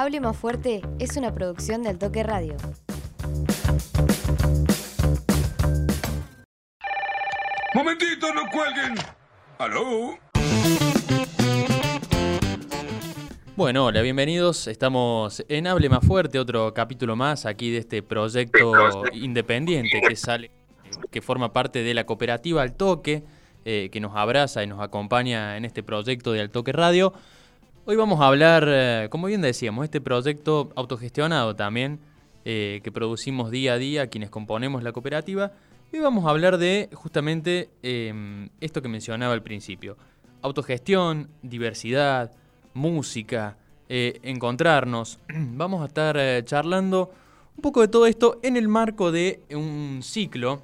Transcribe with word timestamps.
Hable 0.00 0.18
más 0.18 0.34
fuerte 0.34 0.80
es 0.98 1.18
una 1.18 1.34
producción 1.34 1.82
del 1.82 1.98
Toque 1.98 2.22
Radio. 2.22 2.56
Momentito, 7.74 8.32
no 8.32 8.48
cuelguen. 8.50 8.94
¿Aló? 9.58 10.16
Bueno, 13.56 13.84
hola, 13.84 14.00
bienvenidos. 14.00 14.68
Estamos 14.68 15.44
en 15.50 15.66
Hable 15.66 15.90
Más 15.90 16.06
Fuerte, 16.06 16.38
otro 16.38 16.72
capítulo 16.72 17.14
más 17.14 17.44
aquí 17.44 17.70
de 17.70 17.76
este 17.80 18.02
proyecto 18.02 18.72
independiente 19.12 20.00
que 20.00 20.16
sale, 20.16 20.50
que 21.10 21.20
forma 21.20 21.52
parte 21.52 21.82
de 21.82 21.92
la 21.92 22.06
cooperativa 22.06 22.62
Al 22.62 22.72
Toque, 22.72 23.22
eh, 23.66 23.90
que 23.92 24.00
nos 24.00 24.16
abraza 24.16 24.62
y 24.62 24.66
nos 24.66 24.80
acompaña 24.80 25.58
en 25.58 25.66
este 25.66 25.82
proyecto 25.82 26.32
de 26.32 26.40
Al 26.40 26.48
Toque 26.48 26.72
Radio. 26.72 27.12
Hoy 27.86 27.96
vamos 27.96 28.20
a 28.20 28.26
hablar, 28.26 28.66
eh, 28.68 29.08
como 29.10 29.26
bien 29.26 29.40
decíamos, 29.40 29.84
este 29.84 30.02
proyecto 30.02 30.70
autogestionado 30.76 31.56
también, 31.56 31.98
eh, 32.44 32.82
que 32.84 32.92
producimos 32.92 33.50
día 33.50 33.72
a 33.72 33.78
día 33.78 34.08
quienes 34.08 34.28
componemos 34.28 34.82
la 34.82 34.92
cooperativa. 34.92 35.52
Hoy 35.90 36.00
vamos 36.00 36.26
a 36.26 36.30
hablar 36.30 36.58
de 36.58 36.90
justamente 36.92 37.70
em, 37.82 38.50
esto 38.60 38.82
que 38.82 38.88
mencionaba 38.88 39.32
al 39.32 39.42
principio. 39.42 39.96
Autogestión, 40.42 41.30
diversidad, 41.40 42.30
música, 42.74 43.56
eh, 43.88 44.20
encontrarnos. 44.24 45.18
Vamos 45.28 45.82
a 45.82 45.86
estar 45.86 46.44
charlando 46.44 47.10
un 47.56 47.62
poco 47.62 47.80
de 47.80 47.88
todo 47.88 48.06
esto 48.06 48.40
en 48.42 48.58
el 48.58 48.68
marco 48.68 49.10
de 49.10 49.40
un 49.50 50.00
ciclo 50.02 50.62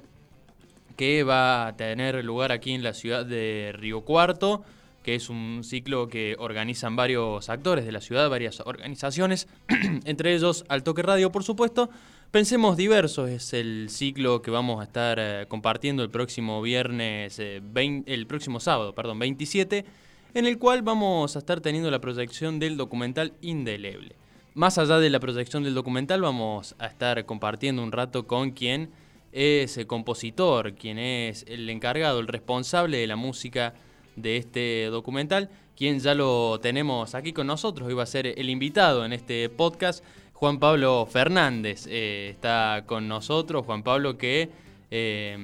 que 0.95 1.23
va 1.23 1.67
a 1.67 1.75
tener 1.75 2.23
lugar 2.23 2.51
aquí 2.51 2.73
en 2.73 2.83
la 2.83 2.93
ciudad 2.93 3.25
de 3.25 3.73
Río 3.75 4.01
Cuarto 4.01 4.63
que 5.07 5.15
es 5.15 5.29
un 5.29 5.61
ciclo 5.63 6.09
que 6.09 6.35
organizan 6.37 6.97
varios 6.97 7.47
actores 7.47 7.85
de 7.85 7.93
la 7.93 8.01
ciudad, 8.01 8.29
varias 8.29 8.59
organizaciones, 8.59 9.47
entre 10.03 10.35
ellos 10.35 10.65
Al 10.67 10.83
Toque 10.83 11.01
Radio, 11.01 11.31
por 11.31 11.45
supuesto. 11.45 11.89
Pensemos 12.29 12.75
diversos 12.75 13.29
es 13.29 13.53
el 13.53 13.87
ciclo 13.89 14.41
que 14.41 14.51
vamos 14.51 14.81
a 14.81 14.83
estar 14.83 15.17
eh, 15.17 15.45
compartiendo 15.47 16.03
el 16.03 16.09
próximo 16.09 16.61
viernes, 16.61 17.39
eh, 17.39 17.61
el 18.05 18.27
próximo 18.27 18.59
sábado, 18.59 18.93
perdón, 18.93 19.17
27, 19.19 19.85
en 20.33 20.45
el 20.45 20.57
cual 20.57 20.81
vamos 20.81 21.37
a 21.37 21.39
estar 21.39 21.61
teniendo 21.61 21.89
la 21.89 22.01
proyección 22.01 22.59
del 22.59 22.75
documental 22.75 23.31
Indeleble. 23.39 24.13
Más 24.55 24.77
allá 24.77 24.99
de 24.99 25.09
la 25.09 25.21
proyección 25.21 25.63
del 25.63 25.73
documental, 25.73 26.21
vamos 26.21 26.75
a 26.79 26.87
estar 26.87 27.25
compartiendo 27.25 27.81
un 27.81 27.93
rato 27.93 28.27
con 28.27 28.51
quien 28.51 28.89
es 29.31 29.77
el 29.77 29.87
compositor, 29.87 30.73
quien 30.73 30.99
es 30.99 31.45
el 31.47 31.69
encargado, 31.69 32.19
el 32.19 32.27
responsable 32.27 32.97
de 32.97 33.07
la 33.07 33.15
música 33.15 33.73
de 34.17 34.35
este 34.37 34.85
documental, 34.87 35.49
quien 35.77 35.99
ya 35.99 36.13
lo 36.13 36.59
tenemos 36.59 37.15
aquí 37.15 37.31
con 37.31 37.47
nosotros, 37.47 37.89
iba 37.89 38.03
a 38.03 38.07
ser 38.07 38.27
el 38.27 38.49
invitado 38.49 39.05
en 39.05 39.13
este 39.13 39.47
podcast, 39.47 40.03
Juan 40.33 40.59
Pablo 40.59 41.07
Fernández. 41.09 41.87
Eh, 41.87 42.29
está 42.31 42.83
con 42.85 43.07
nosotros, 43.07 43.65
Juan 43.65 43.83
Pablo 43.83 44.17
que 44.17 44.49
eh, 44.91 45.37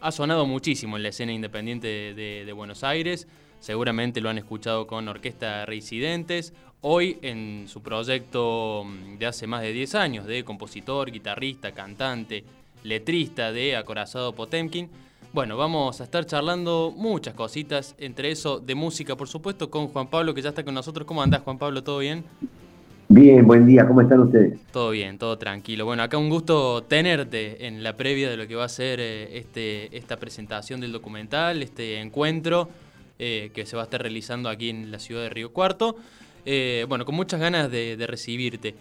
ha 0.00 0.10
sonado 0.12 0.46
muchísimo 0.46 0.96
en 0.96 1.04
la 1.04 1.10
escena 1.10 1.32
independiente 1.32 1.86
de, 2.14 2.52
Buenos 2.52 2.82
Aires, 2.84 3.28
seguramente 3.60 4.20
lo 4.20 4.30
han 4.30 4.38
escuchado 4.38 4.86
con 4.86 5.08
Orquesta 5.08 5.64
Reincidentes, 5.64 6.52
hoy 6.80 7.18
en 7.22 7.66
su 7.68 7.82
proyecto 7.82 8.84
de 9.18 9.26
hace 9.26 9.46
más 9.46 9.62
de 9.62 9.72
10 9.72 9.94
años 9.94 10.26
de 10.26 10.44
compositor, 10.44 11.10
guitarrista, 11.10 11.72
cantante, 11.72 12.44
letrista 12.82 13.52
de 13.52 13.76
Acorazado 13.76 14.34
Potemkin. 14.34 14.90
Bueno, 15.32 15.56
vamos 15.56 15.98
a 16.02 16.04
estar 16.04 16.26
charlando 16.26 16.92
muchas 16.94 17.32
cositas, 17.32 17.94
entre 17.96 18.30
eso 18.30 18.60
de 18.60 18.74
música, 18.74 19.16
por 19.16 19.28
supuesto, 19.28 19.70
con 19.70 19.88
Juan 19.88 20.08
Pablo, 20.08 20.34
que 20.34 20.42
ya 20.42 20.50
está 20.50 20.62
con 20.62 20.74
nosotros. 20.74 21.06
¿Cómo 21.06 21.22
andás, 21.22 21.40
Juan 21.40 21.56
Pablo? 21.56 21.82
¿Todo 21.82 22.00
bien? 22.00 22.22
Bien, 23.08 23.46
buen 23.46 23.64
día, 23.64 23.86
¿cómo 23.86 24.02
están 24.02 24.20
ustedes? 24.20 24.60
Todo 24.72 24.90
bien, 24.90 25.16
todo 25.16 25.38
tranquilo. 25.38 25.86
Bueno, 25.86 26.02
acá 26.02 26.18
un 26.18 26.28
gusto 26.28 26.82
tenerte 26.82 27.66
en 27.66 27.82
la 27.82 27.96
previa 27.96 28.28
de 28.28 28.36
lo 28.36 28.46
que 28.46 28.56
va 28.56 28.64
a 28.64 28.68
ser 28.68 29.00
eh, 29.00 29.38
este, 29.38 29.96
esta 29.96 30.18
presentación 30.18 30.82
del 30.82 30.92
documental, 30.92 31.62
este 31.62 31.98
encuentro 31.98 32.68
eh, 33.18 33.50
que 33.54 33.64
se 33.64 33.74
va 33.74 33.82
a 33.82 33.84
estar 33.86 34.02
realizando 34.02 34.50
aquí 34.50 34.68
en 34.68 34.90
la 34.90 34.98
ciudad 34.98 35.22
de 35.22 35.30
Río 35.30 35.50
Cuarto. 35.50 35.96
Eh, 36.44 36.84
bueno, 36.90 37.06
con 37.06 37.14
muchas 37.14 37.40
ganas 37.40 37.70
de, 37.70 37.96
de 37.96 38.06
recibirte. 38.06 38.74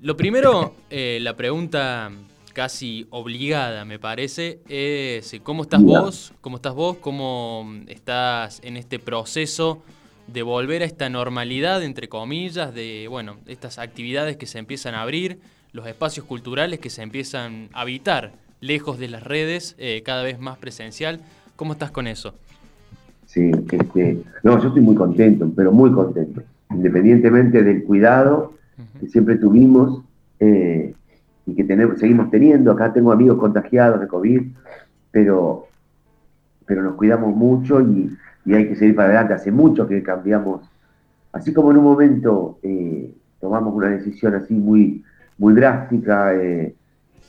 Lo 0.00 0.16
primero, 0.16 0.74
la 0.90 1.34
pregunta 1.34 2.12
casi 2.58 3.06
obligada, 3.10 3.84
me 3.84 4.00
parece, 4.00 4.58
es 4.68 5.32
eh, 5.32 5.40
cómo 5.44 5.62
estás 5.62 5.80
vos, 5.80 6.34
cómo 6.40 6.56
estás 6.56 6.74
vos, 6.74 6.96
cómo 6.96 7.64
estás 7.86 8.60
en 8.64 8.76
este 8.76 8.98
proceso 8.98 9.80
de 10.26 10.42
volver 10.42 10.82
a 10.82 10.84
esta 10.84 11.08
normalidad, 11.08 11.84
entre 11.84 12.08
comillas, 12.08 12.74
de, 12.74 13.06
bueno, 13.08 13.36
estas 13.46 13.78
actividades 13.78 14.36
que 14.38 14.46
se 14.46 14.58
empiezan 14.58 14.96
a 14.96 15.02
abrir, 15.02 15.38
los 15.72 15.86
espacios 15.86 16.26
culturales 16.26 16.80
que 16.80 16.90
se 16.90 17.02
empiezan 17.02 17.68
a 17.74 17.82
habitar 17.82 18.32
lejos 18.60 18.98
de 18.98 19.06
las 19.06 19.22
redes, 19.22 19.76
eh, 19.78 20.02
cada 20.04 20.24
vez 20.24 20.40
más 20.40 20.58
presencial. 20.58 21.20
¿Cómo 21.54 21.74
estás 21.74 21.92
con 21.92 22.08
eso? 22.08 22.34
Sí, 23.26 23.52
este, 23.70 24.18
no, 24.42 24.60
yo 24.60 24.66
estoy 24.66 24.82
muy 24.82 24.96
contento, 24.96 25.48
pero 25.54 25.70
muy 25.70 25.92
contento. 25.92 26.42
Independientemente 26.70 27.62
del 27.62 27.84
cuidado 27.84 28.54
que 28.98 29.06
siempre 29.06 29.36
tuvimos, 29.36 30.02
eh, 30.40 30.94
y 31.48 31.54
que 31.54 31.64
tenemos, 31.64 31.98
seguimos 31.98 32.30
teniendo. 32.30 32.70
Acá 32.72 32.92
tengo 32.92 33.10
amigos 33.10 33.38
contagiados 33.38 34.00
de 34.00 34.06
COVID, 34.06 34.42
pero, 35.10 35.66
pero 36.66 36.82
nos 36.82 36.94
cuidamos 36.94 37.34
mucho 37.34 37.80
y, 37.80 38.14
hay 38.46 38.68
que 38.68 38.76
seguir 38.76 38.94
para 38.94 39.08
adelante. 39.08 39.34
Hace 39.34 39.50
mucho 39.50 39.86
que 39.86 40.02
cambiamos, 40.02 40.62
así 41.32 41.52
como 41.52 41.70
en 41.70 41.78
un 41.78 41.84
momento 41.84 42.58
eh, 42.62 43.10
tomamos 43.40 43.74
una 43.74 43.88
decisión 43.88 44.34
así 44.34 44.54
muy, 44.54 45.04
muy 45.38 45.54
drástica, 45.54 46.34
eh, 46.34 46.74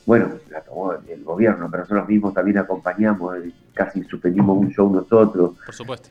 bueno, 0.06 0.30
la 0.50 0.62
tomó 0.62 0.94
el 0.94 1.24
gobierno, 1.24 1.68
pero 1.70 1.84
nosotros 1.84 2.08
mismos 2.08 2.34
también 2.34 2.58
acompañamos, 2.58 3.38
eh, 3.38 3.52
casi 3.74 4.04
suspendimos 4.04 4.58
un 4.58 4.70
show 4.70 4.90
nosotros. 4.90 5.58
Por 5.66 5.76
supuesto. 5.76 6.10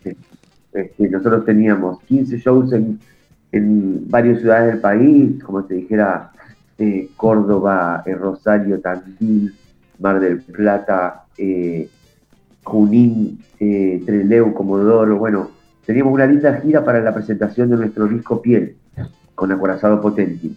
Este, 0.73 1.09
nosotros 1.09 1.45
teníamos 1.45 2.01
15 2.03 2.39
shows 2.39 2.73
en, 2.73 3.01
en 3.53 4.09
varias 4.11 4.41
ciudades 4.41 4.73
del 4.73 4.81
país, 4.81 5.43
como 5.43 5.65
te 5.65 5.75
dijera, 5.75 6.33
eh, 6.81 7.11
Córdoba, 7.17 8.05
eh, 8.07 8.15
Rosario, 8.15 8.81
Tandil, 8.81 9.53
Mar 9.99 10.21
del 10.21 10.41
Plata, 10.43 11.25
eh, 11.37 11.89
Junín, 12.63 13.41
Treleu, 13.59 14.55
Comodoro. 14.55 15.19
Bueno, 15.19 15.51
teníamos 15.85 16.13
una 16.13 16.27
linda 16.27 16.61
gira 16.61 16.85
para 16.85 17.01
la 17.01 17.13
presentación 17.13 17.71
de 17.71 17.79
nuestro 17.79 18.07
disco 18.07 18.41
Piel 18.41 18.77
con 19.35 19.51
Acorazado 19.51 20.01
Potenti. 20.01 20.57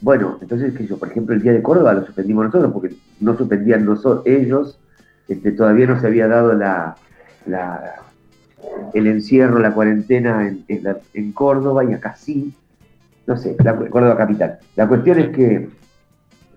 bueno, 0.00 0.38
entonces, 0.40 0.72
que 0.72 0.86
yo, 0.86 0.96
por 0.96 1.10
ejemplo, 1.10 1.34
el 1.34 1.42
día 1.42 1.52
de 1.52 1.60
Córdoba 1.60 1.92
lo 1.92 2.06
suspendimos 2.06 2.46
nosotros 2.46 2.72
porque 2.72 2.96
no 3.20 3.36
suspendían 3.36 3.84
nosotros, 3.84 4.26
ellos, 4.26 4.78
este, 5.28 5.52
todavía 5.52 5.86
no 5.86 6.00
se 6.00 6.06
había 6.06 6.28
dado 6.28 6.54
la, 6.54 6.96
el 8.94 9.06
encierro, 9.06 9.58
la 9.58 9.74
cuarentena 9.74 10.48
en, 10.48 10.64
en 11.12 11.32
Córdoba 11.32 11.84
y 11.84 11.92
acá 11.92 12.16
sí 12.16 12.54
no 13.26 13.36
sé, 13.36 13.56
la, 13.62 13.76
Córdoba 13.76 14.16
Capital. 14.16 14.58
La 14.76 14.88
cuestión 14.88 15.18
es 15.18 15.28
que 15.30 15.68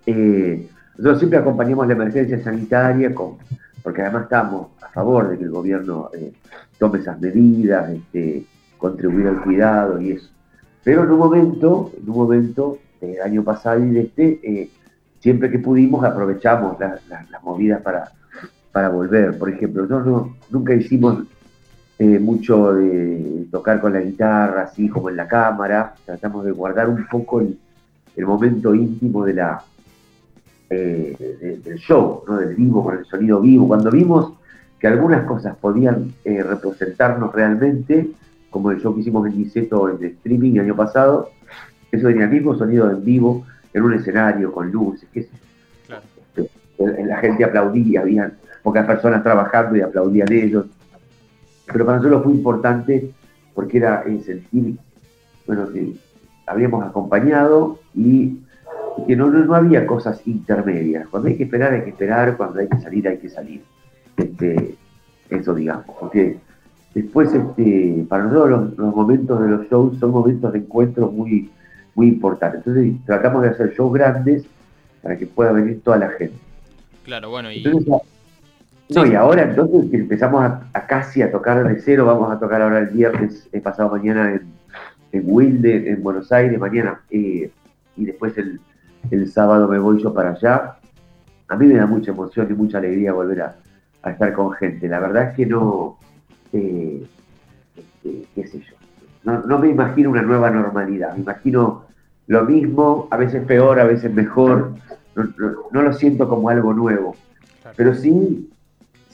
eh, 0.05 0.67
nosotros 0.97 1.19
siempre 1.19 1.39
acompañamos 1.39 1.88
la 1.88 1.94
emergencia 1.94 2.44
sanitaria, 2.44 3.13
con, 3.13 3.38
porque 3.83 4.01
además 4.01 4.23
estamos 4.23 4.69
a 4.81 4.89
favor 4.89 5.29
de 5.29 5.38
que 5.38 5.44
el 5.44 5.51
gobierno 5.51 6.09
eh, 6.13 6.33
tome 6.78 7.00
esas 7.00 7.19
medidas, 7.19 7.89
este, 7.91 8.45
contribuir 8.78 9.28
al 9.28 9.41
cuidado 9.44 10.01
y 10.01 10.11
eso. 10.11 10.29
Pero 10.83 11.03
en 11.03 11.11
un 11.11 11.19
momento, 11.19 11.91
en 12.01 12.09
un 12.09 12.16
momento 12.16 12.79
del 13.01 13.22
año 13.22 13.44
pasado 13.44 13.84
y 13.84 13.89
de 13.91 14.01
este, 14.01 14.39
eh, 14.44 14.69
siempre 15.19 15.51
que 15.51 15.59
pudimos 15.59 16.03
aprovechamos 16.03 16.78
las 16.79 17.44
movidas 17.44 17.81
para, 17.81 18.11
para 18.72 18.89
volver. 18.89 19.38
Por 19.38 19.49
ejemplo, 19.49 19.85
nosotros 19.85 20.29
nunca 20.49 20.73
hicimos 20.73 21.23
eh, 22.00 22.19
mucho 22.19 22.74
de 22.74 23.47
tocar 23.50 23.81
con 23.81 23.91
la 23.94 24.02
guitarra, 24.02 24.63
así 24.63 24.88
como 24.88 25.09
en 25.09 25.18
la 25.18 25.28
cámara. 25.28 25.96
Tratamos 26.05 26.46
de 26.46 26.52
guardar 26.52 26.90
un 26.90 27.08
poco 27.08 27.41
el, 27.41 27.58
momento 28.26 28.76
íntimo 28.76 29.26
de 29.26 29.34
la, 29.34 29.64
eh, 30.70 31.59
del 31.64 31.78
show, 31.78 32.23
¿no? 32.28 32.38
del 32.38 32.55
vivo, 32.55 32.84
con 32.84 32.99
el 32.99 33.05
sonido 33.05 33.41
vivo. 33.41 33.67
Cuando 33.67 33.90
vimos 33.90 34.34
que 34.79 34.88
algunas 34.88 35.26
cosas 35.26 35.55
podían 35.55 36.14
eh, 36.23 36.44
representarnos 36.44 37.34
realmente, 37.34 38.11
como 38.52 38.70
el 38.70 38.79
show 38.79 38.93
que 38.93 39.02
hicimos 39.02 39.28
en 39.28 39.38
Niceto 39.38 39.90
en 39.90 40.03
streaming 40.05 40.53
el 40.53 40.61
año 40.61 40.76
pasado, 40.76 41.32
eso 41.91 42.08
tenía 42.08 42.26
el 42.26 42.32
mismo 42.32 42.55
sonido 42.55 42.91
en 42.91 43.03
vivo, 43.03 43.43
en 43.73 43.84
un 43.84 43.93
escenario, 43.93 44.52
con 44.52 44.72
luces, 44.72 45.09
qué 45.11 45.28
La 46.78 47.17
gente 47.17 47.43
aplaudía, 47.43 48.02
había 48.02 48.32
pocas 48.61 48.85
personas 48.85 49.23
trabajando 49.23 49.76
y 49.76 49.82
aplaudían 49.82 50.32
ellos 50.32 50.66
pero 51.72 51.85
para 51.85 51.97
nosotros 51.97 52.23
fue 52.23 52.34
importante 52.34 53.11
porque 53.53 53.78
era 53.78 54.03
sentir, 54.03 54.78
bueno, 55.46 55.72
que 55.72 55.93
habíamos 56.46 56.84
acompañado 56.85 57.79
y, 57.93 58.37
que 59.05 59.16
no, 59.16 59.28
no, 59.28 59.53
había 59.53 59.85
cosas 59.85 60.25
intermedias. 60.25 61.08
Cuando 61.08 61.29
hay 61.29 61.37
que 61.37 61.43
esperar, 61.43 61.73
hay 61.73 61.84
que 61.84 61.90
esperar, 61.90 62.35
cuando 62.37 62.59
hay 62.59 62.67
que 62.67 62.79
salir, 62.79 63.08
hay 63.08 63.17
que 63.17 63.29
salir. 63.29 63.61
Este, 64.16 64.75
eso 65.29 65.53
digamos, 65.53 65.85
porque 65.99 66.37
después 66.93 67.34
este, 67.34 68.05
para 68.08 68.23
nosotros 68.23 68.78
los, 68.78 68.96
momentos 68.96 69.41
de 69.41 69.49
los 69.49 69.69
shows 69.69 69.99
son 69.99 70.11
momentos 70.11 70.53
de 70.53 70.59
encuentro 70.59 71.11
muy, 71.11 71.52
muy 71.96 72.08
importante. 72.08 72.58
Entonces 72.58 72.93
tratamos 73.05 73.43
de 73.43 73.49
hacer 73.49 73.73
shows 73.73 73.93
grandes 73.93 74.46
para 75.02 75.17
que 75.17 75.28
pueda 75.28 75.52
venir 75.52 75.81
toda 75.84 75.97
la 75.97 76.09
gente. 76.09 76.37
Claro, 77.03 77.29
bueno, 77.29 77.52
y... 77.52 77.64
no, 78.89 79.05
y 79.05 79.16
ahora 79.16 79.43
entonces 79.43 79.93
empezamos 79.93 80.43
a, 80.43 80.87
casi 80.87 81.22
a 81.22 81.31
tocar 81.31 81.67
de 81.67 81.79
cero, 81.81 82.05
vamos 82.05 82.31
a 82.31 82.39
tocar 82.39 82.61
ahora 82.61 82.79
el 82.79 82.87
viernes, 82.87 83.49
he 83.51 83.59
pasado 83.59 83.89
mañana 83.89 84.34
en, 84.34 84.47
en 85.11 85.23
Wilde, 85.25 85.91
en 85.91 86.01
Buenos 86.01 86.31
Aires, 86.31 86.59
mañana, 86.59 87.01
eh, 87.09 87.51
y 87.97 88.05
después 88.05 88.37
el, 88.37 88.59
el 89.11 89.31
sábado 89.31 89.67
me 89.67 89.79
voy 89.79 90.01
yo 90.01 90.13
para 90.13 90.31
allá. 90.31 90.78
A 91.47 91.55
mí 91.55 91.66
me 91.67 91.75
da 91.75 91.85
mucha 91.85 92.11
emoción 92.11 92.47
y 92.49 92.53
mucha 92.53 92.78
alegría 92.78 93.13
volver 93.13 93.41
a, 93.41 93.55
estar 94.05 94.31
con 94.31 94.53
gente. 94.53 94.87
La 94.87 95.01
verdad 95.01 95.31
es 95.31 95.35
que 95.35 95.45
no, 95.45 95.97
eh, 96.53 97.05
este, 97.75 98.25
qué 98.33 98.47
sé 98.47 98.59
yo, 98.59 98.75
no, 99.23 99.59
me 99.59 99.67
imagino 99.67 100.09
una 100.09 100.22
nueva 100.22 100.49
normalidad, 100.49 101.13
me 101.13 101.23
imagino 101.23 101.83
lo 102.28 102.45
mismo, 102.45 103.09
a 103.11 103.17
veces 103.17 103.45
peor, 103.45 103.79
a 103.81 103.83
veces 103.83 104.13
mejor, 104.13 104.75
no, 105.72 105.81
lo 105.81 105.93
siento 105.93 106.29
como 106.29 106.47
algo 106.47 106.73
nuevo, 106.73 107.17
pero 107.75 107.93
sí, 107.93 108.49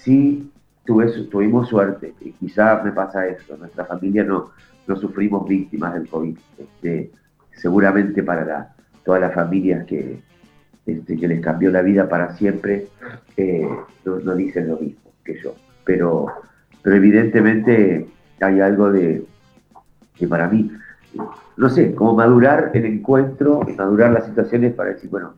sí 0.04 0.52
tuve, 0.86 1.08
tuvimos 1.32 1.70
suerte 1.70 2.14
y 2.22 2.32
quizá 2.34 2.82
me 2.84 2.92
pasa 2.92 3.28
eso, 3.28 3.58
nuestra 3.58 3.86
familia 3.86 4.24
no, 4.24 4.52
no 4.88 4.96
sufrimos 4.98 5.48
víctimas 5.48 5.94
del 5.94 6.08
COVID, 6.10 6.38
este, 6.58 7.12
seguramente 7.56 8.22
para 8.24 8.46
la, 8.46 8.76
todas 9.06 9.22
las 9.22 9.34
familias 9.34 9.86
que, 9.86 10.20
este, 10.86 11.18
que 11.18 11.28
les 11.28 11.42
cambió 11.42 11.72
la 11.72 11.82
vida 11.82 12.10
para 12.10 12.36
siempre, 12.36 12.88
eh, 13.38 13.68
no, 14.06 14.36
dicen 14.36 14.68
lo 14.68 14.78
mismo 14.78 15.12
que 15.24 15.42
yo. 15.42 15.56
Pero, 15.86 16.28
pero 16.82 16.96
evidentemente 16.96 18.08
hay 18.42 18.60
algo 18.60 18.92
de 18.92 19.26
que 20.16 20.28
para 20.28 20.48
mí, 20.48 20.72
no 21.58 21.70
sé, 21.70 21.96
como 21.96 22.16
madurar 22.16 22.72
el 22.74 22.86
encuentro, 22.86 23.62
madurar 23.78 24.12
las 24.12 24.26
situaciones 24.26 24.74
para 24.74 24.90
decir, 24.90 25.10
bueno, 25.10 25.36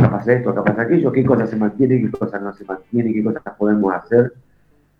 acá 0.00 0.10
pasa 0.18 0.32
esto, 0.32 0.50
acá 0.50 0.64
pasa 0.64 0.82
aquello, 0.82 1.12
qué 1.12 1.24
cosas 1.24 1.50
se 1.50 1.56
mantienen, 1.56 2.10
qué 2.10 2.18
cosas 2.18 2.42
no 2.42 2.52
se 2.54 2.64
mantienen, 2.64 3.12
qué 3.12 3.22
cosas 3.22 3.42
podemos 3.56 3.94
hacer 3.94 4.32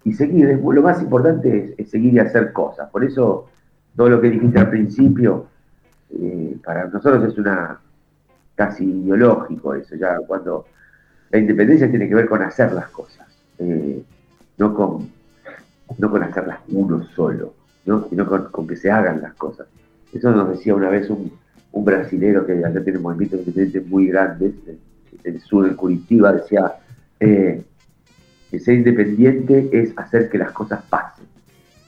y 0.05 0.13
seguir. 0.13 0.61
Lo 0.63 0.83
más 0.83 1.03
importante 1.03 1.75
es, 1.77 1.91
seguir 1.91 2.15
y 2.15 2.19
hacer 2.19 2.53
cosas. 2.53 2.89
Por 2.91 3.05
eso 3.05 3.49
todo 3.97 4.09
lo 4.09 4.21
que 4.21 4.31
dijiste 4.31 4.59
al 4.59 4.71
principio, 4.71 5.47
eh, 6.11 6.57
para 6.65 6.87
nosotros 6.87 7.33
es 7.33 7.39
una 7.39 7.81
casi 8.55 8.85
ideológico 8.85 9.75
eso, 9.75 9.97
ya 9.97 10.19
cuando 10.27 10.67
la 11.31 11.39
independencia 11.39 11.89
tiene 11.89 12.09
que 12.09 12.15
ver 12.15 12.29
con 12.29 12.43
hacer 12.43 12.73
las 12.73 12.89
cosas, 12.89 13.27
eh, 13.59 14.03
no, 14.59 14.75
con, 14.75 15.09
no 15.97 16.11
con 16.11 16.23
hacerlas 16.23 16.59
uno 16.69 17.03
solo, 17.05 17.55
¿no? 17.87 18.07
sino 18.09 18.27
con, 18.27 18.67
que 18.67 18.77
se 18.77 18.91
hagan 18.91 19.23
las 19.23 19.35
cosas. 19.35 19.67
Eso 20.13 20.31
nos 20.33 20.51
decía 20.51 20.75
una 20.75 20.91
vez 20.91 21.09
un, 21.09 21.33
un 21.73 21.85
brasilero 21.85 22.45
que 22.45 22.53
allá 22.53 22.83
tiene 22.83 22.99
movimientos 22.99 23.41
independientes 23.41 23.87
muy 23.87 24.09
grandes, 24.09 24.53
el 25.25 25.41
sur 25.41 25.69
de 25.69 25.77
Curitiba, 25.77 26.33
decía 26.33 26.75
eh, 27.19 27.63
que 28.51 28.59
ser 28.59 28.75
independiente 28.75 29.69
es 29.73 29.93
hacer 29.97 30.29
que 30.29 30.39
las 30.39 30.53
cosas 30.53 30.83
pasen, 30.89 31.27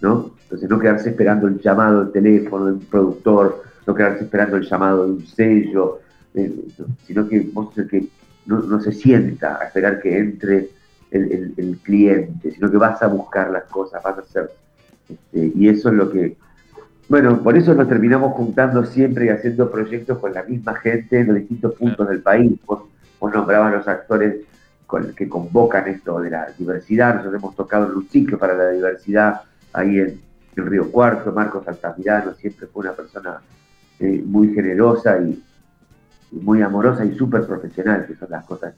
¿no? 0.01 0.33
Entonces 0.43 0.69
no 0.69 0.79
quedarse 0.79 1.11
esperando 1.11 1.49
el 1.49 1.59
llamado 1.61 2.05
del 2.05 2.13
teléfono 2.13 2.67
de 2.67 2.73
un 2.73 2.81
productor, 2.81 3.63
no 3.87 3.95
quedarse 3.95 4.25
esperando 4.25 4.57
el 4.57 4.65
llamado 4.65 5.07
de 5.07 5.13
un 5.13 5.27
sello, 5.27 6.01
eh, 6.35 6.53
sino 7.07 7.29
que 7.29 7.41
vos 7.53 7.77
el 7.79 7.89
que 7.89 8.07
no, 8.47 8.81
se 8.81 8.93
sienta 8.93 9.59
a 9.61 9.65
esperar 9.65 10.01
que 10.01 10.19
entre 10.19 10.69
el, 11.11 11.79
cliente, 11.83 12.51
sino 12.51 12.71
que 12.71 12.77
vas 12.77 13.03
a 13.03 13.07
buscar 13.07 13.51
las 13.51 13.65
cosas, 13.65 14.03
vas 14.03 14.19
a 14.19 14.21
hacer. 14.21 14.51
Este, 15.09 15.53
y 15.55 15.69
eso 15.69 15.89
es 15.91 15.95
lo 15.95 16.11
que. 16.11 16.37
Bueno, 17.09 17.43
por 17.43 17.57
eso 17.57 17.75
nos 17.75 17.89
terminamos 17.89 18.33
juntando 18.33 18.85
siempre 18.85 19.27
y 19.27 19.29
haciendo 19.29 19.71
proyectos 19.71 20.19
con 20.19 20.33
la 20.33 20.43
misma 20.43 20.75
gente 20.77 21.21
en 21.21 21.29
los 21.29 21.37
distintos 21.37 21.75
puntos 21.75 22.09
del 22.09 22.23
país. 22.23 22.53
Vos, 22.67 22.85
vos 23.23 23.33
nombrabas 23.33 23.73
los 23.73 23.87
actores 23.87 24.35
que 25.17 25.29
convocan 25.29 25.87
esto 25.87 26.19
de 26.21 26.29
la 26.29 26.49
diversidad. 26.59 27.15
Nosotros 27.15 27.41
hemos 27.41 27.55
tocado 27.55 27.87
en 27.87 27.97
un 27.97 28.09
ciclo 28.09 28.37
para 28.37 28.55
la 28.55 28.71
diversidad 28.71 29.43
ahí 29.73 30.01
en, 30.01 30.21
el 30.57 30.67
Río 30.67 30.91
Cuarto. 30.91 31.31
Marcos 31.31 31.67
Altamirano 31.69 32.35
siempre 32.35 32.67
fue 32.67 32.81
una 32.81 32.93
persona 32.93 33.41
eh, 34.01 34.23
muy 34.27 34.53
generosa 34.53 35.19
y, 35.21 35.41
muy 36.33 36.63
amorosa 36.63 37.05
y 37.05 37.15
súper 37.15 37.47
profesional, 37.47 38.07
que 38.07 38.17
son 38.17 38.29
las 38.29 38.45
cosas 38.45 38.75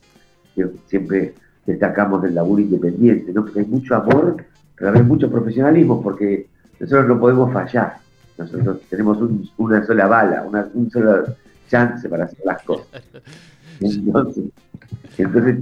que 0.54 0.68
siempre 0.86 1.34
destacamos 1.64 2.20
del 2.20 2.34
laburo 2.34 2.60
independiente, 2.60 3.32
¿no? 3.32 3.44
Porque 3.44 3.60
hay 3.60 3.66
mucho 3.66 3.94
amor, 3.94 4.44
pero 4.76 4.92
hay 4.92 5.02
mucho 5.02 5.30
profesionalismo, 5.30 6.02
porque 6.02 6.48
nosotros 6.78 7.08
no 7.08 7.18
podemos 7.18 7.50
fallar. 7.50 7.96
Nosotros 8.36 8.82
tenemos 8.90 9.18
una 9.56 9.86
sola 9.86 10.06
bala, 10.06 10.42
una, 10.42 10.68
un 10.74 10.90
solo 10.90 11.24
chance 11.68 12.08
para 12.10 12.24
hacer 12.24 12.40
las 12.44 12.62
cosas. 12.62 13.02
Entonces, 13.80 15.56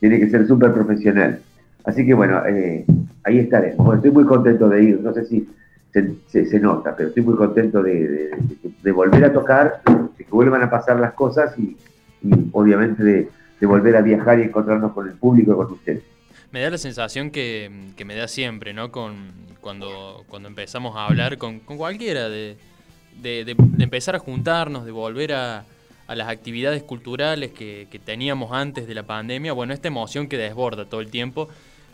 tiene 0.00 0.18
que 0.18 0.30
ser 0.30 0.46
súper 0.46 0.72
profesional. 0.72 1.40
Así 1.84 2.04
que 2.04 2.14
bueno, 2.14 2.44
eh, 2.46 2.84
ahí 3.24 3.38
estaremos. 3.38 3.94
estoy 3.94 4.10
muy 4.10 4.24
contento 4.24 4.68
de 4.68 4.84
ir. 4.84 5.00
No 5.00 5.12
sé 5.12 5.24
si 5.26 5.48
se, 5.92 6.60
nota, 6.60 6.94
pero 6.96 7.08
estoy 7.08 7.22
muy 7.22 7.36
contento 7.36 7.82
de, 7.82 8.30
volver 8.94 9.24
a 9.24 9.32
tocar, 9.32 9.82
de 10.16 10.24
que 10.24 10.30
vuelvan 10.30 10.62
a 10.62 10.70
pasar 10.70 11.00
las 11.00 11.14
cosas 11.14 11.56
y, 11.58 11.76
obviamente 12.52 13.02
de, 13.02 13.28
volver 13.66 13.96
a 13.96 14.00
viajar 14.00 14.38
y 14.38 14.42
encontrarnos 14.44 14.92
con 14.92 15.08
el 15.08 15.14
público 15.14 15.52
y 15.52 15.56
con 15.56 15.72
ustedes. 15.72 16.02
Me 16.50 16.62
da 16.62 16.70
la 16.70 16.78
sensación 16.78 17.30
que, 17.30 17.70
me 18.04 18.14
da 18.14 18.26
siempre, 18.26 18.72
¿no? 18.72 18.90
Con, 18.90 19.32
cuando, 19.60 20.24
cuando 20.28 20.48
empezamos 20.48 20.96
a 20.96 21.06
hablar 21.06 21.36
con, 21.38 21.60
cualquiera, 21.60 22.28
de, 22.28 22.56
empezar 23.78 24.16
a 24.16 24.18
juntarnos, 24.18 24.84
de 24.84 24.92
volver 24.92 25.32
a, 25.34 25.64
las 26.14 26.28
actividades 26.28 26.82
culturales 26.82 27.52
que, 27.52 27.88
que 27.90 27.98
teníamos 27.98 28.52
antes 28.52 28.86
de 28.86 28.94
la 28.94 29.04
pandemia, 29.04 29.52
bueno, 29.52 29.74
esta 29.74 29.88
emoción 29.88 30.28
que 30.28 30.36
desborda 30.36 30.84
todo 30.84 31.00
el 31.00 31.10
tiempo 31.10 31.48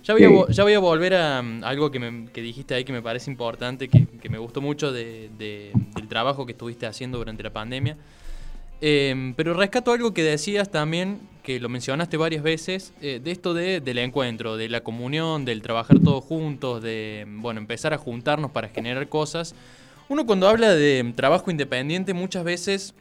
ya 0.07 0.15
voy, 0.15 0.23
a, 0.23 0.53
ya 0.53 0.63
voy 0.63 0.75
a 0.75 0.79
volver 0.79 1.15
a 1.15 1.43
mm, 1.43 1.65
algo 1.65 1.91
que, 1.91 1.99
me, 1.99 2.31
que, 2.31 2.41
dijiste 2.41 2.75
ahí 2.75 2.85
que 2.85 2.93
me 2.93 3.03
parece 3.03 3.29
importante, 3.29 3.89
que, 3.89 4.07
que 4.07 4.29
me 4.29 4.39
gustó 4.39 4.61
mucho 4.61 4.93
de, 4.93 5.31
del 5.37 6.09
trabajo 6.09 6.47
que 6.47 6.53
estuviste 6.53 6.87
haciendo 6.87 7.19
durante 7.19 7.43
la 7.43 7.51
pandemia. 7.51 7.97
Em, 8.81 9.35
pero 9.35 9.53
rescato 9.55 9.91
algo 9.91 10.15
que 10.15 10.23
decías 10.23 10.71
también, 10.71 11.19
que 11.43 11.59
lo 11.59 11.69
mencionaste 11.69 12.17
varias 12.17 12.45
veces, 12.45 12.93
eh, 13.01 13.21
de 13.23 13.31
esto 13.33 13.53
de, 13.53 13.81
del 13.81 13.99
encuentro, 13.99 14.57
de 14.57 14.69
la 14.69 14.83
comunión, 14.83 15.45
del 15.45 15.61
trabajar 15.61 15.99
todos 15.99 16.23
juntos, 16.23 16.83
de 16.83 17.27
bueno, 17.27 17.59
empezar 17.59 17.93
a 17.93 17.99
juntarnos 17.99 18.53
para 18.53 18.69
generar 18.69 19.09
cosas. 19.09 19.57
Uno 20.09 20.25
cuando 20.25 20.47
habla 20.47 20.73
de 20.73 21.15
trabajo 21.17 21.51
independiente 21.51 22.15
muchas 22.15 22.45
veces 22.45 22.95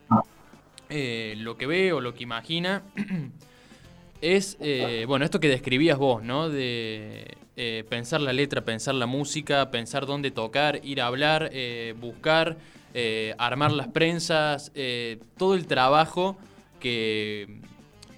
eh, 0.89 1.36
lo 1.38 1.58
que 1.58 1.68
ve 1.68 1.94
o 1.94 2.01
lo 2.01 2.13
que 2.13 2.24
imagina 2.24 2.84
es, 4.22 4.58
eh, 4.60 5.06
bueno, 5.08 5.25
esto 5.25 5.39
que 5.39 5.48
describías 5.48 5.98
vos, 5.98 6.24
¿no? 6.24 6.50
De 6.50 7.38
eh, 7.56 7.84
pensar 7.89 8.22
la 8.22 8.34
letra, 8.34 8.63
pensar 8.63 8.96
la 8.96 9.06
música, 9.06 9.72
pensar 9.72 10.06
dónde 10.06 10.32
tocar, 10.32 10.80
ir 10.84 11.01
a 11.01 11.08
hablar, 11.08 11.51
buscar, 12.00 12.58
armar 13.38 13.72
las 13.72 13.88
prensas, 13.89 14.72
todo 15.38 15.56
el 15.56 15.68
trabajo 15.68 16.38
que, 16.80 17.60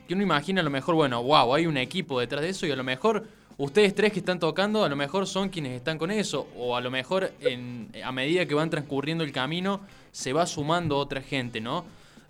que 0.07 0.13
uno 0.13 0.23
imagina 0.23 0.61
a 0.61 0.63
lo 0.63 0.69
mejor, 0.69 0.95
bueno, 0.95 1.23
wow, 1.23 1.53
hay 1.55 1.65
un 1.65 1.77
equipo 1.77 2.19
detrás 2.19 2.41
de 2.41 2.49
eso 2.49 2.65
y 2.67 2.71
a 2.71 2.75
lo 2.75 2.83
mejor 2.83 3.25
ustedes 3.57 3.93
tres 3.95 4.13
que 4.13 4.19
están 4.19 4.39
tocando, 4.39 4.83
a 4.83 4.89
lo 4.89 4.95
mejor 4.95 5.27
son 5.27 5.49
quienes 5.49 5.73
están 5.73 5.97
con 5.97 6.11
eso, 6.11 6.47
o 6.55 6.75
a 6.75 6.81
lo 6.81 6.91
mejor 6.91 7.31
en, 7.41 7.89
a 8.03 8.11
medida 8.11 8.45
que 8.45 8.53
van 8.53 8.69
transcurriendo 8.69 9.23
el 9.23 9.31
camino 9.31 9.81
se 10.11 10.33
va 10.33 10.45
sumando 10.47 10.97
otra 10.97 11.21
gente, 11.21 11.59
¿no? 11.59 11.85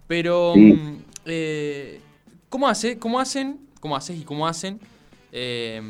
Pero, 0.07 0.55
mm, 0.55 0.97
¿cómo, 2.49 2.67
hace, 2.67 2.97
¿cómo 2.97 3.19
hacen 3.19 3.67
cómo 3.79 3.95
haces 3.95 4.19
y 4.19 4.23
cómo 4.23 4.47
hacen 4.47 4.79
eh, 5.31 5.81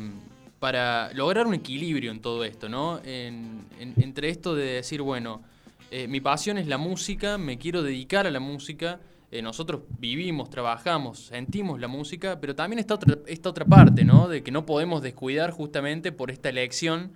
para 0.58 1.12
lograr 1.14 1.46
un 1.46 1.54
equilibrio 1.54 2.10
en 2.10 2.20
todo 2.20 2.44
esto, 2.44 2.68
¿no? 2.68 3.00
entre 3.04 4.28
esto 4.28 4.54
de 4.54 4.64
decir, 4.74 5.02
bueno, 5.02 5.42
eh, 5.90 6.08
mi 6.08 6.20
pasión 6.20 6.58
es 6.58 6.66
la 6.66 6.78
música, 6.78 7.38
me 7.38 7.58
quiero 7.58 7.82
dedicar 7.82 8.26
a 8.26 8.30
la 8.30 8.40
música, 8.40 9.00
eh, 9.30 9.40
nosotros 9.40 9.82
vivimos, 9.98 10.50
trabajamos, 10.50 11.26
sentimos 11.26 11.80
la 11.80 11.86
música, 11.86 12.40
pero 12.40 12.54
también 12.54 12.80
está 12.80 12.94
otra, 12.94 13.18
esta 13.26 13.50
otra 13.50 13.64
parte, 13.64 14.04
¿no? 14.04 14.26
De 14.26 14.42
que 14.42 14.50
no 14.50 14.66
podemos 14.66 15.00
descuidar 15.02 15.50
justamente 15.52 16.12
por 16.12 16.30
esta 16.30 16.48
elección 16.48 17.12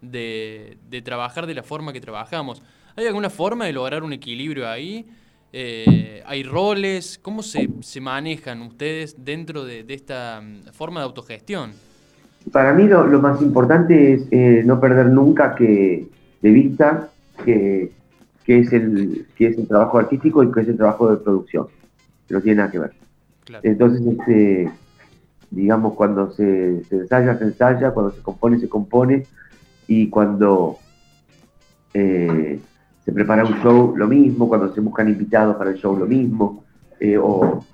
de, 0.00 0.78
de 0.88 1.02
trabajar 1.02 1.46
de 1.46 1.54
la 1.54 1.62
forma 1.62 1.92
que 1.92 2.00
trabajamos. 2.00 2.62
¿Hay 2.96 3.06
alguna 3.06 3.30
forma 3.30 3.66
de 3.66 3.72
lograr 3.72 4.04
un 4.04 4.12
equilibrio 4.12 4.68
ahí? 4.68 5.06
Eh, 5.56 6.20
¿Hay 6.26 6.42
roles? 6.42 7.16
¿Cómo 7.22 7.44
se, 7.44 7.68
se, 7.80 8.00
manejan 8.00 8.60
ustedes 8.62 9.24
dentro 9.24 9.64
de, 9.64 9.84
esta 9.88 10.40
mm, 10.42 10.72
forma 10.72 10.98
de 10.98 11.06
autogestión? 11.06 11.70
Para 12.50 12.74
mí 12.74 12.88
lo, 12.88 13.06
más 13.20 13.40
importante 13.40 14.14
es 14.14 14.26
eh, 14.32 14.64
no 14.66 14.80
perder 14.80 15.06
nunca 15.06 15.54
que, 15.54 16.08
de 16.42 16.50
vista 16.50 17.08
que, 17.44 17.92
es 18.48 18.72
el, 18.72 19.28
que 19.36 19.46
es 19.46 19.56
el 19.56 19.68
trabajo 19.68 19.98
artístico 19.98 20.42
y 20.42 20.50
que 20.50 20.62
es 20.62 20.66
el 20.66 20.76
trabajo 20.76 21.08
de 21.08 21.18
producción. 21.18 21.68
No 22.30 22.40
tiene 22.40 22.56
nada 22.56 22.72
que 22.72 22.78
ver. 22.80 22.92
Entonces, 23.62 24.04
este, 24.04 24.72
digamos, 25.52 25.94
cuando 25.94 26.32
se, 26.32 26.82
ensaya, 26.90 27.38
se 27.38 27.44
ensaya, 27.44 27.92
cuando 27.92 28.10
se 28.10 28.22
compone, 28.22 28.58
se 28.58 28.68
compone, 28.68 29.24
y 29.86 30.10
cuando 30.10 30.78
eh, 31.92 32.58
se 33.04 33.12
prepara 33.12 33.44
un 33.44 33.60
show 33.62 33.94
lo 33.96 34.06
mismo, 34.06 34.48
cuando 34.48 34.72
se 34.74 34.80
buscan 34.80 35.08
invitados 35.08 35.56
para 35.56 35.70
el 35.70 35.76
show 35.76 35.96
lo 35.96 36.06
mismo, 36.06 36.64
eh, 36.98 37.18
o 37.18 37.64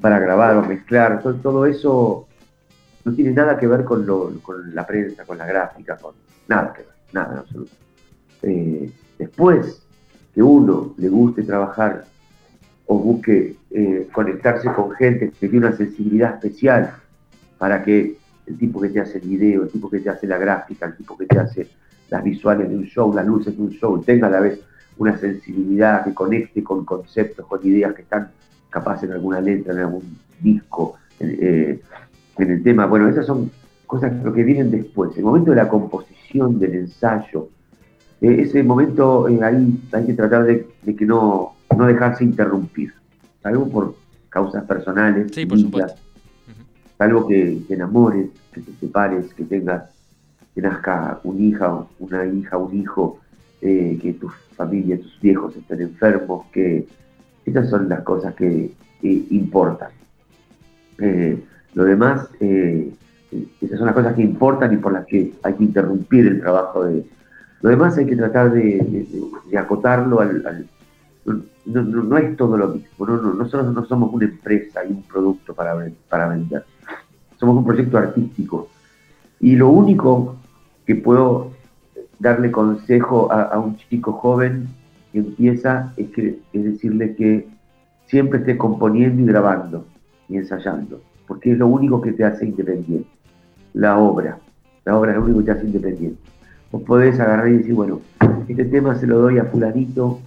para 0.00 0.18
grabar 0.18 0.56
o 0.56 0.62
mezclar, 0.62 1.22
todo, 1.22 1.66
eso 1.66 2.26
no 3.04 3.14
tiene 3.14 3.30
nada 3.32 3.58
que 3.58 3.66
ver 3.66 3.84
con, 3.84 4.04
con 4.40 4.74
la 4.74 4.86
prensa, 4.86 5.24
con 5.24 5.38
la 5.38 5.46
gráfica, 5.46 5.96
con 5.96 6.14
nada 6.48 6.72
que 6.72 6.82
ver, 6.82 6.94
nada 7.12 7.32
en 7.32 7.38
absoluto. 7.38 7.72
Eh, 8.42 8.92
después 9.18 9.82
que 10.34 10.42
uno 10.42 10.94
le 10.96 11.08
guste 11.08 11.42
trabajar 11.42 12.04
o 12.86 12.98
busque 12.98 13.56
eh, 13.70 14.08
conectarse 14.12 14.72
con 14.72 14.90
gente 14.92 15.30
que 15.30 15.48
tiene 15.48 15.66
una 15.66 15.76
sensibilidad 15.76 16.34
especial 16.34 16.94
para 17.58 17.82
que 17.84 18.16
el 18.46 18.58
tipo 18.58 18.80
que 18.80 18.88
te 18.88 19.00
hace 19.00 19.18
el 19.18 19.28
video, 19.28 19.62
el 19.62 19.68
tipo 19.68 19.88
que 19.88 20.00
te 20.00 20.10
hace 20.10 20.26
la 20.26 20.38
gráfica, 20.38 20.86
el 20.86 20.96
tipo 20.96 21.16
que 21.16 21.26
te 21.26 21.38
hace 21.38 21.68
las 22.12 22.22
visuales 22.22 22.68
de 22.68 22.76
un 22.76 22.84
show, 22.84 23.12
las 23.14 23.26
luces 23.26 23.56
de 23.56 23.62
un 23.62 23.70
show, 23.70 24.02
tenga 24.02 24.26
a 24.26 24.30
la 24.30 24.40
vez 24.40 24.60
una 24.98 25.16
sensibilidad 25.16 26.04
que 26.04 26.12
conecte 26.12 26.62
con 26.62 26.84
conceptos, 26.84 27.46
con 27.46 27.66
ideas 27.66 27.94
que 27.94 28.02
están 28.02 28.28
capaz 28.68 29.02
en 29.02 29.12
alguna 29.12 29.40
letra, 29.40 29.72
en 29.72 29.78
algún 29.78 30.18
disco, 30.38 30.96
en, 31.18 31.38
eh, 31.40 31.80
el 32.36 32.62
tema. 32.62 32.84
Bueno, 32.84 33.08
esas 33.08 33.24
son 33.24 33.50
cosas 33.86 34.12
que 34.22 34.44
vienen 34.44 34.70
después. 34.70 35.16
El 35.16 35.24
momento 35.24 35.52
de 35.52 35.56
la 35.56 35.68
composición, 35.70 36.58
del 36.58 36.74
ensayo, 36.74 37.48
eh, 38.20 38.42
ese 38.42 38.62
momento 38.62 39.26
eh, 39.28 39.40
ahí 39.42 39.80
hay 39.92 40.06
que 40.06 40.12
tratar 40.12 40.44
de, 40.44 40.66
que 40.84 41.06
no, 41.06 41.54
no 41.74 41.86
dejarse 41.86 42.24
interrumpir, 42.24 42.92
salvo 43.42 43.70
por 43.70 43.94
causas 44.28 44.64
personales. 44.64 45.32
Sí, 45.32 45.46
por 45.46 45.58
supuesto. 45.58 45.98
Salvo 46.98 47.26
que 47.26 47.62
te 47.66 47.72
enamores, 47.72 48.28
que 48.52 48.60
te 48.60 48.72
separes, 48.74 49.32
que 49.32 49.44
tengas 49.44 49.91
que 50.54 50.62
nazca 50.62 51.20
un 51.24 51.40
hija, 51.40 51.84
una 51.98 52.26
hija, 52.26 52.56
un 52.56 52.76
hijo, 52.76 53.18
eh, 53.60 53.98
que 54.02 54.14
tu 54.14 54.28
familia, 54.56 55.00
tus 55.00 55.20
viejos 55.20 55.56
estén 55.56 55.82
enfermos, 55.82 56.46
que 56.52 56.86
estas 57.44 57.70
son 57.70 57.88
las 57.88 58.00
cosas 58.00 58.34
que 58.34 58.72
importan. 59.02 59.90
Eh, 60.98 61.42
lo 61.74 61.84
demás, 61.84 62.28
eh, 62.40 62.92
esas 63.60 63.78
son 63.78 63.86
las 63.86 63.94
cosas 63.94 64.14
que 64.14 64.22
importan 64.22 64.72
y 64.72 64.76
por 64.76 64.92
las 64.92 65.06
que 65.06 65.32
hay 65.42 65.54
que 65.54 65.64
interrumpir 65.64 66.26
el 66.26 66.40
trabajo 66.40 66.84
de... 66.84 67.04
Lo 67.62 67.70
demás 67.70 67.96
hay 67.96 68.06
que 68.06 68.16
tratar 68.16 68.52
de, 68.52 69.06
acotarlo 69.56 70.20
al... 70.20 70.66
no, 71.64 72.18
es 72.18 72.36
todo 72.36 72.56
lo 72.56 72.68
mismo, 72.68 73.06
nosotros 73.06 73.72
no 73.72 73.84
somos 73.84 74.12
una 74.12 74.24
empresa 74.24 74.84
y 74.84 74.90
un 74.90 75.02
producto 75.04 75.54
para, 75.54 75.76
para 76.08 76.28
vender, 76.28 76.64
somos 77.38 77.56
un 77.56 77.64
proyecto 77.64 77.96
artístico. 77.96 78.68
Y 79.38 79.54
lo 79.56 79.70
único 79.70 80.36
que 80.86 80.96
puedo 80.96 81.52
darle 82.18 82.50
consejo 82.50 83.32
a, 83.32 83.58
un 83.58 83.76
chico 83.76 84.12
joven 84.12 84.68
que 85.12 85.18
empieza 85.18 85.92
es, 85.96 86.08
que, 86.10 86.38
es 86.52 86.64
decirle 86.64 87.14
que 87.16 87.48
siempre 88.06 88.40
esté 88.40 88.56
componiendo 88.56 89.22
y 89.22 89.26
grabando 89.26 89.86
y 90.28 90.36
ensayando, 90.36 91.00
porque 91.26 91.52
es 91.52 91.58
lo 91.58 91.66
único 91.66 92.00
que 92.00 92.12
te 92.12 92.24
hace 92.24 92.46
independiente. 92.46 93.08
La 93.74 93.98
obra, 93.98 94.38
la 94.84 94.96
obra 94.96 95.12
es 95.12 95.18
lo 95.18 95.24
único 95.24 95.40
que 95.40 95.46
te 95.46 95.52
hace 95.52 95.66
independiente. 95.66 96.20
Vos 96.70 96.82
podés 96.82 97.18
agarrar 97.20 97.48
y 97.48 97.58
decir, 97.58 97.74
bueno, 97.74 98.00
este 98.48 98.64
tema 98.64 98.94
se 98.94 99.06
lo 99.06 99.18
doy 99.18 99.38
a 99.38 99.44
fulanito 99.44 100.20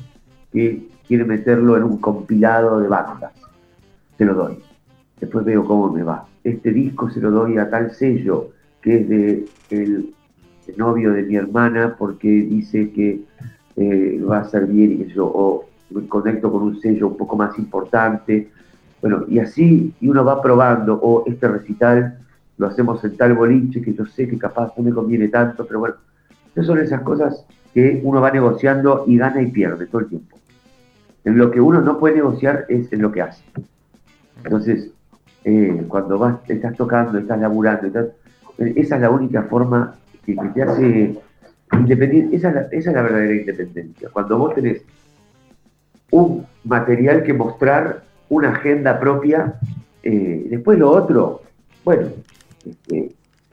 que 0.51 0.88
quiere 1.07 1.25
meterlo 1.25 1.77
en 1.77 1.83
un 1.83 1.97
compilado 1.97 2.79
de 2.79 2.88
bandas. 2.88 3.33
Se 4.17 4.25
lo 4.25 4.33
doy. 4.33 4.59
Después 5.19 5.45
veo 5.45 5.65
cómo 5.65 5.91
me 5.91 6.03
va. 6.03 6.25
Este 6.43 6.71
disco 6.71 7.09
se 7.09 7.21
lo 7.21 7.31
doy 7.31 7.57
a 7.57 7.69
tal 7.69 7.91
sello 7.91 8.50
que 8.81 9.00
es 9.00 9.09
de 9.09 9.45
el 9.71 10.13
novio 10.74 11.13
de 11.13 11.24
mi 11.24 11.36
hermana 11.36 11.95
porque 11.98 12.27
dice 12.27 12.91
que 12.91 13.22
eh, 13.77 14.22
va 14.27 14.39
a 14.39 14.50
ser 14.50 14.65
bien 14.65 14.93
y 14.93 14.98
que 14.98 15.13
yo 15.13 15.25
o 15.25 15.65
me 15.89 16.07
conecto 16.07 16.51
con 16.51 16.63
un 16.63 16.79
sello 16.81 17.07
un 17.07 17.17
poco 17.17 17.36
más 17.36 17.57
importante. 17.57 18.50
Bueno, 19.01 19.25
y 19.27 19.39
así, 19.39 19.93
y 20.00 20.07
uno 20.07 20.24
va 20.24 20.41
probando, 20.41 20.95
o 20.95 21.24
este 21.27 21.48
recital 21.48 22.17
lo 22.57 22.67
hacemos 22.67 23.03
en 23.03 23.17
tal 23.17 23.34
boliche 23.34 23.81
que 23.81 23.93
yo 23.93 24.05
sé 24.05 24.27
que 24.27 24.38
capaz 24.38 24.74
no 24.77 24.84
me 24.84 24.91
conviene 24.91 25.27
tanto, 25.27 25.65
pero 25.65 25.79
bueno, 25.79 25.95
esas 26.53 26.65
son 26.67 26.79
esas 26.79 27.01
cosas 27.01 27.45
que 27.74 28.01
uno 28.03 28.22
va 28.22 28.31
negociando 28.31 29.03
y 29.07 29.17
gana 29.17 29.41
y 29.41 29.51
pierde 29.51 29.86
todo 29.88 30.01
el 30.01 30.07
tiempo. 30.07 30.38
En 31.25 31.38
lo 31.38 31.51
que 31.51 31.60
uno 31.60 31.81
no 31.81 32.00
puede 32.00 32.15
negociar 32.15 32.65
es 32.69 32.91
en 32.93 33.01
lo 33.01 33.12
que 33.12 33.22
hace. 33.22 33.43
Entonces, 34.43 34.91
eh, 35.43 35.84
cuando 35.88 36.17
vas, 36.17 36.38
estás 36.48 36.75
tocando, 36.77 37.17
estás 37.17 37.39
laburando, 37.39 37.88
esa 38.57 38.95
es 38.95 39.01
la 39.01 39.10
única 39.10 39.43
forma 39.43 39.95
que, 40.25 40.36
te 40.53 40.63
hace 40.63 41.15
independiente. 41.74 42.36
Esa 42.36 42.67
es, 42.72 42.86
la, 42.86 43.01
verdadera 43.01 43.36
independencia. 43.36 44.10
Cuando 44.12 44.38
vos 44.38 44.55
tenés 44.55 44.82
un 46.12 46.46
material 46.63 47.24
que 47.24 47.34
mostrar, 47.34 48.03
una 48.29 48.50
agenda 48.50 49.00
propia, 49.00 49.55
eh, 50.03 50.48
después 50.50 50.79
lo 50.79 50.89
otro, 50.89 51.41
bueno, 51.84 52.08
este, 52.65 53.12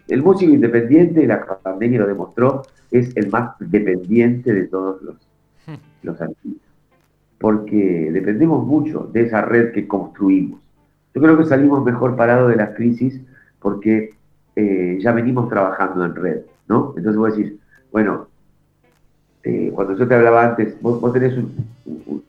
el 0.09 0.23
músico 0.23 0.53
independiente, 0.53 1.27
la 1.27 1.45
pandemia 1.45 2.01
lo 2.01 2.07
demostró, 2.07 2.63
es 2.91 3.17
el 3.17 3.31
más 3.31 3.55
dependiente 3.59 4.53
de 4.53 4.65
todos 4.65 5.03
los, 5.03 5.17
los 6.03 6.21
artistas. 6.21 6.71
Porque 7.39 8.11
dependemos 8.13 8.65
mucho 8.65 9.11
de 9.13 9.23
esa 9.23 9.43
red 9.43 9.73
que 9.73 9.89
construimos. 9.89 10.61
Yo 11.15 11.21
creo 11.21 11.37
que 11.37 11.45
salimos 11.45 11.85
mejor 11.85 12.17
parados 12.17 12.51
de 12.51 12.57
las 12.57 12.71
crisis 12.71 13.21
porque 13.59 14.15
eh, 14.57 14.99
ya 15.01 15.13
venimos 15.13 15.49
trabajando 15.49 16.05
en 16.05 16.15
red. 16.15 16.41
Entonces 16.97 17.17
vos 17.17 17.37
decís, 17.37 17.53
bueno, 17.91 18.29
eh, 19.43 19.71
cuando 19.75 19.97
yo 19.97 20.07
te 20.07 20.15
hablaba 20.15 20.45
antes, 20.45 20.81
vos, 20.81 21.13
tenés 21.13 21.37
un, 21.37 22.23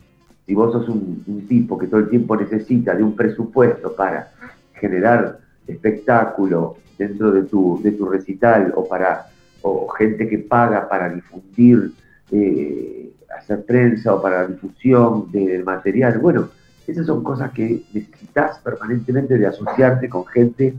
si 0.45 0.53
vos 0.53 0.71
sos 0.71 0.89
un, 0.89 1.45
tipo 1.47 1.77
que 1.77 1.87
todo 1.87 1.99
el 1.99 2.09
tiempo 2.09 2.35
necesita 2.35 2.95
de 2.95 3.03
un 3.03 3.15
presupuesto 3.15 3.95
para 3.95 4.31
generar 4.73 5.39
espectáculo 5.67 6.77
dentro 6.97 7.31
de 7.31 7.43
tu, 7.43 7.79
de 7.83 7.91
tu 7.91 8.05
recital 8.05 8.73
o 8.75 8.87
para 8.87 9.27
o 9.61 9.87
gente 9.89 10.27
que 10.27 10.39
paga 10.39 10.87
para 10.89 11.09
difundir, 11.09 11.93
eh, 12.31 13.13
hacer 13.37 13.63
prensa 13.63 14.13
o 14.13 14.21
para 14.21 14.47
difusión 14.47 15.31
del 15.31 15.63
material, 15.63 16.19
bueno, 16.19 16.49
esas 16.85 17.05
son 17.05 17.23
cosas 17.23 17.51
que 17.51 17.83
necesitas 17.93 18.59
permanentemente 18.59 19.37
de 19.37 19.47
asociarte 19.47 20.09
con 20.09 20.25
gente 20.25 20.73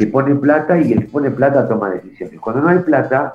que 0.00 0.06
pone 0.06 0.34
plata 0.34 0.80
y 0.80 0.94
el 0.94 1.00
que 1.00 1.08
pone 1.08 1.30
plata 1.30 1.68
toma 1.68 1.90
decisiones. 1.90 2.40
Cuando 2.40 2.62
no 2.62 2.70
hay 2.70 2.78
plata, 2.78 3.34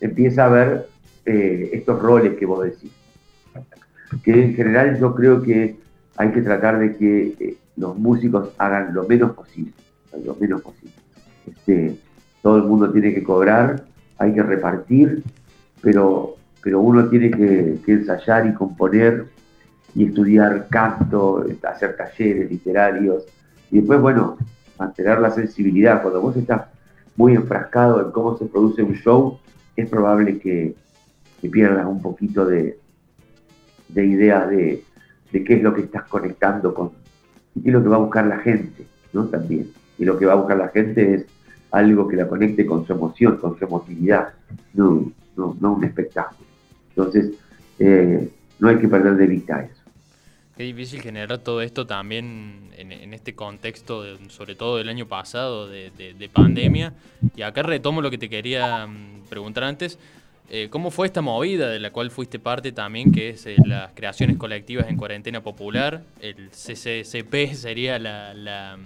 empieza 0.00 0.42
a 0.42 0.46
haber 0.46 0.88
eh, 1.24 1.70
estos 1.72 2.02
roles 2.02 2.36
que 2.36 2.46
vos 2.46 2.64
decís. 2.64 2.90
Que 4.24 4.42
en 4.42 4.54
general 4.56 4.98
yo 4.98 5.14
creo 5.14 5.40
que 5.40 5.76
hay 6.16 6.32
que 6.32 6.42
tratar 6.42 6.80
de 6.80 6.96
que 6.96 7.36
eh, 7.38 7.56
los 7.76 7.96
músicos 7.96 8.50
hagan 8.58 8.92
lo 8.92 9.06
menos 9.06 9.36
posible. 9.36 9.72
Lo 10.24 10.34
menos 10.34 10.62
posible. 10.62 10.96
Este, 11.46 11.96
todo 12.42 12.56
el 12.56 12.64
mundo 12.64 12.90
tiene 12.90 13.14
que 13.14 13.22
cobrar, 13.22 13.84
hay 14.18 14.34
que 14.34 14.42
repartir, 14.42 15.22
pero, 15.80 16.34
pero 16.60 16.80
uno 16.80 17.08
tiene 17.08 17.30
que, 17.30 17.78
que 17.86 17.92
ensayar 17.92 18.48
y 18.48 18.54
componer 18.54 19.26
y 19.94 20.06
estudiar 20.06 20.66
canto, 20.70 21.46
hacer 21.62 21.96
talleres 21.96 22.50
literarios. 22.50 23.26
Y 23.70 23.76
después, 23.76 24.00
bueno, 24.00 24.38
mantener 24.80 25.20
la 25.20 25.30
sensibilidad. 25.30 26.02
Cuando 26.02 26.22
vos 26.22 26.36
estás 26.36 26.62
muy 27.14 27.34
enfrascado 27.34 28.04
en 28.04 28.10
cómo 28.10 28.36
se 28.38 28.46
produce 28.46 28.82
un 28.82 28.94
show, 28.94 29.38
es 29.76 29.88
probable 29.88 30.38
que, 30.38 30.74
pierdas 31.50 31.86
un 31.86 32.02
poquito 32.02 32.44
de, 32.44 32.78
de 33.88 34.04
idea 34.04 34.46
de, 34.46 34.84
qué 35.32 35.54
es 35.54 35.62
lo 35.62 35.72
que 35.72 35.82
estás 35.82 36.04
conectando 36.04 36.74
con 36.74 36.90
y 37.54 37.62
qué 37.62 37.70
es 37.70 37.74
lo 37.74 37.82
que 37.82 37.88
va 37.88 37.96
a 37.96 38.00
buscar 38.00 38.26
la 38.26 38.38
gente, 38.38 38.86
¿no? 39.14 39.24
También. 39.26 39.70
Y 39.98 40.04
lo 40.04 40.18
que 40.18 40.26
va 40.26 40.34
a 40.34 40.36
buscar 40.36 40.58
la 40.58 40.68
gente 40.68 41.14
es 41.14 41.26
algo 41.70 42.08
que 42.08 42.16
la 42.16 42.28
conecte 42.28 42.66
con 42.66 42.86
su 42.86 42.92
emoción, 42.92 43.38
con 43.38 43.58
su 43.58 43.64
emotividad, 43.64 44.34
no, 44.74 45.10
no, 45.36 45.72
un 45.72 45.84
espectáculo. 45.84 46.46
Entonces, 46.90 47.32
eh, 47.78 48.30
no 48.58 48.68
hay 48.68 48.76
que 48.78 48.88
perder 48.88 49.16
de 49.16 49.26
vista 49.26 49.62
eso. 49.62 49.79
Qué 50.60 50.64
difícil 50.64 51.00
generar 51.00 51.38
todo 51.38 51.62
esto 51.62 51.86
también 51.86 52.68
en, 52.76 53.14
este 53.14 53.34
contexto, 53.34 54.04
sobre 54.28 54.54
todo 54.54 54.76
del 54.76 54.90
año 54.90 55.06
pasado, 55.06 55.66
de, 55.66 56.30
pandemia. 56.30 56.92
Y 57.34 57.40
acá 57.40 57.62
retomo 57.62 58.02
lo 58.02 58.10
que 58.10 58.18
te 58.18 58.28
quería 58.28 58.86
mm, 58.86 59.30
preguntar 59.30 59.64
antes. 59.64 59.98
Eh, 60.50 60.68
¿Cómo 60.68 60.90
fue 60.90 61.06
esta 61.06 61.22
movida 61.22 61.70
de 61.70 61.80
la 61.80 61.92
cual 61.92 62.10
fuiste 62.10 62.38
parte 62.38 62.72
también, 62.72 63.10
que 63.10 63.30
es 63.30 63.46
eh, 63.46 63.56
las 63.64 63.92
creaciones 63.94 64.36
colectivas 64.36 64.86
en 64.90 64.98
cuarentena 64.98 65.40
popular? 65.40 66.02
El 66.20 66.50
CCCP 66.50 67.54
sería 67.54 67.98
la, 67.98 68.34
la, 68.34 68.76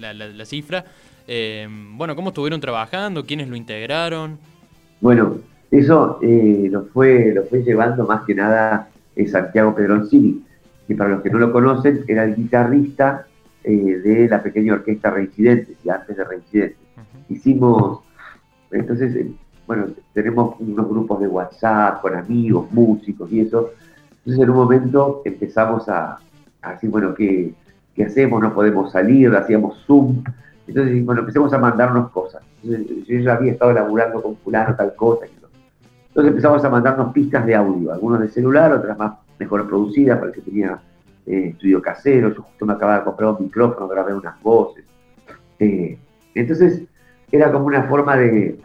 la, 0.00 0.44
cifra. 0.46 0.86
Eh, 1.28 1.68
bueno, 1.70 2.16
¿cómo 2.16 2.28
estuvieron 2.30 2.58
trabajando? 2.62 3.22
¿Quiénes 3.26 3.48
lo 3.48 3.56
integraron? 3.56 4.38
Bueno, 4.98 5.40
eso 5.70 6.18
lo, 6.22 6.86
fue, 6.86 7.34
lo 7.34 7.44
fue 7.44 7.62
llevando 7.62 8.06
más 8.06 8.24
que 8.24 8.34
nada 8.34 8.88
es 9.16 9.32
Santiago 9.32 9.74
Pedroncini, 9.74 10.44
que 10.86 10.94
para 10.94 11.10
los 11.10 11.22
que 11.22 11.30
no 11.30 11.38
lo 11.38 11.50
conocen 11.50 12.04
era 12.06 12.24
el 12.24 12.36
guitarrista 12.36 13.26
eh, 13.64 14.00
de 14.04 14.28
la 14.28 14.42
pequeña 14.42 14.74
orquesta 14.74 15.10
Reincidentes, 15.10 15.76
y 15.82 15.88
antes 15.88 16.16
de 16.16 16.24
Reincidentes. 16.24 16.78
Hicimos, 17.28 18.00
entonces, 18.70 19.26
bueno, 19.66 19.86
tenemos 20.12 20.54
unos 20.60 20.88
grupos 20.88 21.20
de 21.20 21.28
WhatsApp 21.28 22.00
con 22.02 22.14
amigos, 22.14 22.70
músicos 22.70 23.32
y 23.32 23.40
eso. 23.40 23.70
Entonces 24.18 24.42
en 24.42 24.50
un 24.50 24.56
momento 24.56 25.22
empezamos 25.24 25.88
a, 25.88 26.18
decir, 26.70 26.90
bueno, 26.90 27.14
¿qué, 27.14 27.52
¿qué, 27.94 28.04
hacemos? 28.04 28.40
No 28.42 28.54
podemos 28.54 28.92
salir, 28.92 29.34
hacíamos 29.34 29.82
Zoom. 29.86 30.22
Entonces, 30.68 31.04
bueno, 31.04 31.20
empezamos 31.22 31.52
a 31.52 31.58
mandarnos 31.58 32.10
cosas. 32.10 32.42
Entonces, 32.62 33.06
yo 33.06 33.18
ya 33.20 33.34
había 33.34 33.52
estado 33.52 33.72
laburando 33.72 34.22
con 34.22 34.36
fulano, 34.36 34.74
tal 34.76 34.94
cosa. 34.94 35.26
Entonces 36.16 36.30
empezamos 36.30 36.64
a 36.64 36.70
mandarnos 36.70 37.12
pistas 37.12 37.44
de 37.44 37.54
audio, 37.54 37.92
algunos 37.92 38.20
de 38.20 38.28
celular, 38.28 38.72
otras 38.72 38.96
más 38.96 39.18
mejor 39.38 39.68
producidas, 39.68 40.16
para 40.16 40.30
el 40.30 40.34
que 40.34 40.40
tenía 40.40 40.80
eh, 41.26 41.48
estudio 41.48 41.82
casero. 41.82 42.34
Yo 42.34 42.40
justo 42.40 42.64
me 42.64 42.72
acababa 42.72 43.00
de 43.00 43.04
comprar 43.04 43.32
un 43.32 43.42
micrófono, 43.44 43.86
grabé 43.86 44.14
unas 44.14 44.40
voces. 44.40 44.82
Eh, 45.58 45.98
entonces, 46.34 46.84
era 47.30 47.52
como 47.52 47.66
una 47.66 47.82
forma 47.82 48.16
de, 48.16 48.58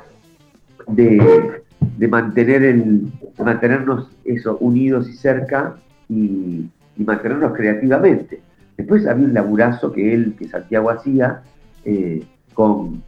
de, 0.88 2.08
mantener 2.08 2.64
el, 2.64 3.12
mantenernos 3.38 4.10
eso, 4.24 4.56
unidos 4.62 5.10
y 5.10 5.14
cerca 5.18 5.76
y, 6.08 6.70
mantenernos 6.96 7.52
creativamente. 7.52 8.42
Después 8.78 9.06
había 9.06 9.26
un 9.26 9.34
laburazo 9.34 9.92
que 9.92 10.14
él, 10.14 10.38
que 10.40 10.48
Santiago 10.48 10.90
hacía, 10.90 11.42
eh, 11.84 12.24
con 12.54 13.04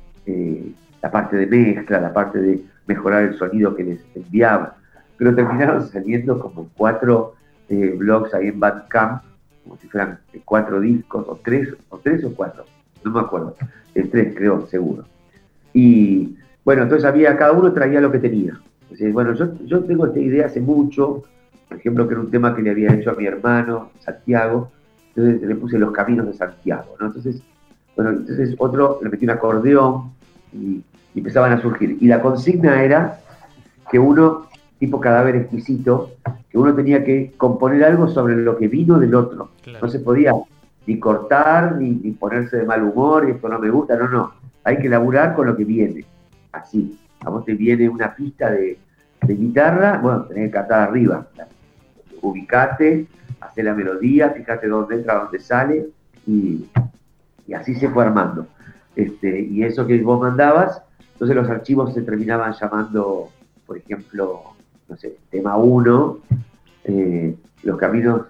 la 1.01 1.11
parte 1.11 1.37
de 1.37 1.47
mezcla, 1.47 2.01
la 2.01 2.11
parte 2.11 2.39
de 2.39 2.72
mejorar 2.87 3.23
el 3.23 3.37
sonido 3.37 3.75
que 3.75 3.83
les 3.83 4.05
enviaba. 4.15 4.75
Pero 5.17 5.35
terminaron 5.35 5.87
saliendo 5.91 6.39
como 6.39 6.69
cuatro 6.75 7.35
eh, 7.69 7.93
blogs 7.97 8.33
ahí 8.33 8.47
en 8.47 8.59
Bandcamp, 8.59 9.23
como 9.63 9.77
si 9.77 9.87
fueran 9.87 10.19
cuatro 10.45 10.79
discos, 10.79 11.25
o 11.27 11.39
tres, 11.43 11.73
o 11.89 11.97
tres 11.97 12.23
o 12.25 12.33
cuatro, 12.33 12.65
no 13.03 13.11
me 13.11 13.19
acuerdo, 13.21 13.55
tres 13.93 14.33
creo, 14.35 14.67
seguro. 14.67 15.05
Y 15.73 16.35
bueno, 16.65 16.83
entonces 16.83 17.05
había, 17.05 17.37
cada 17.37 17.53
uno 17.53 17.71
traía 17.73 18.01
lo 18.01 18.11
que 18.11 18.19
tenía. 18.19 18.59
bueno, 19.11 19.33
yo, 19.33 19.53
yo 19.65 19.83
tengo 19.83 20.07
esta 20.07 20.19
idea 20.19 20.45
hace 20.47 20.59
mucho, 20.59 21.23
por 21.67 21.77
ejemplo, 21.77 22.07
que 22.07 22.13
era 22.13 22.21
un 22.21 22.31
tema 22.31 22.55
que 22.55 22.61
le 22.61 22.71
había 22.71 22.93
hecho 22.93 23.11
a 23.11 23.15
mi 23.15 23.25
hermano, 23.25 23.91
Santiago, 23.99 24.71
entonces 25.15 25.47
le 25.47 25.55
puse 25.55 25.77
los 25.77 25.91
caminos 25.91 26.27
de 26.27 26.33
Santiago, 26.33 26.95
¿no? 26.99 27.07
Entonces, 27.07 27.41
bueno, 27.95 28.11
entonces 28.11 28.55
otro 28.57 28.99
le 29.01 29.09
metí 29.09 29.25
un 29.25 29.31
acordeón 29.31 30.11
y, 30.51 30.83
empezaban 31.19 31.51
a 31.51 31.61
surgir. 31.61 31.97
Y 31.99 32.07
la 32.07 32.21
consigna 32.21 32.83
era 32.83 33.19
que 33.91 33.99
uno, 33.99 34.47
tipo 34.79 34.99
cadáver 34.99 35.35
exquisito, 35.35 36.11
que 36.49 36.57
uno 36.57 36.73
tenía 36.73 37.03
que 37.03 37.33
componer 37.37 37.83
algo 37.83 38.07
sobre 38.07 38.35
lo 38.35 38.57
que 38.57 38.67
vino 38.67 38.99
del 38.99 39.15
otro. 39.15 39.51
No 39.81 39.87
se 39.87 39.99
podía 39.99 40.33
ni 40.85 40.99
cortar, 40.99 41.77
ni, 41.77 41.91
ni 41.91 42.11
ponerse 42.11 42.57
de 42.57 42.65
mal 42.65 42.83
humor, 42.83 43.25
y 43.27 43.31
esto 43.31 43.47
no 43.47 43.59
me 43.59 43.69
gusta, 43.69 43.95
no, 43.95 44.07
no. 44.07 44.33
Hay 44.63 44.77
que 44.77 44.89
laburar 44.89 45.35
con 45.35 45.47
lo 45.47 45.55
que 45.55 45.65
viene 45.65 46.05
así. 46.53 46.97
A 47.21 47.29
vos 47.29 47.45
te 47.45 47.53
viene 47.53 47.89
una 47.89 48.15
pista 48.15 48.51
de, 48.51 48.77
guitarra, 49.27 49.99
bueno, 49.99 50.23
tenés 50.23 50.47
que 50.47 50.51
cantar 50.51 50.89
arriba. 50.89 51.27
Ubicate, 52.21 53.07
hace 53.39 53.63
la 53.63 53.73
melodía, 53.73 54.29
fíjate 54.31 54.67
dónde 54.67 54.95
entra, 54.95 55.15
dónde 55.15 55.39
sale, 55.39 55.87
y, 56.25 56.65
así 57.55 57.75
se 57.75 57.89
fue 57.89 58.03
armando. 58.03 58.47
Este, 58.95 59.41
y 59.41 59.63
eso 59.63 59.87
que 59.87 60.01
vos 60.01 60.19
mandabas, 60.19 60.81
entonces 61.13 61.35
los 61.35 61.49
archivos 61.49 61.93
se 61.93 62.01
terminaban 62.01 62.53
llamando, 62.59 63.29
por 63.65 63.77
ejemplo, 63.77 64.41
no 64.89 64.97
sé, 64.97 65.15
tema 65.29 65.57
1, 65.57 66.17
eh, 66.85 67.35
los 67.63 67.77
caminos, 67.77 68.23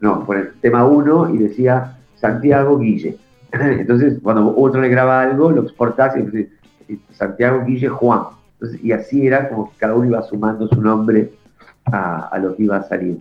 no, 0.00 0.24
por 0.24 0.36
el 0.36 0.52
tema 0.60 0.84
1 0.84 1.34
y 1.34 1.38
decía 1.38 1.98
Santiago 2.16 2.78
Guille. 2.78 3.16
Entonces, 3.52 4.18
cuando 4.22 4.56
otro 4.56 4.80
le 4.80 4.88
graba 4.88 5.22
algo, 5.22 5.50
lo 5.50 5.62
exportás 5.62 6.14
y 6.16 7.00
Santiago 7.12 7.64
Guille 7.64 7.88
Juan. 7.88 8.22
y 8.82 8.92
así 8.92 9.26
era 9.26 9.48
como 9.48 9.70
que 9.70 9.76
cada 9.78 9.94
uno 9.94 10.06
iba 10.06 10.22
sumando 10.22 10.68
su 10.68 10.80
nombre 10.80 11.30
a, 11.86 12.38
lo 12.40 12.56
que 12.56 12.64
iba 12.64 12.76
a 12.76 12.82
salir. 12.82 13.18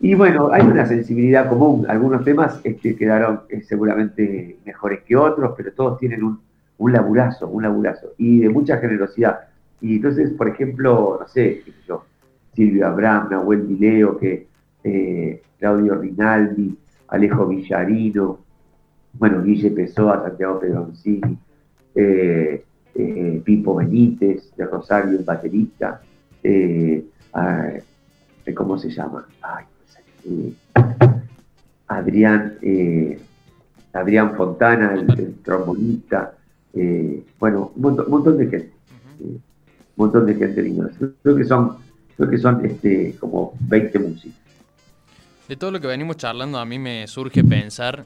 Y 0.00 0.14
bueno, 0.14 0.50
hay 0.52 0.62
una 0.62 0.86
sensibilidad 0.86 1.48
común. 1.48 1.86
Algunos 1.88 2.24
temas 2.24 2.60
este, 2.64 2.96
quedaron 2.96 3.42
eh, 3.48 3.62
seguramente 3.62 4.58
mejores 4.64 5.02
que 5.02 5.16
otros, 5.16 5.54
pero 5.56 5.72
todos 5.72 5.98
tienen 5.98 6.24
un, 6.24 6.40
un 6.82 6.92
laburazo, 6.92 7.48
un 7.48 7.62
laburazo. 7.62 8.12
Y 8.18 8.40
de 8.40 8.48
mucha 8.48 8.78
generosidad. 8.78 9.40
Y 9.80 9.96
entonces, 9.96 10.30
por 10.32 10.48
ejemplo, 10.48 11.18
no 11.20 11.28
sé, 11.28 11.62
yo, 11.86 12.04
Silvio 12.54 12.86
Abraham, 12.86 13.28
Nahuel 13.30 13.78
que, 14.20 14.46
eh, 14.84 15.42
Claudio 15.58 15.94
Rinaldi, 15.94 16.76
Alejo 17.08 17.46
Villarino, 17.46 18.40
bueno, 19.12 19.42
Guille 19.42 19.70
Pessoa, 19.70 20.22
Santiago 20.22 20.58
Pedroncini, 20.58 21.38
eh, 21.94 22.64
eh, 22.94 23.42
Pipo 23.44 23.76
Benítez 23.76 24.54
de 24.56 24.66
Rosario, 24.66 25.18
el 25.18 25.24
baterista, 25.24 26.00
eh, 26.42 27.04
¿cómo 28.54 28.76
se 28.76 28.90
llama? 28.90 29.26
Adrián, 31.86 32.54
Adrián 33.92 34.34
Fontana, 34.34 34.94
el, 34.94 35.36
trombonista, 35.44 36.34
bueno, 37.38 37.72
un 37.76 37.82
montón, 38.08 38.38
de 38.38 38.46
gente, 38.46 38.72
un 39.20 39.42
montón 39.96 40.26
de 40.26 40.34
gente 40.34 40.62
linda. 40.62 40.90
Creo 41.22 41.36
que 41.36 41.44
son, 41.44 41.76
creo 42.16 42.30
que 42.30 42.38
son 42.38 42.64
este, 42.64 43.16
como 43.18 43.54
20 43.60 43.98
músicos. 43.98 44.38
De 45.48 45.56
todo 45.56 45.70
lo 45.70 45.80
que 45.80 45.86
venimos 45.86 46.16
charlando, 46.16 46.58
a 46.58 46.64
mí 46.64 46.78
me 46.78 47.06
surge 47.06 47.44
pensar 47.44 48.04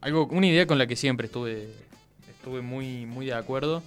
algo, 0.00 0.26
una 0.26 0.46
idea 0.46 0.66
con 0.66 0.76
la 0.76 0.86
que 0.86 0.96
siempre 0.96 1.26
estuve 1.26 1.68
estuve 2.44 2.60
muy, 2.60 3.06
muy 3.06 3.24
de 3.24 3.32
acuerdo. 3.32 3.82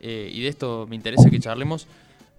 Eh, 0.00 0.30
y 0.32 0.40
de 0.40 0.48
esto 0.48 0.86
me 0.88 0.96
interesa 0.96 1.28
que 1.28 1.38
charlemos. 1.38 1.86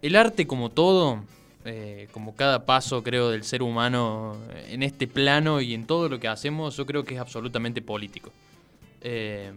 El 0.01 0.15
arte 0.15 0.47
como 0.47 0.71
todo, 0.71 1.23
eh, 1.63 2.07
como 2.11 2.35
cada 2.35 2.65
paso 2.65 3.03
creo 3.03 3.29
del 3.29 3.43
ser 3.43 3.61
humano 3.61 4.35
en 4.67 4.81
este 4.81 5.07
plano 5.07 5.61
y 5.61 5.75
en 5.75 5.85
todo 5.85 6.09
lo 6.09 6.19
que 6.19 6.27
hacemos, 6.27 6.75
yo 6.75 6.87
creo 6.87 7.03
que 7.03 7.13
es 7.13 7.21
absolutamente 7.21 7.83
político. 7.83 8.31
Eh, 9.01 9.51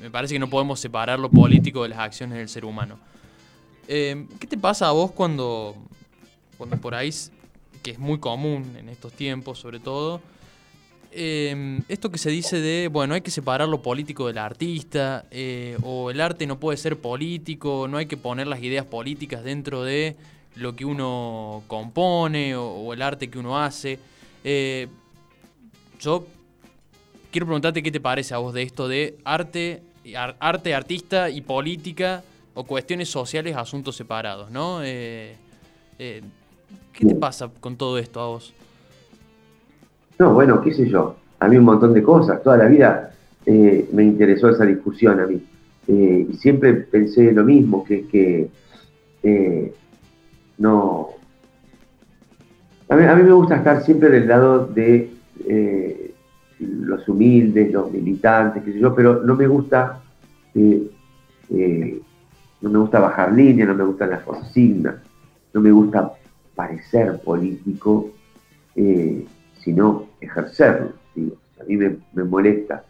me 0.00 0.10
parece 0.10 0.34
que 0.34 0.38
no 0.38 0.50
podemos 0.50 0.80
separar 0.80 1.18
lo 1.18 1.30
político 1.30 1.82
de 1.82 1.90
las 1.90 1.98
acciones 1.98 2.38
del 2.38 2.48
ser 2.48 2.64
humano. 2.64 2.98
¿Qué 3.86 4.46
te 4.48 4.56
pasa 4.56 4.88
a 4.88 4.92
vos 4.92 5.12
cuando, 5.12 5.74
cuando 6.56 6.76
por 6.78 6.94
ahí, 6.94 7.10
que 7.82 7.92
es 7.92 7.98
muy 7.98 8.18
común 8.18 8.76
en 8.78 8.88
estos 8.88 9.12
tiempos 9.12 9.58
sobre 9.58 9.78
todo, 9.78 10.20
Em, 11.16 11.80
esto 11.88 12.10
que 12.10 12.18
se 12.18 12.28
dice 12.28 12.60
de, 12.60 12.88
bueno, 12.88 13.14
hay 13.14 13.20
que 13.20 13.30
separar 13.30 13.68
lo 13.68 13.80
político 13.80 14.26
del 14.26 14.36
artista, 14.36 15.26
eh, 15.30 15.78
o 15.84 16.10
el 16.10 16.20
arte 16.20 16.44
no 16.44 16.58
puede 16.58 16.76
ser 16.76 16.98
político, 16.98 17.86
no 17.88 17.98
hay 17.98 18.06
que 18.06 18.16
poner 18.16 18.48
las 18.48 18.60
ideas 18.60 18.84
políticas 18.84 19.44
dentro 19.44 19.84
de 19.84 20.16
lo 20.56 20.74
que 20.74 20.84
uno 20.84 21.62
compone 21.68 22.56
o, 22.56 22.92
el 22.92 23.00
arte 23.00 23.30
que 23.30 23.38
uno 23.38 23.62
hace. 23.62 24.00
Eh, 24.42 24.88
yo 26.00 26.26
quiero 27.34 27.46
preguntarte 27.46 27.82
qué 27.82 27.90
te 27.90 27.98
parece 27.98 28.32
a 28.32 28.38
vos 28.38 28.54
de 28.54 28.62
esto 28.62 28.86
de 28.86 29.16
arte, 29.24 29.82
arte, 30.38 30.72
artista 30.72 31.30
y 31.30 31.40
política 31.40 32.22
o 32.54 32.62
cuestiones 32.62 33.08
sociales, 33.08 33.56
asuntos 33.56 33.96
separados, 33.96 34.52
¿no? 34.52 34.78
Eh, 34.84 35.34
¿Qué 35.98 37.04
te 37.04 37.14
pasa 37.16 37.50
con 37.58 37.74
todo 37.74 37.98
esto 37.98 38.20
a 38.20 38.28
vos? 38.28 38.54
No, 40.16 40.32
bueno, 40.32 40.62
qué 40.62 40.72
sé 40.72 40.88
yo, 40.88 41.16
a 41.40 41.48
mí 41.48 41.56
un 41.56 41.64
montón 41.64 41.92
de 41.92 42.04
cosas, 42.04 42.40
toda 42.40 42.56
la 42.56 42.66
vida 42.66 43.12
eh, 43.44 43.88
me 43.92 44.04
interesó 44.04 44.50
esa 44.50 44.64
discusión 44.64 45.18
a 45.18 45.26
mí. 45.26 45.42
Eh, 45.88 46.28
y 46.30 46.36
siempre 46.36 46.72
pensé 46.74 47.32
lo 47.32 47.42
mismo, 47.42 47.84
que, 47.84 48.06
que 48.06 48.48
eh, 49.24 49.74
no... 50.58 51.08
A 52.88 52.94
mí, 52.94 53.22
me 53.24 53.32
gusta 53.32 53.56
estar 53.56 53.82
siempre 53.82 54.08
del 54.08 54.28
lado 54.28 54.68
de 54.68 55.10
los 56.60 57.08
humildes, 57.08 57.72
los 57.72 57.90
militantes, 57.90 58.62
qué 58.62 58.72
sé 58.72 58.78
yo, 58.78 58.94
pero 58.94 59.22
no 59.22 59.34
me 59.34 59.46
gusta... 59.46 60.00
no 60.54 60.70
me 62.70 62.78
gusta 62.78 63.00
bajar 63.00 63.32
línea, 63.32 63.66
no 63.66 63.74
me 63.74 63.84
gustan 63.84 64.10
las 64.10 64.22
consignas, 64.22 64.96
no 65.52 65.60
me 65.60 65.70
gusta 65.70 66.12
parecer 66.54 67.20
político, 67.22 68.10
sino 69.60 70.06
ejercerlo. 70.20 70.92
A 71.60 71.64
mí 71.64 71.76
me, 71.76 72.24
molesta 72.24 72.84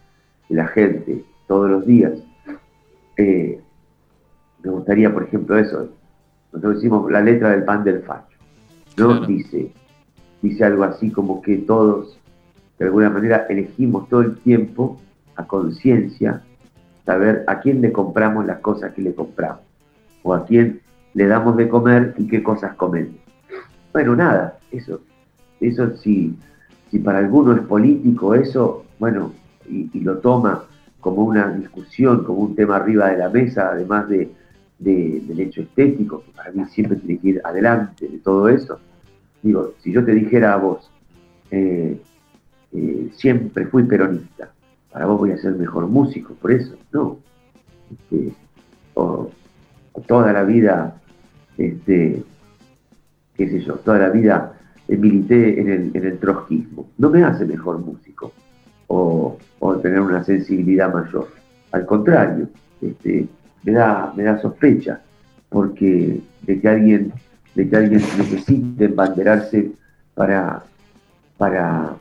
la 0.49 0.67
gente 0.67 1.23
todos 1.47 1.69
los 1.69 1.85
días, 1.85 2.13
eh, 3.17 3.59
me 4.63 4.71
gustaría, 4.71 5.13
por 5.13 5.23
ejemplo, 5.23 5.57
eso, 5.57 5.89
nosotros 6.51 6.75
decimos 6.75 7.11
la 7.11 7.21
letra 7.21 7.51
del 7.51 7.63
pan 7.63 7.83
del 7.83 8.01
facho, 8.01 8.37
¿no? 8.97 9.25
Dice, 9.25 9.71
dice 10.41 10.65
algo 10.65 10.83
así 10.83 11.11
como 11.11 11.41
que 11.41 11.57
todos, 11.57 12.17
de 12.77 12.85
alguna 12.85 13.09
manera, 13.09 13.45
elegimos 13.49 14.09
todo 14.09 14.21
el 14.21 14.37
tiempo 14.37 14.99
a 15.35 15.45
conciencia 15.45 16.41
saber 17.05 17.43
a 17.47 17.59
quién 17.59 17.81
le 17.81 17.91
compramos 17.91 18.45
las 18.45 18.59
cosas 18.59 18.93
que 18.93 19.01
le 19.01 19.13
compramos, 19.13 19.61
o 20.23 20.33
a 20.33 20.45
quién 20.45 20.81
le 21.13 21.27
damos 21.27 21.55
de 21.57 21.69
comer 21.69 22.15
y 22.17 22.27
qué 22.27 22.41
cosas 22.41 22.75
comemos. 22.75 23.15
Bueno, 23.93 24.15
nada, 24.15 24.59
eso, 24.71 25.01
eso 25.61 25.95
sí 25.97 26.35
si 26.91 26.99
para 26.99 27.19
alguno 27.19 27.53
es 27.53 27.61
político 27.61 28.35
eso, 28.35 28.85
bueno, 28.99 29.33
y, 29.67 29.99
lo 29.99 30.19
toma 30.19 30.65
como 30.99 31.23
una 31.23 31.49
discusión, 31.49 32.23
como 32.23 32.39
un 32.39 32.55
tema 32.55 32.77
arriba 32.77 33.09
de 33.09 33.17
la 33.17 33.29
mesa, 33.29 33.71
además 33.71 34.07
de, 34.09 34.31
del 34.79 35.39
hecho 35.39 35.61
estético, 35.61 36.23
que 36.23 36.31
para 36.31 36.51
mí 36.51 36.63
siempre 36.65 36.97
tiene 36.97 37.19
que 37.19 37.27
ir 37.29 37.41
adelante 37.43 38.07
de 38.07 38.17
todo 38.19 38.49
eso, 38.49 38.79
digo, 39.41 39.73
si 39.81 39.91
yo 39.91 40.03
te 40.03 40.13
dijera 40.13 40.53
a 40.53 40.57
vos, 40.57 40.89
eh, 41.51 41.99
eh, 42.75 43.11
siempre 43.15 43.65
fui 43.67 43.83
peronista, 43.83 44.51
para 44.91 45.05
vos 45.05 45.19
voy 45.19 45.31
a 45.31 45.37
ser 45.37 45.53
mejor 45.55 45.87
músico, 45.87 46.33
por 46.35 46.51
eso, 46.51 46.75
no. 46.91 47.19
Este, 47.91 48.33
o, 48.95 49.29
toda 50.07 50.33
la 50.33 50.43
vida, 50.43 51.01
este, 51.57 52.23
qué 53.35 53.49
sé 53.49 53.61
yo, 53.61 53.75
toda 53.75 53.99
la 53.99 54.09
vida 54.09 54.53
milité 54.87 55.59
en 55.59 55.69
el, 55.69 55.91
en 55.93 56.05
el 56.05 56.19
trotskismo. 56.19 56.89
No 56.97 57.09
me 57.09 57.23
hace 57.23 57.45
mejor 57.45 57.79
músico 57.79 58.31
o, 58.87 59.37
tener 59.81 59.99
una 59.99 60.23
sensibilidad 60.23 60.93
mayor. 60.93 61.27
Al 61.71 61.85
contrario, 61.85 62.47
este, 62.81 63.27
me, 63.63 63.71
da, 63.71 64.13
me 64.15 64.23
da 64.23 64.39
sospecha 64.41 65.01
porque 65.49 66.21
de 66.41 66.59
que 66.59 66.67
alguien, 66.67 67.13
de 67.55 67.69
que 67.69 67.75
alguien 67.75 68.01
necesite 68.17 68.85
embanderarse 68.85 69.71
para, 70.13 70.63
para, 71.37 71.95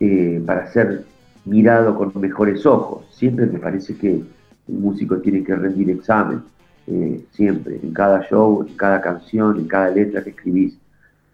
eh, 0.00 0.42
para 0.44 0.70
ser 0.72 1.04
mirado 1.44 1.96
con 1.96 2.12
mejores 2.20 2.66
ojos. 2.66 3.06
Siempre 3.10 3.46
me 3.46 3.58
parece 3.58 3.96
que 3.96 4.22
un 4.68 4.80
músico 4.80 5.18
tiene 5.18 5.42
que 5.42 5.54
rendir 5.54 5.90
examen, 5.90 6.42
eh, 6.86 7.24
siempre, 7.32 7.78
en 7.82 7.92
cada 7.92 8.22
show, 8.28 8.64
en 8.68 8.76
cada 8.76 9.00
canción, 9.00 9.58
en 9.58 9.68
cada 9.68 9.90
letra 9.90 10.22
que 10.22 10.30
escribís. 10.30 10.76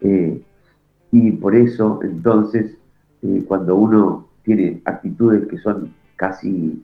Eh, 0.01 0.41
y 1.11 1.31
por 1.33 1.55
eso, 1.55 2.01
entonces, 2.03 2.73
cuando 3.47 3.77
uno 3.77 4.29
tiene 4.43 4.81
actitudes 4.85 5.47
que 5.47 5.59
son 5.59 5.93
casi, 6.17 6.83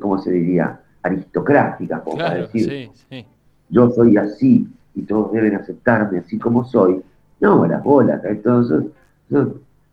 ¿cómo 0.00 0.18
se 0.18 0.30
diría?, 0.30 0.80
aristocráticas, 1.02 2.00
como 2.02 2.18
para 2.18 2.34
decir, 2.34 2.90
yo 3.68 3.90
soy 3.90 4.16
así 4.16 4.66
y 4.94 5.02
todos 5.02 5.32
deben 5.32 5.56
aceptarme 5.56 6.18
así 6.18 6.38
como 6.38 6.64
soy. 6.64 7.02
No, 7.40 7.66
las 7.66 7.82
bolas, 7.82 8.24
entonces, 8.24 8.84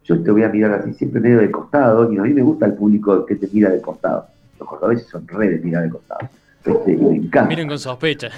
yo 0.06 0.22
te 0.22 0.32
voy 0.32 0.44
a 0.44 0.50
mirar 0.50 0.74
así 0.74 0.94
siempre 0.94 1.20
medio 1.20 1.40
de 1.40 1.50
costado, 1.52 2.12
y 2.12 2.18
a 2.18 2.22
mí 2.22 2.34
me 2.34 2.44
gusta 2.44 2.68
el 2.68 2.74
público 2.74 3.26
que 3.26 3.36
te 3.36 3.48
mira 3.52 3.72
de 3.72 3.82
costado. 3.82 4.28
Los 4.60 4.70
cordobeses 4.70 5.08
son 5.08 5.28
re 5.28 5.50
de 5.50 5.60
mirar 5.60 5.84
de 5.84 5.90
costado. 5.90 6.30
Este, 6.64 6.94
y 6.94 6.98
me 6.98 7.16
encanta. 7.16 7.50
Miren 7.50 7.68
con 7.68 7.80
sospecha. 7.80 8.30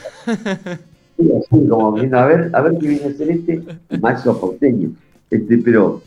Sí, 1.18 1.32
así, 1.32 1.68
como 1.68 1.94
viendo, 1.94 2.18
a 2.18 2.26
ver, 2.28 2.50
a 2.54 2.62
ver 2.62 2.78
qué 2.80 2.88
viene 2.88 3.06
a 3.06 3.10
hacer 3.10 3.32
este, 3.32 3.64
más 4.00 4.24
porteño. 4.24 4.92
Este, 5.30 5.58
pero 5.58 6.02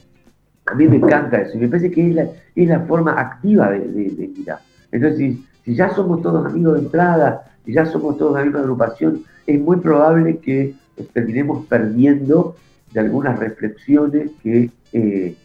a 0.67 0.75
mí 0.75 0.87
me 0.87 0.97
encanta 0.97 1.41
eso, 1.41 1.57
y 1.57 1.61
me 1.61 1.69
parece 1.69 1.91
que 1.91 2.09
es 2.09 2.15
la, 2.15 2.29
es 2.55 2.69
la 2.69 2.81
forma 2.81 3.21
activa 3.21 3.71
de, 3.71 3.81
de, 3.81 4.29
mirar. 4.29 4.61
Entonces, 4.93 5.19
si, 5.19 5.47
si, 5.65 5.75
ya 5.75 5.93
somos 5.95 6.23
todos 6.23 6.47
amigos 6.47 6.75
de 6.75 6.81
entrada, 6.81 7.43
si 7.67 7.73
ya 7.73 7.87
somos 7.87 8.17
todos 8.17 8.35
de 8.35 8.39
la 8.39 8.45
misma 8.45 8.61
agrupación, 8.61 9.25
es 9.47 9.61
muy 9.61 9.79
probable 9.79 10.39
que 10.39 10.75
terminemos 11.13 11.67
perdiendo 11.67 12.55
de 12.93 13.01
algunas 13.01 13.39
reflexiones 13.39 14.31
que 14.43 14.71
eh, 14.93 15.37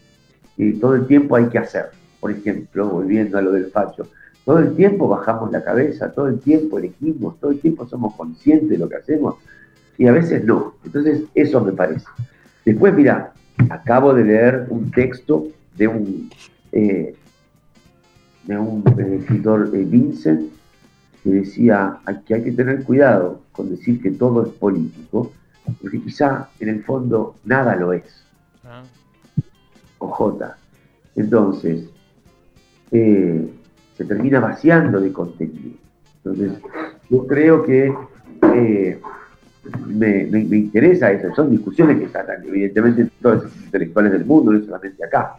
todo 0.80 0.94
el 0.94 1.06
tiempo 1.06 1.36
hay 1.36 1.46
que 1.46 1.58
hacer. 1.58 1.90
Por 2.20 2.30
ejemplo, 2.30 2.88
volviendo 2.88 3.38
a 3.38 3.42
lo 3.42 3.52
del 3.52 3.66
facho, 3.66 4.08
todo 4.44 4.58
el 4.60 4.74
tiempo 4.74 5.08
bajamos 5.08 5.50
la 5.50 5.62
cabeza, 5.62 6.12
todo 6.12 6.28
el 6.28 6.38
tiempo 6.38 6.78
elegimos, 6.78 7.38
todo 7.40 7.50
el 7.50 7.60
tiempo 7.60 7.86
somos 7.86 8.14
conscientes 8.14 8.68
de 8.68 8.78
lo 8.78 8.88
que 8.88 8.96
hacemos 8.96 9.36
y 9.98 10.06
a 10.06 10.12
veces 10.12 10.44
no. 10.44 10.74
Entonces, 10.84 11.22
eso 11.34 11.60
me 11.60 11.72
parece. 11.72 12.06
Después, 12.64 12.94
mira, 12.94 13.32
acabo 13.70 14.14
de 14.14 14.24
leer 14.24 14.66
un 14.70 14.90
texto 14.90 15.48
de 15.76 15.88
un, 15.88 16.30
eh, 16.72 17.14
de 18.44 18.58
un 18.58 18.84
eh, 18.98 19.18
escritor, 19.20 19.70
eh, 19.74 19.84
Vincent, 19.84 20.50
que 21.22 21.30
decía 21.30 21.98
que 22.24 22.34
hay 22.34 22.44
que 22.44 22.52
tener 22.52 22.84
cuidado 22.84 23.42
con 23.52 23.70
decir 23.70 24.00
que 24.00 24.12
todo 24.12 24.44
es 24.46 24.52
político, 24.52 25.32
porque 25.82 26.00
quizá 26.00 26.48
en 26.60 26.68
el 26.68 26.84
fondo 26.84 27.34
nada 27.44 27.74
lo 27.74 27.92
es. 27.92 28.24
Ah. 28.64 28.84
OJ. 29.98 30.44
Entonces, 31.16 31.88
eh, 32.90 33.50
se 33.96 34.04
termina 34.04 34.40
vaciando 34.40 35.00
de 35.00 35.12
contenido. 35.12 35.76
Entonces, 36.24 36.52
yo 37.08 37.26
creo 37.26 37.62
que 37.62 37.92
eh, 38.54 39.00
me, 39.86 40.22
interesa 40.56 41.10
eso. 41.12 41.34
Son 41.34 41.50
discusiones 41.50 41.98
que 41.98 42.08
salen, 42.08 42.42
evidentemente, 42.46 43.08
todos 43.20 43.44
los 43.44 43.56
intelectuales 43.56 44.12
del 44.12 44.24
mundo, 44.24 44.52
no 44.52 44.64
solamente 44.64 45.04
acá. 45.04 45.36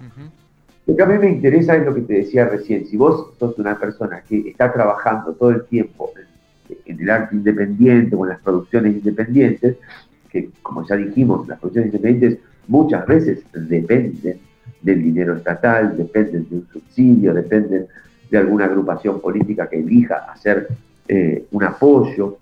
Lo 0.86 0.96
que 0.96 1.04
a 1.04 1.06
mí 1.06 1.18
me 1.18 1.30
interesa 1.30 1.76
es 1.76 1.86
lo 1.86 1.94
que 1.94 2.02
te 2.02 2.14
decía 2.14 2.46
recién. 2.46 2.86
Si 2.86 2.98
vos 2.98 3.34
sos 3.38 3.58
una 3.60 3.78
persona 3.78 4.22
que 4.22 4.50
está 4.50 4.72
trabajando 4.72 5.34
todo 5.34 5.52
el 5.52 5.66
tiempo 5.66 6.12
en, 6.16 6.78
en 6.86 7.02
el 7.02 7.10
arte 7.10 7.36
independiente 7.36 8.16
o 8.16 8.26
en 8.26 8.30
las 8.30 8.40
producciones 8.40 8.96
independientes, 8.96 9.78
que 10.30 10.50
como 10.62 10.86
ya 10.88 10.96
dijimos, 10.96 11.48
las 11.48 11.60
producciones 11.60 11.94
independientes 11.94 12.40
muchas 12.68 13.06
veces 13.06 13.44
dependen 13.54 14.40
del 14.82 15.04
dinero 15.04 15.36
estatal, 15.36 15.98
dependen 15.98 16.48
de 16.50 16.56
un 16.58 16.68
subsidio, 16.72 17.34
dependen 17.34 17.88
de 18.30 18.38
alguna 18.38 18.66
agrupación 18.66 19.20
política 19.20 19.70
que 19.70 19.80
elija 19.80 20.32
hacer 20.32 20.68
eh, 21.08 21.46
un 21.52 21.64
apoyo, 21.64 22.38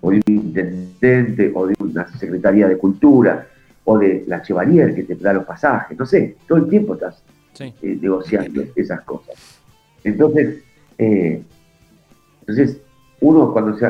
o 0.00 0.10
de 0.10 0.16
un 0.16 0.34
intendente, 0.34 1.50
o 1.54 1.66
de 1.66 1.74
una 1.78 2.08
secretaría 2.18 2.68
de 2.68 2.76
cultura, 2.76 3.46
o 3.84 3.98
de 3.98 4.24
la 4.26 4.42
chevalier 4.42 4.94
que 4.94 5.02
te 5.02 5.14
da 5.14 5.32
los 5.32 5.44
pasajes, 5.44 5.98
no 5.98 6.06
sé, 6.06 6.36
todo 6.46 6.58
el 6.58 6.68
tiempo 6.68 6.94
estás 6.94 7.22
eh, 7.58 7.98
negociando 8.00 8.62
esas 8.74 9.00
cosas. 9.02 9.34
Entonces, 10.04 10.62
eh, 10.98 11.42
entonces 12.40 12.78
uno 13.20 13.52
cuando 13.52 13.76
se 13.76 13.86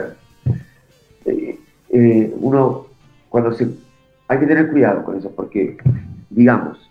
uno 2.41 2.87
cuando 3.29 3.53
se 3.53 3.69
hay 4.31 4.39
que 4.39 4.47
tener 4.47 4.71
cuidado 4.71 5.03
con 5.03 5.19
eso, 5.19 5.33
porque 5.35 5.77
digamos, 6.31 6.89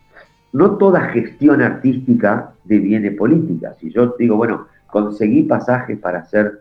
no 0.51 0.75
toda 0.75 1.07
gestión 1.07 1.61
artística 1.61 2.51
deviene 2.65 3.11
política. 3.11 3.75
Si 3.79 3.89
yo 3.91 4.13
digo, 4.19 4.35
bueno, 4.35 4.67
conseguí 4.87 5.43
pasajes 5.43 5.97
para 5.97 6.19
hacer, 6.19 6.59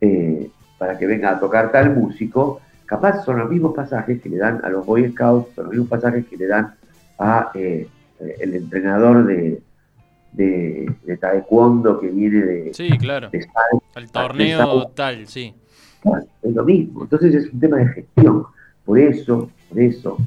eh, 0.00 0.48
para 0.78 0.96
que 0.96 1.08
venga 1.08 1.30
a 1.30 1.40
tocar 1.40 1.72
tal 1.72 1.96
músico, 1.96 2.60
capaz 2.86 3.24
son 3.24 3.40
los 3.40 3.50
mismos 3.50 3.74
pasajes 3.74 4.22
que 4.22 4.28
le 4.28 4.36
dan 4.36 4.60
a 4.62 4.68
los 4.68 4.86
Boy 4.86 5.10
Scouts, 5.10 5.52
son 5.56 5.64
los 5.64 5.72
mismos 5.72 5.88
pasajes 5.88 6.24
que 6.26 6.36
le 6.36 6.46
dan 6.46 6.74
a 7.18 7.50
eh, 7.54 7.88
el 8.38 8.54
entrenador 8.54 9.26
de, 9.26 9.60
de, 10.30 11.16
taekwondo 11.20 11.98
que 11.98 12.06
viene 12.06 12.38
de... 12.38 12.74
Sí, 12.74 12.88
claro. 12.98 13.30
Al 13.96 14.12
torneo 14.12 14.86
tal, 14.94 15.26
sí. 15.26 15.52
es 16.40 16.54
lo 16.54 16.64
mismo. 16.64 17.02
Entonces 17.02 17.34
es 17.34 17.52
un 17.52 17.58
tema 17.58 17.78
de 17.78 17.88
gestión. 17.88 18.44
Por 18.90 18.98
eso, 18.98 19.48
por 19.68 19.78
eso, 19.78 20.18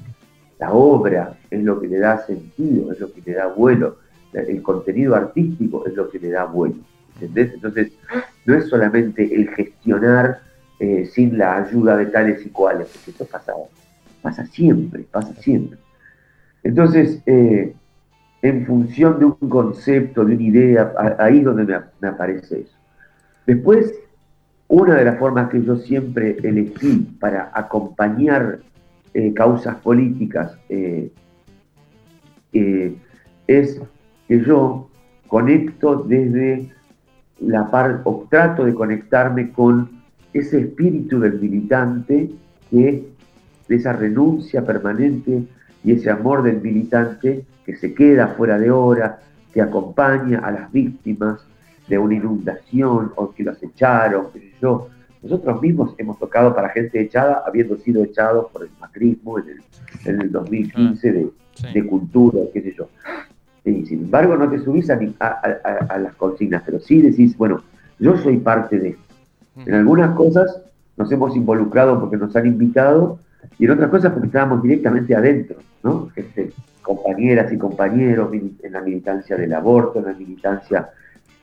la 0.58 0.72
obra 0.72 1.38
es 1.52 1.62
lo 1.62 1.82
que 1.82 1.90
le 1.90 2.00
da 2.00 2.26
sentido, 2.26 2.94
es 2.94 3.00
lo 3.02 3.12
que 3.12 3.22
le 3.26 3.34
da 3.34 3.48
vuelo, 3.48 3.98
el 4.32 4.62
contenido 4.62 5.16
artístico 5.16 5.86
es 5.86 5.94
lo 5.94 6.10
que 6.10 6.18
le 6.18 6.30
da 6.30 6.46
vuelo. 6.46 6.78
¿Entendés? 7.16 7.56
Entonces, 7.56 7.92
no 8.46 8.56
es 8.56 8.70
solamente 8.70 9.36
el 9.36 9.50
gestionar 9.50 10.40
eh, 10.80 11.06
sin 11.14 11.38
la 11.38 11.58
ayuda 11.58 11.98
de 11.98 12.06
tales 12.06 12.46
y 12.46 12.52
cuales, 12.52 12.88
porque 12.88 13.12
eso 13.12 13.26
pasa, 13.26 13.52
pasa 14.22 14.46
siempre, 14.46 15.04
pasa 15.12 15.34
siempre. 15.42 15.78
Entonces, 16.64 17.20
eh, 17.26 17.76
en 18.44 18.66
función 18.66 19.20
de 19.20 19.26
un 19.26 19.50
concepto, 19.50 20.24
de 20.24 20.36
una 20.36 20.44
idea, 20.44 20.94
ahí 21.20 21.40
es 21.40 21.44
donde 21.44 21.82
me, 22.00 22.08
aparece 22.08 22.62
eso. 22.62 22.78
Después, 23.46 23.94
una 24.68 24.96
de 24.96 25.06
las 25.06 25.20
formas 25.20 25.50
que 25.50 25.64
yo 25.64 25.78
siempre 25.78 26.38
elegí 26.44 27.16
para 27.20 27.52
acompañar 27.54 28.60
eh, 29.14 29.34
causas 29.34 29.76
políticas 29.78 30.58
eh, 30.70 31.12
eh, 32.54 32.96
es 33.48 33.80
que 34.28 34.44
yo 34.44 34.90
conecto 35.28 35.98
desde 35.98 36.72
la 37.40 37.70
parte, 37.70 38.02
o 38.06 38.26
trato 38.30 38.66
de 38.66 38.74
conectarme 38.74 39.52
con 39.52 39.90
ese 40.34 40.62
espíritu 40.62 41.20
del 41.20 41.40
militante, 41.40 42.30
que 42.72 43.08
de 43.68 43.76
esa 43.76 43.94
renuncia 43.94 44.66
permanente 44.66 45.44
y 45.84 45.92
ese 45.92 46.10
amor 46.10 46.44
del 46.44 46.62
militante 46.62 47.46
que 47.66 47.76
se 47.76 47.94
queda 47.94 48.30
fuera 48.30 48.58
de 48.58 48.72
hora, 48.72 49.20
que 49.54 49.62
acompaña 49.62 50.40
a 50.40 50.52
las 50.52 50.72
víctimas 50.72 51.46
de 51.88 51.98
una 51.98 52.16
inundación 52.16 53.12
o 53.16 53.32
que 53.32 53.44
los 53.44 53.62
echaron, 53.62 54.28
qué 54.34 54.40
sé 54.40 54.52
yo, 54.62 54.90
nosotros 55.24 55.62
mismos 55.62 55.96
hemos 55.98 56.20
tocado 56.20 56.54
para 56.54 56.70
gente 56.70 57.00
echada, 57.00 57.44
habiendo 57.48 57.78
sido 57.78 58.04
echados 58.04 58.52
por 58.52 58.64
el 58.64 58.70
macrismo 58.80 59.40
en 59.40 60.22
el, 60.22 60.32
2015 60.32 61.32
ah, 61.64 61.68
de, 61.74 61.86
cultura, 61.86 62.40
qué 62.54 62.62
sé 62.62 62.76
yo. 62.78 62.90
Y 63.64 63.86
sin 63.86 64.02
embargo, 64.02 64.36
no 64.36 64.50
te 64.50 64.60
subís 64.60 64.90
a, 64.90 65.00
las 65.98 66.16
consignas, 66.16 66.64
pero 66.66 66.80
sí 66.82 67.02
decís, 67.02 67.38
bueno, 67.38 67.64
yo 68.00 68.18
soy 68.18 68.38
parte 68.38 68.78
de 68.78 68.90
esto. 68.90 69.02
En 69.66 69.76
algunas 69.76 70.14
cosas 70.16 70.62
nos 70.98 71.10
hemos 71.10 71.36
involucrado 71.38 72.02
porque 72.02 72.18
nos 72.18 72.36
han 72.36 72.46
invitado 72.46 73.20
y 73.58 73.66
en 73.66 73.72
otras 73.72 73.90
cosas 73.90 74.12
porque 74.12 74.28
estábamos 74.28 74.62
directamente 74.62 75.16
adentro, 75.16 75.58
¿no? 75.84 76.10
compañeras 76.82 77.52
y 77.54 77.58
compañeros 77.58 78.30
en 78.34 78.72
la 78.74 78.82
militancia 78.82 79.38
del 79.38 79.54
aborto, 79.54 80.00
en 80.00 80.06
la 80.06 80.14
militancia 80.14 80.90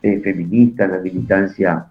eh, 0.03 0.21
feminista, 0.21 0.87
la 0.87 0.99
militancia 0.99 1.87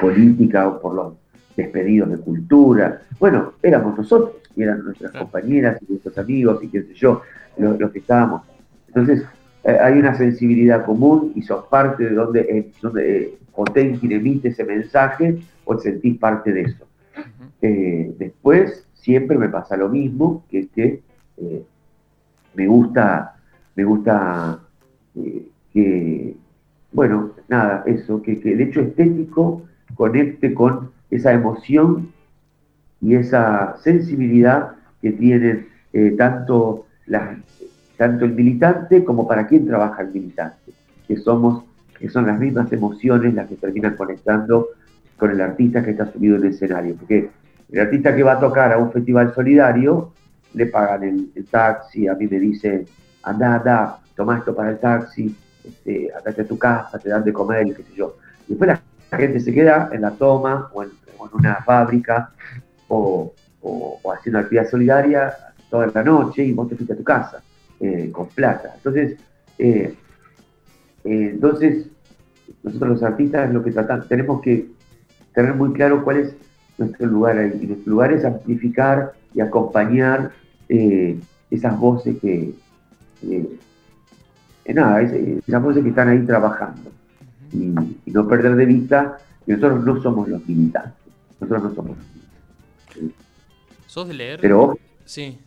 política 0.00 0.68
o 0.68 0.80
por 0.80 0.94
los, 0.94 1.14
despedidos 1.56 2.10
de 2.10 2.18
cultura. 2.18 3.02
Bueno, 3.18 3.54
éramos 3.62 3.96
nosotros, 3.96 4.36
y 4.56 4.62
eran 4.62 4.84
nuestras 4.84 5.12
compañeras 5.12 5.80
y 5.82 5.92
nuestros 5.92 6.16
amigos 6.18 6.62
y 6.62 6.68
qué 6.68 6.82
sé 6.82 6.94
yo, 6.94 7.22
los, 7.56 7.90
que 7.90 7.98
estábamos. 7.98 8.42
Entonces, 8.88 9.24
eh, 9.64 9.78
hay 9.80 9.98
una 9.98 10.14
sensibilidad 10.14 10.84
común 10.84 11.32
y 11.34 11.42
sos 11.42 11.66
parte 11.66 12.04
de 12.04 12.14
donde, 12.14 12.40
eh, 12.40 12.72
donde 12.80 13.22
eh, 13.22 13.34
Potenkin 13.54 14.12
emite 14.12 14.48
ese 14.48 14.64
mensaje 14.64 15.38
o 15.64 15.78
sentís 15.78 16.18
parte 16.18 16.52
de 16.52 16.62
eso. 16.62 16.86
después, 17.60 18.86
siempre 18.94 19.36
me 19.36 19.48
pasa 19.48 19.76
lo 19.76 19.88
mismo, 19.88 20.44
que 20.50 20.60
es 20.60 20.68
que 20.70 21.02
me 22.54 22.66
gusta, 22.66 23.36
me 23.76 23.84
gusta 23.84 24.60
que, 25.72 26.34
bueno, 26.92 27.32
nada, 27.48 27.82
eso, 27.86 28.22
que, 28.22 28.40
que 28.40 28.52
el 28.52 28.60
hecho 28.60 28.80
estético 28.80 29.62
conecte 29.94 30.54
con 30.54 30.90
esa 31.10 31.32
emoción 31.32 32.12
y 33.00 33.14
esa 33.14 33.76
sensibilidad 33.78 34.72
que 35.00 35.12
tienen 35.12 35.68
eh, 35.92 36.14
tanto, 36.16 36.86
tanto 37.96 38.24
el 38.24 38.32
militante 38.32 39.04
como 39.04 39.26
para 39.26 39.46
quien 39.46 39.66
trabaja 39.66 40.02
el 40.02 40.12
militante, 40.12 40.72
que 41.08 41.16
somos, 41.16 41.64
que 41.98 42.08
son 42.08 42.26
las 42.26 42.38
mismas 42.38 42.72
emociones 42.72 43.34
las 43.34 43.48
que 43.48 43.56
terminan 43.56 43.96
conectando 43.96 44.68
con 45.16 45.30
el 45.30 45.40
artista 45.40 45.82
que 45.82 45.90
está 45.92 46.10
subido 46.12 46.36
en 46.36 46.42
el 46.42 46.50
escenario. 46.50 46.94
Porque 46.96 47.30
el 47.70 47.80
artista 47.80 48.14
que 48.14 48.22
va 48.22 48.32
a 48.32 48.40
tocar 48.40 48.72
a 48.72 48.78
un 48.78 48.92
festival 48.92 49.34
solidario, 49.34 50.12
le 50.54 50.66
pagan 50.66 51.04
el, 51.04 51.46
taxi, 51.50 52.08
a 52.08 52.14
mí 52.14 52.26
me 52.26 52.38
dicen, 52.38 52.86
anda, 53.22 53.54
anda, 53.54 53.98
toma 54.16 54.38
esto 54.38 54.54
para 54.54 54.70
el 54.70 54.78
taxi, 54.78 55.34
este, 55.64 56.10
andate 56.16 56.42
a 56.42 56.46
tu 56.46 56.58
casa, 56.58 56.98
te 56.98 57.08
dan 57.08 57.24
de 57.24 57.32
comer, 57.32 57.74
qué 57.74 57.82
sé 57.82 57.94
yo. 57.94 58.16
Después 58.46 58.68
la 59.10 59.18
gente 59.18 59.40
se 59.40 59.52
queda 59.52 59.90
en 59.92 60.02
la 60.02 60.10
toma 60.12 60.70
o 60.72 60.82
en, 60.82 60.90
una 61.32 61.56
fábrica 61.56 62.30
o, 62.88 63.32
haciendo 64.12 64.38
actividad 64.38 64.68
solidaria 64.68 65.34
toda 65.68 65.86
la 65.86 66.02
noche 66.02 66.44
y 66.44 66.52
vos 66.52 66.68
te 66.68 66.76
fuiste 66.76 66.94
a 66.94 66.96
tu 66.96 67.04
casa 67.04 67.42
eh, 67.78 68.10
con 68.10 68.26
plata. 68.28 68.72
Entonces, 68.76 69.18
eh, 69.58 69.94
eh, 71.04 71.30
entonces, 71.34 71.86
nosotros 72.62 72.90
los 72.90 73.02
artistas 73.02 73.52
lo 73.52 73.62
que 73.62 73.70
tratamos, 73.70 74.08
tenemos 74.08 74.40
que 74.40 74.66
tener 75.34 75.54
muy 75.54 75.72
claro 75.72 76.02
cuál 76.02 76.16
es 76.18 76.34
nuestro 76.78 77.06
lugar 77.06 77.38
ahí. 77.38 77.58
Y 77.60 77.66
nuestro 77.66 77.92
lugar 77.92 78.12
es 78.12 78.24
amplificar 78.24 79.12
y 79.34 79.40
acompañar 79.40 80.32
esas 81.50 81.78
voces 81.78 82.16
que, 82.20 82.54
nada, 84.66 85.02
esas 85.02 85.62
voces 85.62 85.82
que 85.82 85.90
están 85.90 86.08
ahí 86.08 86.24
trabajando. 86.24 86.90
Y, 87.52 87.74
y 88.06 88.10
no 88.12 88.28
perder 88.28 88.54
de 88.56 88.66
vista 88.66 89.18
que 89.44 89.52
nosotros 89.52 89.84
no 89.84 90.02
somos 90.02 90.28
los 90.28 90.46
militantes. 90.46 90.92
Nosotros 91.40 91.62
no 91.62 91.74
somos 91.74 91.96
¿Sos 93.86 94.06
de 94.06 94.14
leer? 94.14 94.40
Pero, 94.40 94.78
sí. 95.04 95.38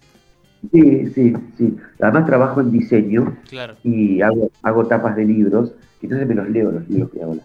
Sí, 0.71 1.09
sí, 1.13 1.33
sí. 1.57 1.77
Además 2.01 2.25
trabajo 2.25 2.59
en 2.59 2.71
diseño 2.71 3.37
claro. 3.49 3.75
y 3.83 4.21
hago, 4.21 4.51
hago 4.61 4.85
tapas 4.85 5.15
de 5.15 5.25
libros, 5.25 5.71
entonces 6.01 6.27
me 6.27 6.35
los 6.35 6.49
leo 6.49 6.71
los 6.71 6.89
libros 6.89 7.09
que 7.11 7.23
hago. 7.23 7.37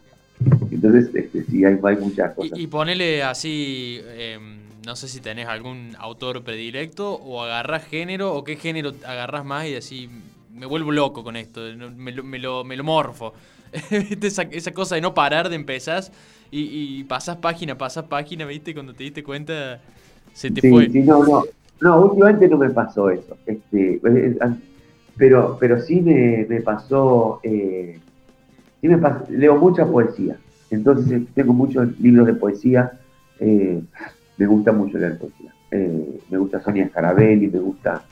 Entonces, 0.70 1.10
este, 1.14 1.44
sí, 1.44 1.64
hay, 1.64 1.78
hay 1.82 1.96
muchas 1.96 2.34
cosas. 2.34 2.58
Y, 2.58 2.66
ponele 2.66 3.22
así, 3.22 4.00
em, 4.08 4.58
no 4.84 4.96
sé 4.96 5.08
si 5.08 5.20
tenés 5.20 5.46
algún 5.46 5.92
autor 5.98 6.42
predilecto 6.42 7.14
o 7.14 7.42
agarrás 7.42 7.84
género 7.84 8.34
o 8.34 8.42
qué 8.42 8.56
género 8.56 8.92
agarrás 9.06 9.44
más 9.44 9.66
y 9.66 9.76
así 9.76 10.08
me 10.58 10.66
vuelvo 10.66 10.92
loco 10.92 11.22
con 11.24 11.36
esto, 11.36 11.60
me 11.96 12.12
lo, 12.12 12.24
me 12.24 12.38
lo, 12.38 12.64
me 12.64 12.76
lo 12.76 12.84
morfo. 12.84 13.32
esa, 14.22 14.42
esa 14.42 14.72
cosa 14.72 14.94
de 14.94 15.00
no 15.00 15.14
parar 15.14 15.48
de 15.48 15.56
empezar 15.56 16.04
y, 16.50 17.04
pasas 17.04 17.36
página, 17.36 17.76
pasas 17.76 18.04
página, 18.04 18.46
¿viste? 18.46 18.72
Cuando 18.72 18.94
te 18.94 19.04
diste 19.04 19.22
cuenta, 19.22 19.80
se 20.32 20.50
te 20.50 20.68
fue. 20.68 20.88
Sí, 20.88 21.00
no, 21.00 21.24
no. 21.24 21.44
No, 21.80 22.00
últimamente 22.00 22.48
no 22.48 22.56
me 22.56 22.70
pasó 22.70 23.10
eso. 23.10 23.36
Este, 23.46 24.00
pero, 25.16 25.56
pero 25.60 25.80
sí 25.80 26.00
me, 26.00 26.60
pasó. 26.62 27.40
Eh, 27.42 27.98
sí 28.80 28.88
me 28.88 28.98
leo 29.30 29.56
mucha 29.56 29.86
poesía. 29.86 30.38
Entonces 30.70 31.12
eh, 31.12 31.26
tengo 31.34 31.52
muchos 31.52 31.98
libros 32.00 32.26
de 32.26 32.34
poesía. 32.34 32.92
Eh, 33.38 33.80
me 34.38 34.46
gusta 34.46 34.72
mucho 34.72 34.98
leer 34.98 35.18
poesía. 35.18 35.52
me 35.70 36.38
gusta 36.38 36.60
Sonia 36.60 36.88
Scarabelli, 36.88 37.48
me 37.48 37.58
gusta 37.58 38.02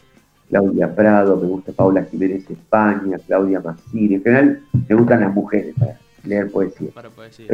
Claudia 0.48 0.94
Prado, 0.94 1.36
me 1.36 1.48
gusta 1.48 1.72
Paula 1.72 2.04
Jiménez 2.04 2.48
España, 2.48 3.18
Claudia 3.26 3.60
Massini. 3.60 4.14
En 4.14 4.22
general, 4.22 4.60
me 4.88 4.94
gustan 4.94 5.20
las 5.20 5.34
mujeres 5.34 5.74
para 5.78 5.98
leer 6.24 6.50
poesía. 6.50 6.90
Para 6.94 7.10
poesía. 7.10 7.48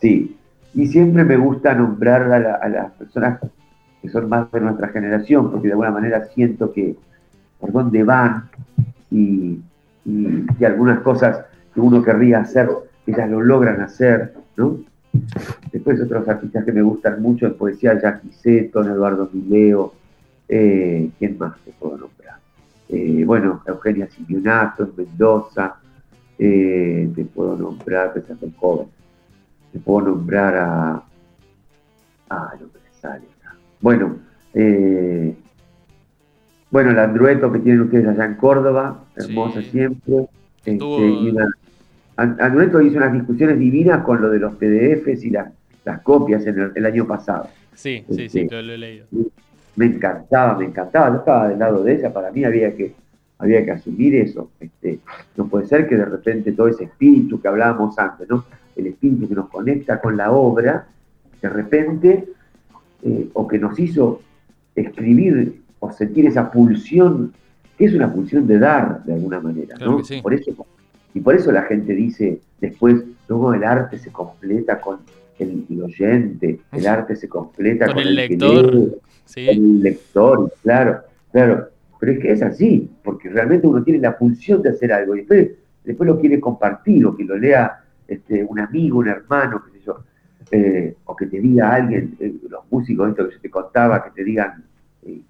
Sí, 0.00 0.36
y 0.74 0.86
siempre 0.86 1.24
me 1.24 1.36
gusta 1.36 1.74
nombrar 1.74 2.32
a, 2.32 2.68
las 2.68 2.92
personas 2.92 3.40
que 4.00 4.08
son 4.08 4.28
más 4.28 4.50
de 4.50 4.60
nuestra 4.60 4.88
generación, 4.88 5.50
porque 5.50 5.68
de 5.68 5.72
alguna 5.72 5.90
manera 5.90 6.24
siento 6.26 6.72
que 6.72 6.96
por 7.58 7.72
dónde 7.72 8.02
van 8.02 8.48
y, 9.10 9.60
algunas 10.64 11.00
cosas 11.00 11.44
que 11.74 11.80
uno 11.80 12.02
querría 12.02 12.40
hacer, 12.40 12.68
ellas 13.06 13.28
lo 13.30 13.40
logran 13.40 13.80
hacer, 13.80 14.34
¿no? 14.56 14.78
Después 15.72 16.00
otros 16.00 16.26
artistas 16.28 16.64
que 16.64 16.72
me 16.72 16.82
gustan 16.82 17.20
mucho 17.20 17.46
en 17.46 17.54
poesía, 17.54 18.00
Jackie 18.00 18.32
Seto, 18.32 18.82
Eduardo 18.82 19.28
Mileo, 19.32 19.94
eh, 20.52 21.10
¿quién 21.16 21.38
más 21.38 21.56
te 21.64 21.70
puedo 21.70 21.96
nombrar? 21.96 22.38
Eh, 22.88 23.22
bueno, 23.24 23.62
Eugenia 23.64 24.08
Simeonato 24.08 24.82
en 24.82 24.90
Mendoza, 24.96 25.76
eh, 26.36 27.08
te 27.14 27.24
puedo 27.24 27.56
nombrar, 27.56 28.12
pensando 28.12 28.46
en 28.46 28.52
joven, 28.56 28.88
te 29.72 29.78
puedo 29.78 30.08
nombrar 30.08 30.56
a. 30.56 31.02
Ah, 32.30 32.54
no 32.60 32.66
me 32.66 33.00
sale. 33.00 33.26
Bueno, 33.80 34.18
bueno, 36.70 36.90
el 36.90 36.98
Andrueto 36.98 37.52
que 37.52 37.60
tienen 37.60 37.82
ustedes 37.82 38.08
allá 38.08 38.24
en 38.24 38.34
Córdoba, 38.34 39.04
hermosa 39.14 39.62
siempre. 39.62 40.26
Este, 40.64 41.32
Andrueto 42.16 42.80
hizo 42.82 42.96
unas 42.96 43.12
discusiones 43.12 43.58
divinas 43.58 44.04
con 44.04 44.20
lo 44.20 44.30
de 44.30 44.40
los 44.40 44.54
PDFs 44.56 45.24
y 45.24 45.30
las, 45.30 45.52
copias 46.02 46.44
en 46.46 46.72
el, 46.74 46.86
año 46.86 47.06
pasado. 47.06 47.48
Sí, 47.74 48.04
sí, 48.10 48.28
sí, 48.28 48.40
este, 48.40 48.62
lo, 48.62 48.72
he 48.72 48.78
leído. 48.78 49.06
Me 49.80 49.86
encantaba, 49.86 50.58
me 50.58 50.66
encantaba. 50.66 51.08
Yo 51.08 51.16
estaba 51.20 51.48
del 51.48 51.58
lado 51.58 51.82
de 51.82 51.94
ella, 51.94 52.12
para 52.12 52.30
mí 52.30 52.44
había 52.44 52.76
que, 52.76 52.92
había 53.38 53.64
que 53.64 53.70
asumir 53.70 54.14
eso. 54.14 54.50
Este, 54.60 54.98
no 55.38 55.46
puede 55.48 55.66
ser 55.68 55.88
que 55.88 55.96
de 55.96 56.04
repente 56.04 56.52
todo 56.52 56.68
ese 56.68 56.84
espíritu 56.84 57.40
que 57.40 57.48
hablábamos 57.48 57.98
antes, 57.98 58.28
¿no? 58.28 58.44
el 58.76 58.88
espíritu 58.88 59.26
que 59.26 59.34
nos 59.34 59.48
conecta 59.48 59.98
con 59.98 60.18
la 60.18 60.32
obra, 60.32 60.86
de 61.40 61.48
repente, 61.48 62.28
eh, 63.02 63.28
o 63.32 63.48
que 63.48 63.58
nos 63.58 63.78
hizo 63.78 64.20
escribir 64.74 65.62
o 65.78 65.90
sentir 65.90 66.26
esa 66.26 66.50
pulsión, 66.50 67.32
que 67.78 67.86
es 67.86 67.94
una 67.94 68.12
pulsión 68.12 68.46
de 68.46 68.58
dar 68.58 69.02
de 69.04 69.14
alguna 69.14 69.40
manera, 69.40 69.78
¿no? 69.78 70.02
Por 70.22 70.34
eso, 70.34 70.66
y 71.14 71.20
por 71.20 71.34
eso 71.34 71.50
la 71.52 71.62
gente 71.62 71.94
dice 71.94 72.38
después, 72.60 73.02
luego 73.28 73.54
el 73.54 73.64
arte 73.64 73.98
se 73.98 74.12
completa 74.12 74.78
con 74.78 74.98
el, 75.38 75.64
oyente, 75.82 76.60
el 76.70 76.86
arte 76.86 77.16
se 77.16 77.30
completa 77.30 77.86
con, 77.86 78.02
el, 78.02 78.14
lector. 78.14 79.00
El 79.36 79.82
lector, 79.82 80.52
claro, 80.62 81.00
claro. 81.32 81.68
Pero 81.98 82.12
es 82.12 82.18
que 82.18 82.32
es 82.32 82.42
así, 82.42 82.90
porque 83.04 83.28
realmente 83.28 83.66
uno 83.66 83.82
tiene 83.82 84.00
la 84.00 84.16
pulsión 84.16 84.62
de 84.62 84.70
hacer 84.70 84.92
algo 84.92 85.14
y 85.14 85.18
después, 85.18 85.50
después 85.84 86.06
lo 86.06 86.18
quiere 86.18 86.40
compartir 86.40 87.04
o 87.04 87.14
que 87.14 87.24
lo 87.24 87.36
lea 87.36 87.80
este, 88.08 88.42
un 88.42 88.58
amigo, 88.58 88.98
un 88.98 89.08
hermano, 89.08 89.62
qué 89.64 89.78
sé 89.78 89.84
yo, 89.84 90.04
eh, 90.50 90.96
o 91.04 91.14
que 91.14 91.26
te 91.26 91.38
diga 91.40 91.74
alguien, 91.74 92.16
eh, 92.18 92.34
los 92.48 92.64
músicos, 92.70 93.10
esto 93.10 93.28
que 93.28 93.34
yo 93.34 93.40
te 93.40 93.50
contaba, 93.50 94.02
que 94.02 94.10
te 94.10 94.24
digan, 94.24 94.64
eh, 95.06 95.20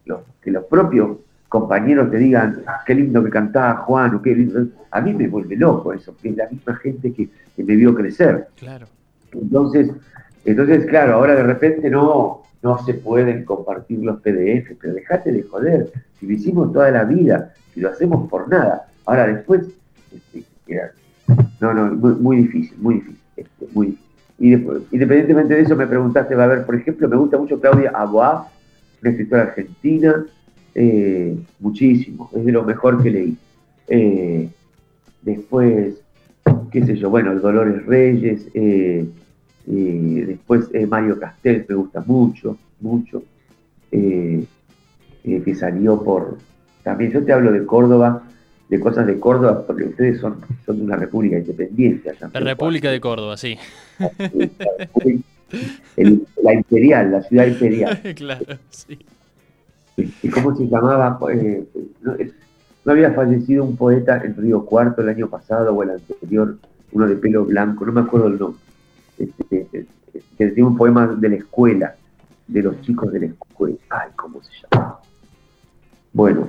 que 0.40 0.50
los 0.50 0.64
propios 0.64 1.18
compañeros 1.50 2.11
te 2.11 2.16
digan, 2.16 2.62
ah, 2.66 2.81
qué 2.87 2.94
lindo 2.94 3.22
que 3.22 3.29
cantaba 3.31 3.83
Juan, 3.83 4.14
o 4.14 4.22
qué 4.22 4.35
lindo. 4.35 4.66
A 4.92 5.00
mí 5.00 5.12
me 5.12 5.29
vuelve 5.29 5.57
loco 5.57 5.92
eso, 5.92 6.16
que 6.16 6.31
es 6.31 6.37
la 6.37 6.48
misma 6.48 6.76
gente 6.76 7.12
que, 7.12 7.29
me 7.59 7.76
vio 7.76 7.94
crecer. 7.94 8.48
Claro. 8.57 8.87
Entonces, 9.33 9.90
entonces, 10.46 10.87
claro, 10.87 11.16
ahora 11.16 11.35
de 11.35 11.42
repente 11.42 11.90
no, 11.90 12.39
no 12.62 12.79
se 12.85 12.94
pueden 12.94 13.44
compartir 13.44 14.01
los 14.01 14.20
PDF, 14.20 14.77
pero 14.81 14.94
dejate 14.94 15.33
de 15.33 15.42
joder, 15.42 15.90
si 16.18 16.27
lo 16.27 16.33
hicimos 16.33 16.73
toda 16.73 16.90
la 16.90 17.05
vida, 17.05 17.55
si 17.73 17.81
lo 17.81 17.90
hacemos 17.90 18.29
por 18.29 18.49
nada, 18.49 18.88
ahora 19.07 19.27
después, 19.27 19.66
este, 20.12 20.44
no, 21.61 21.73
no, 21.73 21.94
muy, 21.94 22.37
difícil, 22.38 22.77
muy 22.79 22.94
difícil, 22.96 23.20
este, 23.37 23.66
muy 23.73 23.99
Y 24.38 24.51
después, 24.51 24.83
independientemente 24.90 25.55
de 25.55 25.62
eso, 25.62 25.77
me 25.77 25.87
preguntaste, 25.87 26.35
va 26.35 26.44
a 26.44 26.49
ver, 26.49 26.66
por 26.66 26.75
ejemplo, 26.75 27.09
me 27.09 27.16
gusta 27.16 27.38
mucho 27.38 27.61
Claudia 27.61 27.92
Aboab, 27.94 28.46
una 29.01 29.11
escritora 29.11 29.42
argentina, 29.42 30.27
eh, 30.75 31.37
muchísimo, 31.59 32.31
es 32.35 32.44
de 32.44 32.53
lo 32.53 32.64
mejor 32.64 33.03
que 33.03 33.11
leí. 33.11 33.37
Eh, 33.88 34.49
después, 35.23 36.01
qué 36.70 36.85
sé 36.85 36.96
yo, 36.96 37.11
bueno, 37.11 37.35
Dolores 37.37 37.87
Reyes, 37.87 38.49
eh, 38.55 39.07
después 39.70 40.68
Mario 40.88 41.18
Castel 41.18 41.64
me 41.68 41.74
gusta 41.74 42.02
mucho, 42.06 42.56
mucho, 42.80 43.22
que 43.90 45.54
salió 45.54 46.02
por, 46.02 46.38
también 46.83 47.12
yo 47.12 47.24
te 47.24 47.33
hablo 47.33 47.52
de 47.52 47.64
Córdoba, 47.66 48.22
de 48.68 48.80
cosas 48.80 49.06
de 49.06 49.18
Córdoba, 49.18 49.64
porque 49.66 49.85
ustedes 49.85 50.20
son, 50.20 50.37
son 50.64 50.80
una 50.80 50.96
república 50.96 51.38
independiente. 51.38 52.12
la 52.33 52.40
República 52.40 52.90
de 52.90 53.00
Córdoba, 53.00 53.37
sí. 53.37 53.59
la 56.42 56.54
imperial, 56.54 57.11
la 57.11 57.22
ciudad 57.22 57.46
imperial. 57.46 58.00
claro, 58.16 58.59
sí. 58.70 58.98
¿Y 59.96 60.28
cómo 60.28 60.56
se 60.56 60.68
llamaba? 60.68 61.18
Eh, 61.33 61.64
no, 62.02 62.16
había 62.92 63.12
fallecido 63.12 63.64
un 63.64 63.76
poeta 63.76 64.22
en 64.24 64.37
Río 64.37 64.64
Cuarto 64.64 65.02
el 65.02 65.09
año 65.09 65.28
pasado 65.28 65.74
o 65.74 65.83
el 65.83 65.90
anterior, 65.90 66.56
uno 66.92 67.06
de 67.06 67.16
pelo 67.16 67.44
blanco, 67.44 67.85
no 67.85 67.92
me 67.92 68.00
acuerdo 68.00 68.28
el 68.28 68.38
nombre, 68.38 68.61
este, 69.20 69.87
que 70.37 70.46
decía 70.46 70.64
un 70.64 70.76
poema 70.76 71.06
de 71.06 71.28
la 71.28 71.37
escuela, 71.37 71.94
de 72.46 72.62
los 72.62 72.80
chicos 72.83 73.12
de 73.12 73.20
la 73.20 73.26
escuela. 73.26 73.76
Ay, 73.90 74.11
¿cómo 74.16 74.42
se 74.42 74.50
llama? 74.72 74.98
Bueno, 76.12 76.46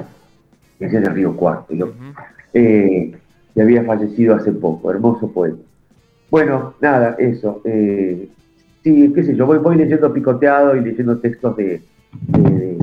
ese 0.79 0.97
es 0.97 1.03
de 1.03 1.09
Río 1.09 1.35
Cuarto. 1.35 1.73
Eh, 2.53 3.13
y 3.53 3.61
había 3.61 3.83
fallecido 3.83 4.35
hace 4.35 4.51
poco, 4.51 4.91
hermoso 4.91 5.31
poema. 5.31 5.57
Bueno, 6.29 6.73
nada, 6.81 7.15
eso. 7.19 7.61
Eh, 7.65 8.29
sí, 8.83 9.11
qué 9.13 9.23
sé 9.23 9.35
yo, 9.35 9.45
voy, 9.45 9.57
voy 9.59 9.75
leyendo 9.75 10.13
picoteado 10.13 10.75
y 10.75 10.81
leyendo 10.81 11.19
textos 11.19 11.57
de, 11.57 11.83
de, 12.27 12.77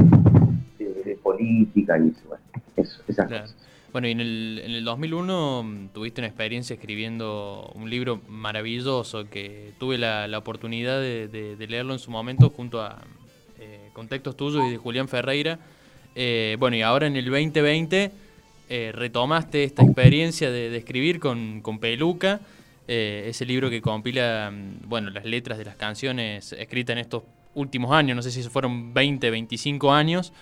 política 1.23 1.99
y 1.99 2.09
eso, 2.09 2.21
bueno, 2.29 2.45
eso 2.77 3.03
esas 3.09 3.29
cosas. 3.29 3.57
Bueno, 3.99 4.07
y 4.07 4.13
en 4.13 4.21
el, 4.21 4.63
en 4.65 4.71
el 4.71 4.85
2001 4.85 5.63
mm, 5.65 5.89
tuviste 5.89 6.21
una 6.21 6.29
experiencia 6.29 6.75
escribiendo 6.75 7.69
un 7.75 7.91
libro 7.91 8.21
maravilloso 8.29 9.29
que 9.29 9.73
tuve 9.81 9.99
la, 9.99 10.29
la 10.29 10.39
oportunidad 10.39 11.01
de, 11.01 11.57
leerlo 11.69 11.95
en 11.95 11.99
su 11.99 12.13
momento 12.13 12.49
junto 12.51 12.81
a 12.81 13.03
eh, 13.59 13.91
con 13.95 14.07
textos 14.07 14.37
tuyos 14.37 14.65
y 14.69 14.71
de 14.71 14.77
Julián 14.77 15.09
Ferreira. 15.09 15.59
Eh, 16.15 16.57
bueno, 16.61 16.77
y 16.77 16.83
ahora 16.83 17.09
en 17.09 17.17
el 17.17 17.25
2020 17.25 18.13
eh, 18.69 18.93
retomaste 18.95 19.65
esta 19.65 19.83
experiencia 19.83 20.49
de, 20.49 20.77
escribir 20.77 21.19
con, 21.19 21.61
con 21.61 21.81
Peluca, 21.81 22.41
ese 22.87 23.45
libro 23.47 23.69
que 23.69 23.83
compila 23.83 24.53
mm, 24.53 24.89
bueno, 24.89 25.11
las 25.11 25.25
letras 25.25 25.59
de 25.59 25.65
las 25.65 25.75
canciones 25.75 26.53
escritas 26.53 26.95
en 26.95 26.99
estos 26.99 27.25
últimos 27.57 27.91
años, 27.91 28.15
no 28.15 28.23
sé 28.23 28.31
si 28.31 28.45
fueron 28.45 28.95
20, 28.95 29.29
25 29.29 29.93
años. 29.93 30.33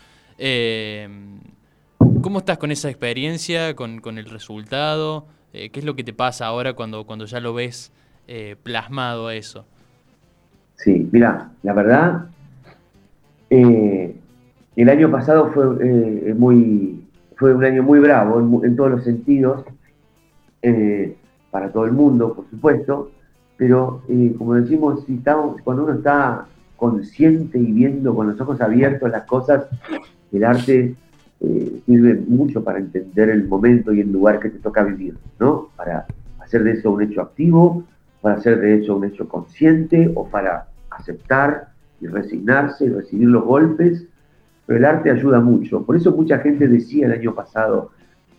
¿Cómo 2.22 2.38
estás 2.38 2.58
con 2.58 2.70
esa 2.70 2.88
experiencia, 2.88 3.74
con, 3.74 4.00
el 4.18 4.26
resultado? 4.26 5.26
Eh, 5.52 5.70
¿Qué 5.70 5.80
es 5.80 5.86
lo 5.86 5.96
que 5.96 6.04
te 6.04 6.12
pasa 6.12 6.46
ahora 6.46 6.74
cuando, 6.74 7.04
cuando 7.04 7.24
ya 7.24 7.40
lo 7.40 7.54
ves 7.54 7.92
eh, 8.28 8.56
plasmado 8.62 9.30
eso? 9.30 9.64
Sí, 10.74 11.08
mira, 11.10 11.50
la 11.62 11.72
verdad, 11.72 12.26
eh, 13.50 14.14
el 14.76 14.88
año 14.88 15.10
pasado 15.10 15.50
fue 15.52 15.64
muy 16.34 17.02
fue 17.36 17.54
un 17.54 17.64
año 17.64 17.82
muy 17.82 17.98
bravo 17.98 18.62
en, 18.64 18.76
todos 18.76 18.90
los 18.90 19.04
sentidos, 19.04 19.64
para 21.50 21.70
todo 21.70 21.84
el 21.84 21.92
mundo, 21.92 22.34
por 22.34 22.48
supuesto, 22.50 23.10
pero 23.56 24.02
como 24.38 24.54
decimos, 24.54 25.04
si 25.06 25.14
estamos, 25.14 25.60
cuando 25.62 25.84
uno 25.84 25.94
está 25.94 26.46
consciente 26.76 27.58
y 27.58 27.72
viendo 27.72 28.14
con 28.14 28.28
los 28.28 28.40
ojos 28.40 28.60
abiertos 28.60 29.10
las 29.10 29.24
cosas, 29.24 29.66
el 30.32 30.44
arte 30.44 30.94
eh, 31.40 31.82
sirve 31.84 32.14
mucho 32.14 32.64
para 32.64 32.78
entender 32.78 33.28
el 33.28 33.46
momento 33.46 33.92
y 33.92 34.00
el 34.00 34.10
lugar 34.10 34.40
que 34.40 34.50
te 34.50 34.58
toca 34.58 34.82
vivir, 34.82 35.16
¿no? 35.38 35.68
Para 35.76 36.06
hacer 36.40 36.62
de 36.64 36.72
eso 36.72 36.90
un 36.90 37.02
hecho 37.02 37.20
activo, 37.20 37.84
para 38.22 38.36
hacer 38.36 38.60
de 38.60 38.82
eso 38.82 38.96
un 38.96 39.04
hecho 39.04 39.28
consciente 39.28 40.10
o 40.14 40.26
para 40.26 40.68
aceptar 40.90 41.68
y 42.00 42.06
resignarse 42.06 42.86
y 42.86 42.88
recibir 42.88 43.28
los 43.28 43.44
golpes. 43.44 44.06
Pero 44.64 44.78
el 44.78 44.84
arte 44.84 45.10
ayuda 45.10 45.40
mucho. 45.40 45.82
Por 45.82 45.96
eso 45.96 46.10
mucha 46.12 46.38
gente 46.38 46.66
decía 46.68 47.06
el 47.06 47.12
año 47.12 47.34
pasado, 47.34 47.90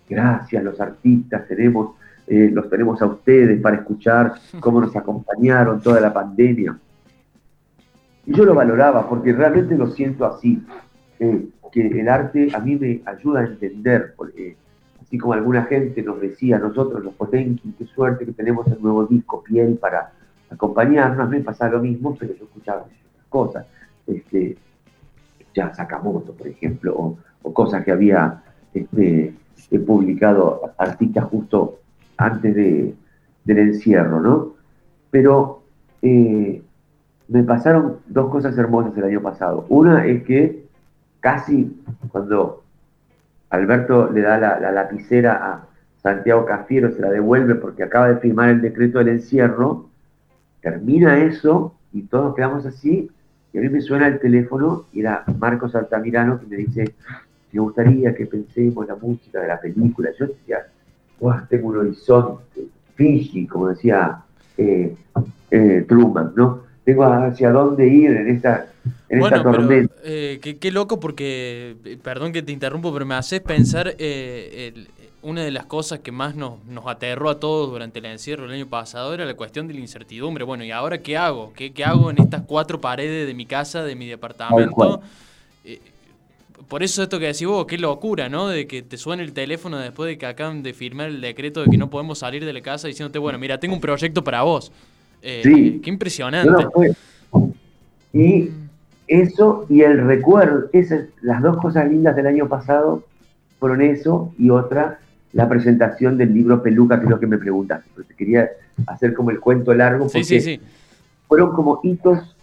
gracias 0.09 0.63
los 0.63 0.79
artistas, 0.81 1.47
tenemos, 1.47 1.95
eh, 2.27 2.49
los 2.51 2.69
tenemos 2.69 3.01
a 3.01 3.05
ustedes 3.05 3.61
para 3.61 3.77
escuchar 3.77 4.33
cómo 4.59 4.81
nos 4.81 4.95
acompañaron 4.95 5.81
toda 5.81 6.01
la 6.01 6.11
pandemia. 6.11 6.77
Y 8.25 8.33
yo 8.33 8.43
lo 8.43 8.53
valoraba 8.53 9.07
porque 9.07 9.31
realmente 9.31 9.77
lo 9.77 9.87
siento 9.87 10.25
así. 10.25 10.61
Eh, 11.19 11.49
que 11.71 11.87
el 11.87 12.09
arte 12.09 12.49
a 12.53 12.59
mí 12.59 12.75
me 12.75 13.01
ayuda 13.05 13.41
a 13.41 13.45
entender, 13.45 14.13
porque 14.15 14.55
así 15.01 15.17
como 15.17 15.33
alguna 15.33 15.63
gente 15.63 16.01
nos 16.01 16.21
decía, 16.21 16.57
nosotros 16.59 17.03
los 17.03 17.13
Potenki, 17.13 17.73
qué 17.77 17.85
suerte 17.85 18.25
que 18.25 18.33
tenemos 18.33 18.67
el 18.67 18.81
nuevo 18.81 19.05
disco 19.05 19.43
Piel 19.43 19.75
para 19.75 20.11
acompañarnos, 20.49 21.29
me 21.29 21.41
pasa 21.41 21.69
lo 21.69 21.79
mismo, 21.79 22.15
pero 22.17 22.33
yo 22.35 22.45
escuchaba 22.45 22.81
otras 22.81 23.25
cosas, 23.29 23.67
este, 24.05 24.57
ya 25.53 25.73
Sakamoto, 25.73 26.33
por 26.33 26.47
ejemplo, 26.47 26.95
o, 26.95 27.53
cosas 27.53 27.85
que 27.85 27.91
había 27.91 28.43
este, 28.73 29.33
publicado 29.85 30.73
artistas 30.77 31.23
justo 31.25 31.79
antes 32.17 32.53
de, 32.53 32.93
del 33.45 33.57
encierro, 33.57 34.19
¿no? 34.19 34.53
Pero 35.09 35.63
eh, 36.01 36.61
me 37.29 37.43
pasaron 37.43 37.99
dos 38.07 38.29
cosas 38.29 38.57
hermosas 38.57 38.97
el 38.97 39.05
año 39.05 39.21
pasado. 39.21 39.65
Una 39.69 40.05
es 40.05 40.23
que 40.23 40.66
casi 41.27 41.69
cuando 42.09 42.63
Alberto 43.49 44.09
le 44.13 44.21
da 44.21 44.37
la, 44.37 44.71
lapicera 44.71 45.33
a 45.33 45.67
Santiago 46.01 46.45
Cafiero, 46.45 46.89
se 46.93 47.01
la 47.01 47.09
devuelve 47.09 47.55
porque 47.55 47.83
acaba 47.83 48.07
de 48.07 48.21
firmar 48.21 48.47
el 48.47 48.61
decreto 48.61 48.99
del 48.99 49.09
encierro, 49.09 49.89
termina 50.61 51.17
eso 51.17 51.75
y 51.91 52.03
todos 52.03 52.33
quedamos 52.33 52.65
así, 52.65 53.11
y 53.51 53.57
a 53.57 53.61
mí 53.61 53.67
me 53.67 53.81
suena 53.81 54.07
el 54.07 54.21
teléfono 54.21 54.85
y 54.93 55.01
era 55.01 55.25
Marcos 55.37 55.75
Altamirano 55.75 56.39
que 56.39 56.45
me 56.45 56.55
dice, 56.55 56.95
me 57.51 57.59
gustaría 57.59 58.15
que 58.15 58.25
pensemos 58.25 58.87
la 58.87 58.95
música 58.95 59.41
de 59.41 59.49
la 59.49 59.59
película. 59.59 60.11
Yo 60.17 60.27
decía, 60.27 60.59
tengo 61.49 61.67
un 61.67 61.77
horizonte, 61.77 62.67
Fiji, 62.95 63.47
como 63.47 63.67
decía 63.67 64.23
eh, 64.57 64.95
eh, 65.51 65.85
Truman, 65.89 66.31
¿no? 66.37 66.66
Tengo 66.87 67.03
hacia 67.03 67.51
dónde 67.51 67.85
ir 67.85 68.11
en 68.11 68.29
esta 68.29 68.65
bueno, 69.09 69.43
Pero, 69.43 69.89
eh, 70.05 70.39
qué, 70.39 70.71
loco 70.71 71.01
porque, 71.01 71.75
eh, 71.83 71.97
perdón 72.01 72.31
que 72.31 72.41
te 72.41 72.53
interrumpo, 72.53 72.93
pero 72.93 73.05
me 73.05 73.15
haces 73.15 73.41
pensar 73.41 73.93
eh, 73.99 74.73
una 75.21 75.43
de 75.43 75.51
las 75.51 75.65
cosas 75.65 75.99
que 75.99 76.13
más 76.13 76.35
nos, 76.35 76.63
nos 76.63 76.87
aterró 76.87 77.29
a 77.29 77.41
todos 77.41 77.71
durante 77.71 77.99
el 77.99 78.05
encierro 78.05 78.45
el 78.45 78.51
año 78.51 78.67
pasado 78.67 79.13
era 79.13 79.25
la 79.25 79.33
cuestión 79.33 79.67
de 79.67 79.73
la 79.73 79.81
incertidumbre. 79.81 80.45
Bueno, 80.45 80.63
¿y 80.63 80.71
ahora 80.71 80.99
qué 80.99 81.17
hago? 81.17 81.51
¿Qué, 81.53 81.73
qué 81.73 81.83
hago 81.83 82.09
en 82.09 82.19
estas 82.19 82.43
cuatro 82.43 82.79
paredes 82.79 83.27
de 83.27 83.33
mi 83.33 83.45
casa, 83.45 83.83
de 83.83 83.95
mi 83.95 84.07
departamento? 84.07 85.01
por 86.69 86.83
eso 86.83 87.03
esto 87.03 87.19
que 87.19 87.25
decís 87.27 87.47
vos, 87.47 87.65
qué 87.65 87.77
locura, 87.77 88.29
¿no? 88.29 88.47
De 88.47 88.65
que 88.65 88.81
te 88.81 88.97
suene 88.97 89.23
el 89.23 89.33
teléfono 89.33 89.77
después 89.77 90.07
de 90.07 90.17
que 90.17 90.25
acaban 90.25 90.63
de 90.63 90.73
firmar 90.73 91.09
el 91.09 91.19
decreto 91.19 91.63
de 91.63 91.69
que 91.69 91.77
no 91.77 91.89
podemos 91.89 92.19
salir 92.19 92.45
de 92.45 92.53
la 92.53 92.61
casa 92.61 92.87
diciéndote, 92.87 93.19
bueno, 93.19 93.37
mira, 93.37 93.59
tengo 93.59 93.75
un 93.75 93.81
proyecto 93.81 94.23
para 94.23 94.43
vos. 94.43 94.71
Sí. 95.21 95.81
Qué 95.83 95.89
impresionante. 95.89 96.67
y 98.13 98.49
eso 99.07 99.65
y 99.69 99.81
el 99.81 100.05
recuerdo, 100.05 100.69
esas, 100.73 101.05
las 101.21 101.41
dos 101.41 101.57
cosas 101.57 101.89
lindas 101.89 102.15
del 102.15 102.27
año 102.27 102.47
pasado 102.47 103.03
fueron 103.59 103.81
eso 103.81 104.33
y 104.37 104.49
otra, 104.49 104.99
la 105.33 105.47
presentación 105.47 106.17
del 106.17 106.33
libro 106.33 106.61
Peluca, 106.61 106.99
que 106.99 107.05
es 107.05 107.09
lo 107.09 107.19
que 107.19 107.27
me 107.27 107.37
preguntaste. 107.37 107.89
Porque 107.95 108.13
quería 108.13 108.49
hacer 108.85 109.13
como 109.13 109.31
el 109.31 109.39
cuento 109.39 109.73
largo, 109.73 110.05
porque 110.05 110.23
sí, 110.23 110.39
sí, 110.39 110.57
sí. 110.57 110.61
fueron 111.27 111.53
como 111.53 111.79
hitos, 111.83 112.35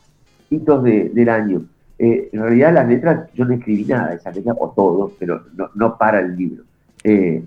hitos 0.51 0.83
del 0.83 1.29
año. 1.29 1.65
Eh, 1.99 2.31
en 2.33 2.41
realidad 2.41 2.75
las 2.75 2.89
letras, 2.89 3.31
yo 3.35 3.45
no 3.45 3.55
escribí 3.55 3.85
nada, 3.85 4.15
esa 4.15 4.31
letra 4.31 4.55
o 4.59 4.71
todo, 4.71 5.13
pero 5.19 5.43
no, 5.75 5.97
para 5.97 6.21
el 6.21 6.37
libro. 6.37 6.65
Eh, 7.05 7.43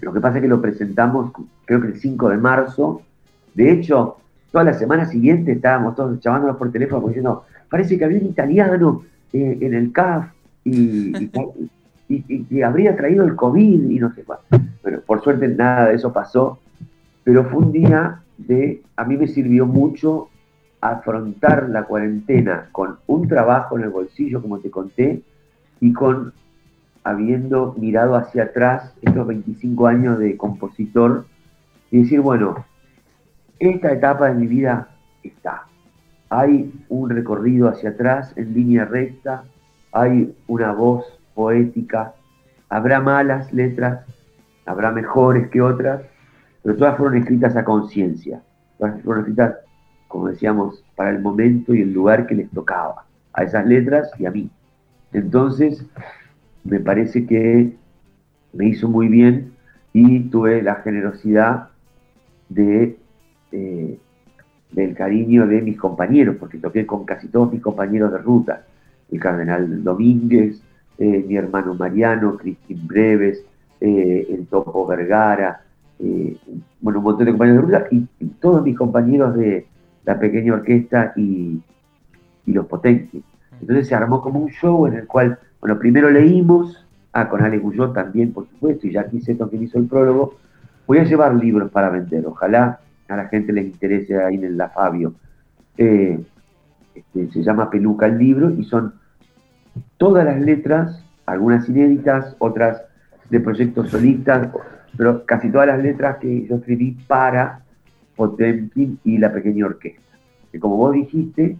lo 0.00 0.12
que 0.12 0.20
pasa 0.20 0.38
es 0.38 0.42
que 0.42 0.48
lo 0.48 0.60
presentamos, 0.60 1.32
creo 1.64 1.80
que 1.80 1.88
el 1.88 2.00
5 2.00 2.28
de 2.28 2.36
marzo. 2.36 3.02
De 3.54 3.70
hecho, 3.70 4.18
toda 4.52 4.64
la 4.64 4.74
semana 4.74 5.06
siguiente 5.06 5.52
estábamos 5.52 5.96
todos 5.96 6.20
llamándonos 6.20 6.56
por 6.58 6.70
teléfono 6.70 7.06
diciendo, 7.08 7.44
parece 7.68 7.98
que 7.98 8.04
había 8.04 8.20
un 8.20 8.26
italiano 8.26 9.02
eh, 9.32 9.58
en 9.60 9.74
el 9.74 9.90
CAF 9.90 10.26
y, 10.64 11.30
y, 12.08 12.62
habría 12.62 12.94
traído 12.94 13.24
el 13.24 13.34
COVID 13.34 13.90
y 13.90 13.98
no 13.98 14.14
sé 14.14 14.22
cuál. 14.22 14.40
Bueno, 14.82 15.00
por 15.06 15.24
suerte 15.24 15.48
nada 15.48 15.88
de 15.88 15.94
eso 15.94 16.12
pasó, 16.12 16.58
pero 17.24 17.44
fue 17.44 17.64
un 17.64 17.72
día 17.72 18.20
de, 18.36 18.82
a 18.96 19.04
mí 19.04 19.16
me 19.16 19.26
sirvió 19.26 19.66
mucho 19.66 20.28
afrontar 20.80 21.70
la 21.70 21.84
cuarentena 21.84 22.68
con 22.72 22.98
un 23.06 23.28
trabajo 23.28 23.78
en 23.78 23.84
el 23.84 23.90
bolsillo, 23.90 24.42
como 24.42 24.58
te 24.58 24.70
conté, 24.70 25.22
y 25.80 25.92
con 25.92 26.32
habiendo 27.04 27.74
mirado 27.78 28.14
hacia 28.14 28.44
atrás 28.44 28.94
estos 29.00 29.26
25 29.26 29.86
años 29.86 30.18
de 30.18 30.36
compositor 30.36 31.24
y 31.90 32.02
decir, 32.02 32.20
bueno, 32.20 32.64
esta 33.62 33.92
etapa 33.92 34.26
de 34.28 34.34
mi 34.34 34.46
vida 34.48 34.88
está. 35.22 35.66
Hay 36.30 36.72
un 36.88 37.10
recorrido 37.10 37.68
hacia 37.68 37.90
atrás 37.90 38.32
en 38.36 38.54
línea 38.54 38.84
recta, 38.84 39.44
hay 39.92 40.34
una 40.48 40.72
voz 40.72 41.04
poética, 41.34 42.12
habrá 42.68 43.00
malas 43.00 43.52
letras, 43.52 44.04
habrá 44.66 44.90
mejores 44.90 45.48
que 45.48 45.62
otras, 45.62 46.02
pero 46.62 46.76
todas 46.76 46.96
fueron 46.96 47.18
escritas 47.18 47.54
a 47.54 47.64
conciencia, 47.64 48.42
todas 48.78 49.00
fueron 49.02 49.22
escritas, 49.22 49.54
como 50.08 50.28
decíamos, 50.28 50.84
para 50.96 51.10
el 51.10 51.20
momento 51.20 51.72
y 51.72 51.82
el 51.82 51.92
lugar 51.92 52.26
que 52.26 52.34
les 52.34 52.50
tocaba, 52.50 53.04
a 53.32 53.44
esas 53.44 53.64
letras 53.64 54.10
y 54.18 54.26
a 54.26 54.32
mí. 54.32 54.50
Entonces, 55.12 55.86
me 56.64 56.80
parece 56.80 57.26
que 57.26 57.76
me 58.52 58.66
hizo 58.66 58.88
muy 58.88 59.06
bien 59.06 59.52
y 59.92 60.20
tuve 60.30 60.62
la 60.62 60.76
generosidad 60.76 61.68
de 62.48 62.98
eh, 63.52 63.98
del 64.72 64.94
cariño 64.94 65.46
de 65.46 65.60
mis 65.60 65.78
compañeros, 65.78 66.36
porque 66.40 66.58
toqué 66.58 66.86
con 66.86 67.04
casi 67.04 67.28
todos 67.28 67.52
mis 67.52 67.62
compañeros 67.62 68.10
de 68.12 68.18
ruta, 68.18 68.64
el 69.10 69.20
Cardenal 69.20 69.84
Domínguez, 69.84 70.60
eh, 70.98 71.24
mi 71.26 71.36
hermano 71.36 71.74
Mariano, 71.74 72.36
Cristín 72.36 72.86
Breves, 72.86 73.44
eh, 73.80 74.26
el 74.30 74.46
Topo 74.46 74.86
Vergara, 74.86 75.60
eh, 75.98 76.36
bueno, 76.80 76.98
un 77.00 77.04
montón 77.04 77.26
de 77.26 77.32
compañeros 77.32 77.68
de 77.68 77.78
ruta 77.78 77.88
y, 77.90 78.06
todos 78.40 78.62
mis 78.64 78.76
compañeros 78.76 79.36
de 79.36 79.66
la 80.04 80.18
pequeña 80.18 80.54
orquesta 80.54 81.12
y, 81.16 81.60
los 82.46 82.66
Potenki. 82.66 83.22
Entonces 83.60 83.86
se 83.86 83.94
armó 83.94 84.20
como 84.20 84.40
un 84.40 84.50
show 84.50 84.86
en 84.86 84.94
el 84.94 85.06
cual, 85.06 85.38
bueno, 85.60 85.78
primero 85.78 86.10
leímos, 86.10 86.84
ah, 87.12 87.28
con 87.28 87.40
Ale 87.40 87.58
Guyot 87.58 87.94
también, 87.94 88.32
por 88.32 88.48
supuesto, 88.48 88.86
y 88.86 88.92
ya 88.92 89.02
aquí 89.02 89.20
Seto 89.20 89.48
que 89.48 89.56
hizo 89.56 89.78
el 89.78 89.86
prólogo, 89.86 90.34
voy 90.86 90.98
a 90.98 91.04
llevar 91.04 91.34
libros 91.36 91.70
para 91.70 91.88
vender, 91.88 92.26
ojalá 92.26 92.80
a 93.12 93.16
la 93.16 93.28
gente 93.28 93.52
les 93.52 93.66
interese 93.66 94.22
ahí 94.22 94.36
en 94.36 94.56
la 94.56 94.68
Fabio. 94.70 95.14
Eh, 95.76 96.18
este, 96.94 97.30
se 97.30 97.42
llama 97.42 97.70
Peluca 97.70 98.06
el 98.06 98.18
libro 98.18 98.50
y 98.50 98.64
son 98.64 98.94
todas 99.96 100.24
las 100.24 100.40
letras, 100.40 101.04
algunas 101.26 101.68
inéditas, 101.68 102.36
otras 102.38 102.82
de 103.30 103.40
proyectos 103.40 103.90
solistas, 103.90 104.48
pero 104.96 105.24
casi 105.24 105.50
todas 105.50 105.68
las 105.68 105.82
letras 105.82 106.18
que 106.18 106.46
yo 106.46 106.56
escribí 106.56 106.92
para 107.06 107.60
Potemkin 108.16 108.98
y 109.04 109.18
la 109.18 109.32
pequeña 109.32 109.66
orquesta. 109.66 110.18
Que 110.50 110.58
como 110.58 110.76
vos 110.76 110.92
dijiste, 110.94 111.56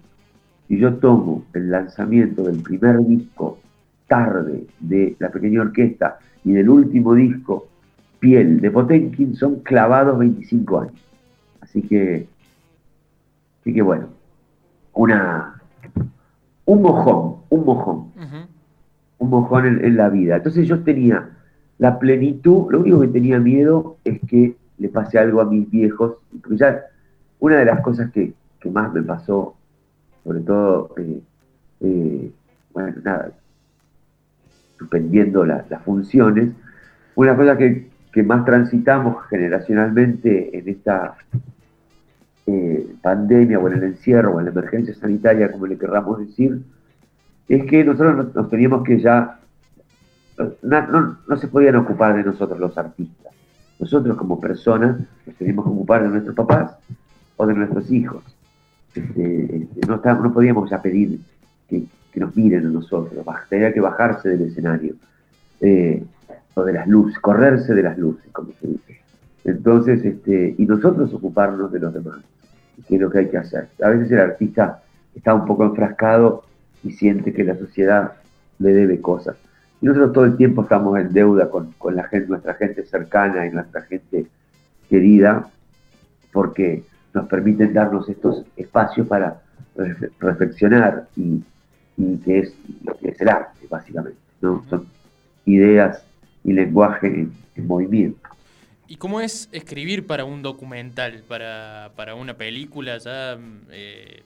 si 0.69 0.79
yo 0.79 0.95
tomo 0.95 1.45
el 1.55 1.71
lanzamiento 1.71 2.45
del 2.45 2.63
primer 2.63 2.99
disco 3.07 3.59
tarde 4.07 4.67
de 4.81 5.17
la 5.19 5.31
pequeña 5.31 5.63
orquesta 5.63 6.19
y 6.45 6.53
del 6.53 6.69
último 6.69 7.15
disco 7.15 7.69
Piel 8.21 8.61
de 8.61 8.71
Potemkin, 8.71 9.35
son 9.35 9.61
clavados 9.61 10.19
25 10.19 10.81
años. 10.81 11.12
Así 11.73 11.81
que, 11.81 12.29
así 13.63 13.73
que 13.73 13.81
bueno, 13.81 14.09
una, 14.93 15.59
un 16.67 16.83
mojón, 16.83 17.37
un 17.49 17.65
mojón, 17.65 18.13
un 19.17 19.31
mojón 19.31 19.83
en, 19.83 19.97
la 19.97 20.11
vida. 20.11 20.37
Entonces 20.37 20.69
yo 20.69 20.81
tenía 20.85 21.31
la 21.79 21.99
plenitud, 21.99 22.71
lo 22.71 22.81
único 22.81 23.01
que 23.01 23.09
tenía 23.09 23.39
miedo 23.39 23.97
es 24.05 24.21
que 24.29 24.55
le 24.77 24.89
pase 24.91 25.19
algo 25.19 25.41
a 25.41 25.47
mis 25.47 25.71
viejos, 25.71 26.17
porque 26.43 26.59
ya 26.59 26.83
una 27.41 27.57
de 27.57 27.65
las 27.65 27.81
cosas 27.81 28.11
que, 28.11 28.35
más 28.71 28.93
me 28.93 29.03
pasó, 29.03 29.57
sobre 30.25 30.41
todo, 30.41 30.95
eh, 30.99 31.21
eh, 31.81 32.33
bueno, 32.75 32.97
nada, 33.03 33.33
suspendiendo 34.79 35.47
las 35.47 35.83
funciones, 35.87 36.51
una 37.15 37.35
cosa 37.35 37.57
que, 37.57 37.89
que 38.13 38.23
más 38.23 38.45
transitamos 38.45 39.25
generacionalmente 39.31 40.59
en 40.59 40.69
esta 40.69 41.17
eh, 42.47 42.95
pandemia 43.01 43.59
o 43.59 43.69
en 43.69 43.75
el 43.75 43.85
encierro 43.85 44.35
o 44.35 44.39
en 44.41 44.47
la 44.47 44.51
emergencia 44.51 44.95
sanitaria, 44.95 45.53
como 45.53 45.67
le 45.67 45.79
querramos 45.79 46.19
decir, 46.19 46.61
es 47.49 47.65
que 47.67 47.85
nosotros 47.85 48.35
nos, 48.35 48.51
teníamos 48.51 48.83
que 48.83 49.01
ya, 49.01 49.39
no, 50.63 51.37
se 51.37 51.49
podían 51.49 51.77
ocupar 51.77 52.17
de 52.17 52.25
nosotros 52.25 52.59
los 52.59 52.77
artistas. 52.77 53.33
Nosotros 53.79 54.17
como 54.17 54.41
personas 54.41 54.99
nos 55.27 55.37
teníamos 55.37 55.65
que 55.67 55.71
ocupar 55.71 56.03
de 56.03 56.09
nuestros 56.09 56.35
papás 56.35 56.77
o 57.37 57.47
de 57.47 57.55
nuestros 57.55 57.91
hijos. 57.91 58.25
Este, 58.95 59.57
este, 59.57 59.87
no, 59.87 60.01
no 60.03 60.33
podíamos 60.33 60.71
ya 60.71 60.81
pedir 60.81 61.21
que, 61.69 61.85
nos 62.15 62.37
miren 62.37 62.67
a 62.67 62.71
nosotros, 62.71 63.25
tenía 63.49 63.73
que 63.73 63.81
bajarse 63.81 64.29
del 64.29 64.43
escenario, 64.43 64.95
eh, 65.61 66.05
o 66.55 66.63
de 66.63 66.73
las 66.75 66.87
luces, 66.87 67.19
correrse 67.21 67.75
de 67.75 67.83
las 67.83 67.97
luces, 67.97 68.31
como 68.33 68.53
se 68.61 68.67
dice. 68.67 69.02
Entonces, 69.45 70.05
este, 70.05 70.55
y 70.57 70.67
nosotros 70.67 71.13
ocuparnos 71.13 71.73
de 71.73 71.81
los 71.81 71.93
demás, 71.93 72.21
que 72.87 72.95
es 72.97 73.01
lo 73.01 73.11
que 73.11 73.19
hay 73.19 73.29
que 73.29 73.39
hacer. 73.39 73.69
A 73.83 73.89
veces 73.89 74.11
el 74.13 74.21
artista 74.21 74.83
está 75.15 75.35
un 75.35 75.47
poco 75.47 75.65
enfrascado 75.65 76.45
y 76.85 76.93
siente 76.93 77.33
que 77.33 77.45
la 77.45 77.57
sociedad 77.57 78.13
le 78.59 78.73
debe 78.73 79.01
cosas. 79.01 79.37
Y 79.81 79.87
nosotros 79.87 80.13
todo 80.13 80.25
el 80.25 80.37
tiempo 80.37 80.63
estamos 80.63 80.99
en 80.99 81.13
deuda 81.13 81.51
con, 81.51 81.75
la 81.95 82.05
gente, 82.05 82.29
nuestra 82.29 82.55
gente 82.55 82.85
cercana 82.85 83.47
y 83.47 83.51
nuestra 83.51 83.83
gente 83.83 84.27
querida, 84.89 85.49
porque 86.33 86.85
nos 87.13 87.27
permiten 87.27 87.75
darnos 87.75 88.09
estos 88.09 88.45
espacios 88.57 89.07
para 89.09 89.43
reflexionar 90.21 91.09
y, 91.17 91.43
que 92.25 92.39
es 92.41 92.55
lo 92.85 92.97
que 92.97 93.09
es 93.09 93.21
el 93.21 93.29
arte, 93.29 93.67
básicamente. 93.69 94.19
¿no? 94.41 94.65
Son 94.71 94.87
ideas 95.45 96.05
y 96.45 96.53
lenguaje 96.53 97.29
en 97.57 97.67
movimiento. 97.67 98.22
¿Y 98.93 98.97
cómo 98.97 99.23
es 99.23 99.49
escribir 99.53 100.07
para 100.07 100.27
un 100.27 100.43
documental, 100.43 101.23
para, 101.27 102.15
una 102.15 102.35
película? 102.35 102.99
Ya, 102.99 103.39
eh, 103.71 104.21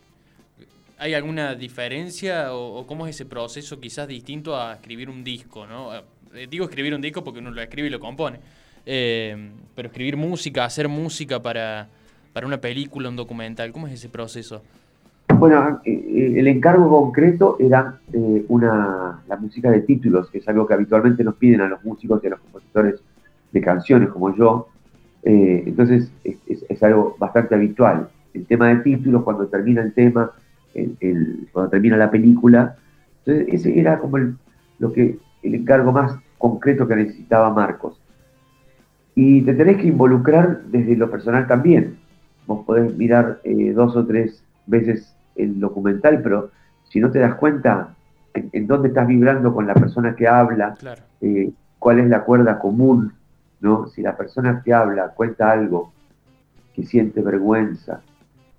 ¿Hay 0.98 1.14
alguna 1.14 1.54
diferencia 1.54 2.52
o, 2.52 2.84
cómo 2.84 3.06
es 3.06 3.14
ese 3.14 3.26
proceso 3.26 3.78
quizás 3.78 4.08
distinto 4.08 4.60
a 4.60 4.74
escribir 4.74 5.08
un 5.08 5.22
disco? 5.22 5.68
¿no? 5.68 5.94
Eh, 6.34 6.48
digo 6.50 6.64
escribir 6.64 6.96
un 6.96 7.00
disco 7.00 7.22
porque 7.22 7.38
uno 7.38 7.52
lo 7.52 7.62
escribe 7.62 7.86
y 7.86 7.92
lo 7.92 8.00
compone. 8.00 8.40
Eh, 8.84 9.50
pero 9.76 9.86
escribir 9.86 10.16
música, 10.16 10.64
hacer 10.64 10.88
música 10.88 11.40
para, 11.40 11.86
una 12.44 12.60
película, 12.60 13.08
un 13.08 13.14
documental, 13.14 13.70
¿cómo 13.70 13.86
es 13.86 13.92
ese 13.92 14.08
proceso? 14.08 14.62
Bueno, 15.38 15.80
el 15.84 16.48
encargo 16.48 16.90
concreto 16.90 17.56
era 17.60 18.00
una, 18.48 19.22
la 19.28 19.36
música 19.36 19.70
de 19.70 19.82
títulos, 19.82 20.28
que 20.28 20.38
es 20.38 20.48
algo 20.48 20.66
que 20.66 20.74
habitualmente 20.74 21.22
nos 21.22 21.36
piden 21.36 21.60
a 21.60 21.68
los 21.68 21.84
músicos 21.84 22.20
y 22.24 22.26
a 22.26 22.30
los 22.30 22.40
compositores 22.40 23.00
de 23.56 23.62
canciones 23.62 24.10
como 24.10 24.34
yo. 24.36 24.68
Eh, 25.22 25.64
entonces 25.66 26.12
es, 26.24 26.82
algo 26.82 27.16
bastante 27.18 27.54
habitual. 27.54 28.08
El 28.34 28.46
tema 28.46 28.68
de 28.68 28.76
títulos, 28.76 29.22
cuando 29.22 29.46
termina 29.46 29.82
el 29.82 29.92
tema, 29.94 30.30
el, 30.74 31.48
cuando 31.52 31.70
termina 31.70 31.96
la 31.96 32.10
película. 32.10 32.76
Entonces 33.24 33.54
ese 33.54 33.80
era 33.80 33.98
como 33.98 34.18
el, 34.18 34.36
lo 34.78 34.92
que, 34.92 35.18
el 35.42 35.54
encargo 35.54 35.90
más 35.90 36.18
concreto 36.38 36.86
que 36.86 36.96
necesitaba 36.96 37.50
Marcos. 37.50 37.98
Y 39.14 39.40
te 39.40 39.54
tenés 39.54 39.78
que 39.78 39.86
involucrar 39.86 40.64
desde 40.66 40.96
lo 40.96 41.10
personal 41.10 41.46
también. 41.46 41.96
Vos 42.46 42.64
podés 42.66 42.94
mirar 42.96 43.40
eh, 43.44 43.72
dos 43.72 43.96
o 43.96 44.06
tres 44.06 44.44
veces 44.66 45.16
el 45.34 45.58
documental, 45.58 46.20
pero 46.22 46.50
si 46.84 47.00
no 47.00 47.10
te 47.10 47.20
das 47.20 47.34
cuenta 47.36 47.94
en, 48.34 48.66
dónde 48.66 48.88
estás 48.88 49.06
vibrando 49.06 49.54
con 49.54 49.66
la 49.66 49.74
persona 49.74 50.14
que 50.14 50.28
habla, 50.28 50.74
eh, 51.22 51.50
cuál 51.78 52.00
es 52.00 52.08
la 52.08 52.24
cuerda 52.24 52.58
común 52.58 53.12
¿no? 53.60 53.88
Si 53.88 54.02
la 54.02 54.16
persona 54.16 54.62
que 54.64 54.72
habla 54.72 55.08
cuenta 55.08 55.50
algo 55.50 55.92
que 56.74 56.84
siente 56.84 57.22
vergüenza 57.22 58.02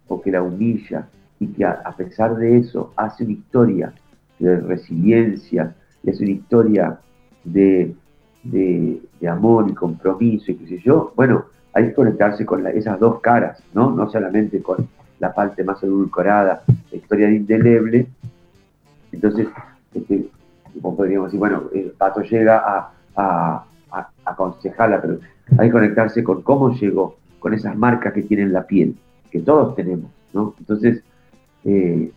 o 0.07 0.21
que 0.21 0.31
la 0.31 0.41
humilla 0.41 1.07
y 1.39 1.47
que 1.47 1.65
a, 1.65 1.93
pesar 1.95 2.35
de 2.35 2.57
eso 2.57 2.93
hace 2.95 3.23
una 3.23 3.33
historia 3.33 3.93
de 4.39 4.59
resiliencia, 4.59 5.75
y 6.03 6.09
hace 6.09 6.23
una 6.23 6.33
historia 6.33 6.99
de, 7.43 7.95
amor 9.27 9.69
y 9.69 9.73
compromiso 9.73 10.51
y 10.51 10.55
qué 10.55 10.67
sé 10.67 10.79
yo, 10.79 11.11
bueno, 11.15 11.45
hay 11.73 11.87
que 11.87 11.93
conectarse 11.93 12.45
con 12.45 12.65
esas 12.65 12.99
dos 12.99 13.19
caras, 13.19 13.61
¿no? 13.73 13.91
No 13.91 14.09
solamente 14.09 14.61
con 14.61 14.87
la 15.19 15.33
parte 15.33 15.63
más 15.63 15.83
edulcorada, 15.83 16.63
la 16.91 16.97
historia 16.97 17.27
de 17.27 17.35
indeleble. 17.35 18.07
Entonces, 19.11 19.47
este, 19.93 20.29
podríamos 20.81 21.27
decir, 21.27 21.39
bueno, 21.39 21.63
el 21.73 21.91
pato 21.91 22.21
llega 22.21 22.91
a 23.15 23.66
aconsejarla, 24.27 25.01
pero 25.01 25.19
hay 25.57 25.67
que 25.67 25.73
conectarse 25.73 26.23
con 26.23 26.41
cómo 26.41 26.73
llegó, 26.73 27.17
con 27.39 27.53
esas 27.53 27.75
marcas 27.75 28.13
que 28.13 28.23
tiene 28.23 28.47
la 28.47 28.65
piel, 28.65 28.95
que 29.31 29.39
todos 29.39 29.75
tenemos, 29.75 30.11
¿no? 30.33 30.53
Entonces, 30.59 31.03
eh, 31.63 32.11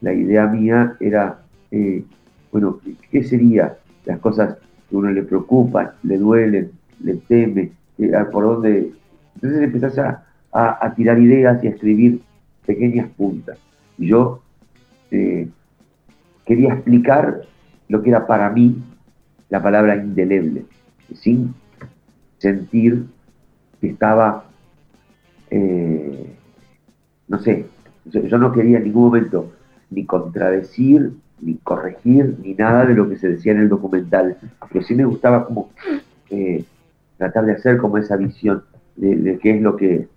la 0.00 0.12
idea 0.12 0.46
mía 0.46 0.96
era, 1.00 1.40
eh, 1.70 2.04
bueno, 2.52 2.78
¿qué 3.10 3.24
serían 3.24 3.72
las 4.04 4.18
cosas 4.20 4.56
que 4.88 4.96
a 4.96 4.98
uno 4.98 5.10
le 5.10 5.22
preocupan, 5.22 5.90
le 6.02 6.18
duelen, 6.18 6.70
le 7.00 7.16
teme, 7.16 7.72
eh, 7.98 8.12
por 8.30 8.44
dónde... 8.44 8.92
Entonces 9.34 9.62
empezás 9.62 9.98
a, 9.98 10.24
a, 10.52 10.94
tirar 10.94 11.18
ideas 11.18 11.62
y 11.62 11.66
a 11.66 11.70
escribir 11.70 12.22
pequeñas 12.64 13.08
puntas. 13.16 13.58
Y 13.98 14.08
yo 14.08 14.40
quería 15.10 16.74
explicar 16.74 17.42
lo 17.88 18.02
que 18.02 18.10
era 18.10 18.26
para 18.26 18.50
mí 18.50 18.82
la 19.48 19.62
palabra 19.62 19.96
indeleble 19.96 20.64
sin 21.14 21.54
sentir 22.38 23.06
que 23.80 23.88
estaba, 23.88 24.44
eh, 25.50 26.36
no 27.28 27.38
sé, 27.38 27.66
yo, 28.06 28.38
no 28.38 28.52
quería 28.52 28.78
en 28.78 28.84
ningún 28.84 29.04
momento 29.04 29.52
ni 29.90 30.04
contradecir, 30.04 31.12
ni 31.40 31.56
corregir, 31.56 32.36
ni 32.42 32.54
nada 32.54 32.86
de 32.86 32.94
lo 32.94 33.08
que 33.08 33.16
se 33.16 33.28
decía 33.28 33.52
en 33.52 33.60
el 33.60 33.68
documental, 33.68 34.36
pero 34.72 34.84
sí 34.84 34.94
me 34.94 35.04
gustaba 35.04 35.44
como 35.44 35.70
eh, 36.30 36.64
tratar 37.18 37.44
de 37.46 37.52
hacer 37.52 37.78
como 37.78 37.98
esa 37.98 38.16
visión 38.16 38.64
de, 38.96 39.38
qué 39.42 39.56
es 39.56 39.62
lo 39.62 39.76
que, 39.76 40.08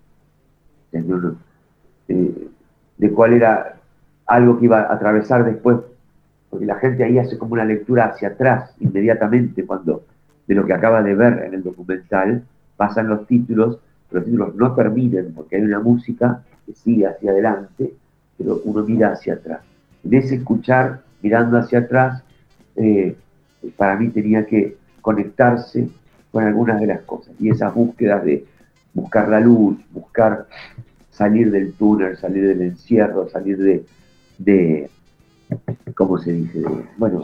eh, 2.08 2.48
de 2.98 3.12
cuál 3.12 3.34
era 3.34 3.78
algo 4.26 4.60
que 4.60 4.66
iba 4.66 4.82
a 4.82 4.94
atravesar 4.94 5.46
después, 5.46 5.78
porque 6.50 6.66
la 6.66 6.76
gente 6.76 7.04
ahí 7.04 7.20
hace 7.20 7.38
como 7.38 7.54
una 7.54 7.66
lectura 7.66 8.06
hacia 8.06 8.30
atrás 8.30 8.74
inmediatamente 8.80 9.66
cuando 9.66 10.04
de 10.50 10.56
lo 10.56 10.66
que 10.66 10.74
acaba 10.74 11.04
de 11.04 11.14
ver 11.14 11.44
en 11.46 11.54
el 11.54 11.62
documental, 11.62 12.44
pasan 12.76 13.08
los 13.08 13.28
títulos, 13.28 13.78
los 14.10 14.26
títulos 14.26 14.56
no 14.56 14.74
terminan 14.74 15.32
porque 15.36 15.58
hay 15.58 15.62
una 15.62 15.80
música 15.80 16.42
que 16.66 16.74
sigue 16.74 17.06
hacia 17.06 17.30
adelante, 17.30 17.94
pero 18.36 18.60
uno 18.66 18.84
mira 18.84 19.12
hacia 19.12 19.36
atrás. 19.36 19.60
En 20.04 20.12
ese 20.16 20.36
escuchar, 20.38 21.02
mirando 21.22 21.56
hacia 21.60 21.80
atrás, 21.80 22.24
eh, 22.76 23.16
para 23.78 23.96
mí 23.96 24.10
tenía 24.10 24.48
que 24.48 24.76
conectarse 25.02 25.88
con 26.32 26.44
algunas 26.44 26.80
de 26.80 26.88
las 26.88 27.02
cosas. 27.02 27.36
Y 27.40 27.52
esas 27.52 27.72
búsquedas 27.72 28.26
de 28.26 28.44
buscar 28.92 29.30
la 29.30 29.40
luz, 29.40 29.78
buscar 29.92 30.48
salir 31.12 31.52
del 31.52 31.74
túnel, 31.74 32.18
salir 32.18 32.48
del 32.48 32.64
encierro, 32.64 33.30
salir 33.30 33.60
de, 33.60 33.86
de 34.40 34.90
¿cómo 35.94 36.18
se 36.18 36.32
dice? 36.32 36.64
bueno, 36.98 37.24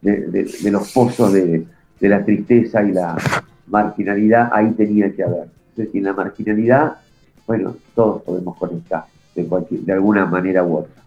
de, 0.00 0.70
los 0.70 0.92
pozos 0.92 1.32
de, 1.32 1.66
la 2.00 2.24
tristeza 2.24 2.82
y 2.82 2.92
la 2.92 3.16
marginalidad, 3.66 4.50
ahí 4.52 4.72
tenía 4.72 5.14
que 5.14 5.22
haber. 5.22 5.48
Entonces, 5.70 5.94
en 5.94 6.04
la 6.04 6.12
marginalidad, 6.12 6.98
bueno, 7.46 7.76
todos 7.94 8.22
podemos 8.22 8.56
conectar 8.56 9.04
de, 9.34 9.48
de 9.70 9.92
alguna 9.92 10.26
manera 10.26 10.64
u 10.64 10.78
otra. 10.78 11.02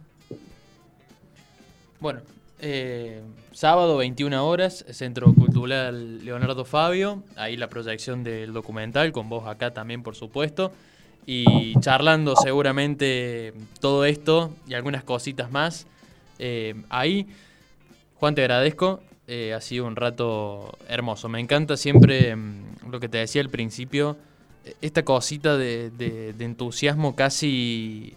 Bueno, 1.99 2.21
eh, 2.61 3.21
sábado 3.51 3.97
21 3.97 4.47
horas, 4.47 4.85
Centro 4.91 5.33
Cultural 5.33 6.23
Leonardo 6.23 6.65
Fabio, 6.65 7.23
ahí 7.35 7.57
la 7.57 7.67
proyección 7.67 8.23
del 8.23 8.53
documental, 8.53 9.11
con 9.11 9.29
vos 9.29 9.47
acá 9.47 9.71
también 9.71 10.03
por 10.03 10.15
supuesto, 10.15 10.71
y 11.25 11.77
charlando 11.79 12.35
seguramente 12.35 13.53
todo 13.79 14.05
esto 14.05 14.51
y 14.67 14.73
algunas 14.73 15.03
cositas 15.03 15.51
más. 15.51 15.87
Eh, 16.37 16.75
ahí, 16.89 17.27
Juan, 18.15 18.33
te 18.33 18.41
agradezco, 18.41 19.01
eh, 19.30 19.53
ha 19.53 19.61
sido 19.61 19.86
un 19.86 19.95
rato 19.95 20.77
hermoso, 20.88 21.30
me 21.30 21.39
encanta 21.39 21.77
siempre 21.77 22.36
mm, 22.36 22.89
lo 22.91 22.99
que 22.99 23.07
te 23.07 23.19
decía 23.19 23.41
al 23.41 23.49
principio, 23.49 24.17
esta 24.82 25.03
cosita 25.05 25.57
de, 25.57 26.34
entusiasmo 26.39 27.15
casi... 27.15 28.13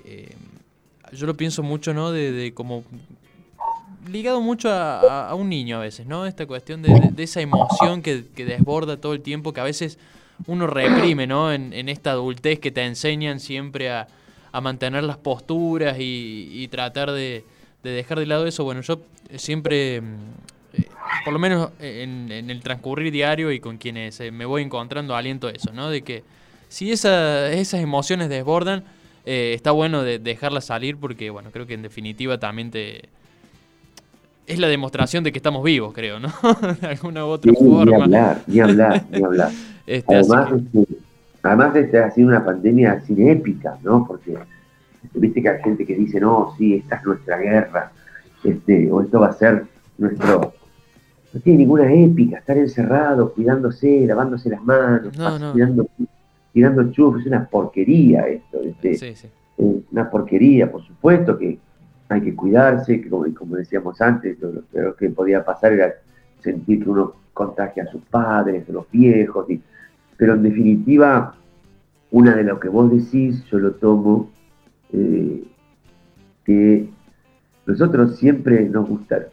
yo 1.13 1.27
lo 1.27 1.37
pienso 1.37 1.63
mucho, 1.63 1.95
¿no? 1.95 2.11
De, 2.11 2.33
de 2.33 2.53
como 2.53 2.85
ligado 4.11 4.41
mucho 4.41 4.71
a, 4.71 5.35
un 5.35 5.49
niño 5.49 5.77
a 5.77 5.81
veces, 5.81 6.07
¿no? 6.07 6.27
Esta 6.27 6.47
cuestión 6.47 6.83
de, 6.83 7.13
esa 7.19 7.41
emoción 7.41 8.03
que, 8.03 8.25
desborda 8.37 8.97
todo 8.97 9.13
el 9.13 9.21
tiempo, 9.21 9.53
que 9.53 9.61
a 9.61 9.65
veces 9.65 9.99
uno 10.47 10.67
reprime, 10.67 11.27
¿no? 11.27 11.53
En, 11.53 11.89
esta 11.89 12.13
adultez 12.13 12.59
que 12.59 12.71
te 12.71 12.85
enseñan 12.85 13.41
siempre 13.41 13.91
a, 13.91 14.09
mantener 14.61 15.03
las 15.05 15.17
posturas 15.17 15.97
y, 15.99 16.69
tratar 16.71 17.13
de, 17.13 17.45
dejar 17.83 18.19
de 18.19 18.27
lado 18.27 18.47
eso. 18.47 18.65
Bueno, 18.65 18.81
yo 18.81 19.01
siempre, 19.37 20.01
mm, 20.01 20.17
eh, 20.75 20.87
por 21.25 21.33
lo 21.33 21.39
menos 21.39 21.71
en, 21.81 22.31
el 22.31 22.61
transcurrir 22.61 23.13
diario 23.13 23.53
y 23.53 23.61
con 23.61 23.79
quienes 23.79 24.21
eh, 24.21 24.31
me 24.31 24.45
voy 24.45 24.63
encontrando, 24.63 25.15
aliento 25.15 25.49
eso, 25.49 25.73
¿no? 25.73 25.91
De 25.91 26.03
que 26.03 26.25
si 26.69 26.91
esas 26.91 27.75
emociones 27.75 28.29
desbordan, 28.29 28.85
eh, 29.25 29.53
está 29.55 29.71
bueno 29.71 30.03
de 30.03 30.19
dejarlas 30.19 30.65
salir 30.65 30.97
porque, 30.97 31.31
bueno, 31.31 31.51
creo 31.53 31.67
que 31.67 31.75
en 31.75 31.83
definitiva 31.83 32.39
también 32.39 32.71
te 32.71 33.09
es 34.47 34.59
la 34.59 34.69
demostración 34.69 35.23
de 35.23 35.33
que 35.33 35.39
estamos 35.39 35.63
vivos, 35.63 35.93
creo, 35.95 36.19
¿no? 36.19 36.29
de 36.81 36.87
alguna 36.87 37.25
u 37.25 37.29
otra 37.29 37.53
forma. 37.53 37.85
Ni 37.85 37.95
hablar, 37.95 38.43
ni 38.47 38.61
hablar, 38.61 39.05
ni 39.11 39.23
hablar. 39.25 39.51
Este, 39.87 40.15
además, 40.15 40.49
además 41.43 41.77
este, 41.77 41.99
ha 41.99 42.11
sido 42.11 42.29
una 42.29 42.45
pandemia 42.45 42.93
así 42.93 43.15
épica, 43.19 43.79
¿no? 43.83 44.05
Porque 44.07 44.37
viste 45.15 45.43
que 45.43 45.49
hay 45.49 45.63
gente 45.63 45.87
que 45.87 45.95
dice, 45.95 46.21
no, 46.21 46.55
sí, 46.59 46.75
esta 46.75 46.97
es 46.97 47.05
nuestra 47.05 47.37
guerra, 47.37 47.93
este, 48.43 48.91
o 48.91 49.03
esto 49.03 49.21
va 49.21 49.29
a 49.29 49.33
ser 49.33 49.65
nuestro... 49.99 50.55
No 51.33 51.41
tiene 51.41 51.61
ninguna 51.61 51.93
épica, 51.93 52.39
estar 52.39 52.59
encerrado, 52.59 53.33
cuidándose, 53.33 54.07
lavándose 54.07 54.51
las 54.51 54.63
manos, 54.63 55.13
tirando, 55.55 55.89
tirando 56.53 56.93
chufos, 56.93 57.23
es 57.23 57.27
una 57.27 57.47
porquería 57.47 58.27
esto. 58.29 58.61
Este, 58.63 58.95
sí, 58.97 59.15
sí. 59.15 59.29
una 59.91 60.11
porquería, 60.11 60.71
por 60.71 60.83
supuesto 60.85 61.39
que 61.39 61.59
hay 62.09 62.21
que 62.21 62.35
cuidarse, 62.35 63.01
que 63.01 63.09
como, 63.09 63.57
decíamos 63.57 64.01
antes, 64.01 64.37
lo, 64.41 64.95
que 64.97 65.11
podía 65.11 65.45
pasar 65.45 65.73
era 65.73 65.95
sentir 66.41 66.85
que 66.85 66.91
uno 66.91 67.15
contagia 67.33 67.85
a 67.85 67.87
sus 67.87 68.03
padres, 68.03 68.69
a 68.69 68.73
los 68.73 68.91
viejos, 68.91 69.47
pero 70.17 70.35
en 70.35 70.43
definitiva, 70.43 71.35
una 72.11 72.37
de 72.37 72.45
lo 72.45 72.61
que 72.61 72.69
vos 72.69 72.91
decís, 72.91 73.43
yo 73.47 73.59
lo 73.59 73.73
tomo, 73.73 74.31
eh, 74.93 75.43
que 76.45 76.89
nosotros 77.67 78.17
siempre 78.19 78.69
nos 78.69 78.89
gusta, 78.89 79.29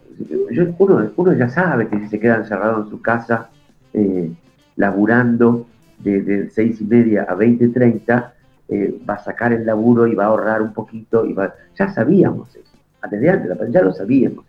uno, 0.77 1.11
uno, 1.15 1.33
ya 1.33 1.49
sabe 1.49 1.87
que 1.87 1.99
si 1.99 2.07
se 2.09 2.19
queda 2.19 2.37
encerrado 2.37 2.83
en 2.83 2.89
su 2.89 3.01
casa, 3.01 3.49
eh, 3.93 4.31
laburando 4.75 5.67
de, 5.99 6.49
seis 6.49 6.81
y 6.81 6.85
media 6.85 7.23
a 7.23 7.35
20, 7.35 7.69
30, 7.69 8.33
eh, 8.69 9.01
va 9.09 9.15
a 9.15 9.23
sacar 9.23 9.53
el 9.53 9.65
laburo 9.65 10.07
y 10.07 10.15
va 10.15 10.25
a 10.25 10.27
ahorrar 10.27 10.61
un 10.61 10.73
poquito, 10.73 11.25
y 11.25 11.33
va, 11.33 11.53
ya 11.75 11.89
sabíamos 11.89 12.55
eso 12.55 12.69
desde 13.07 13.29
antes, 13.29 13.71
ya 13.71 13.81
lo 13.81 13.93
sabíamos. 13.93 14.45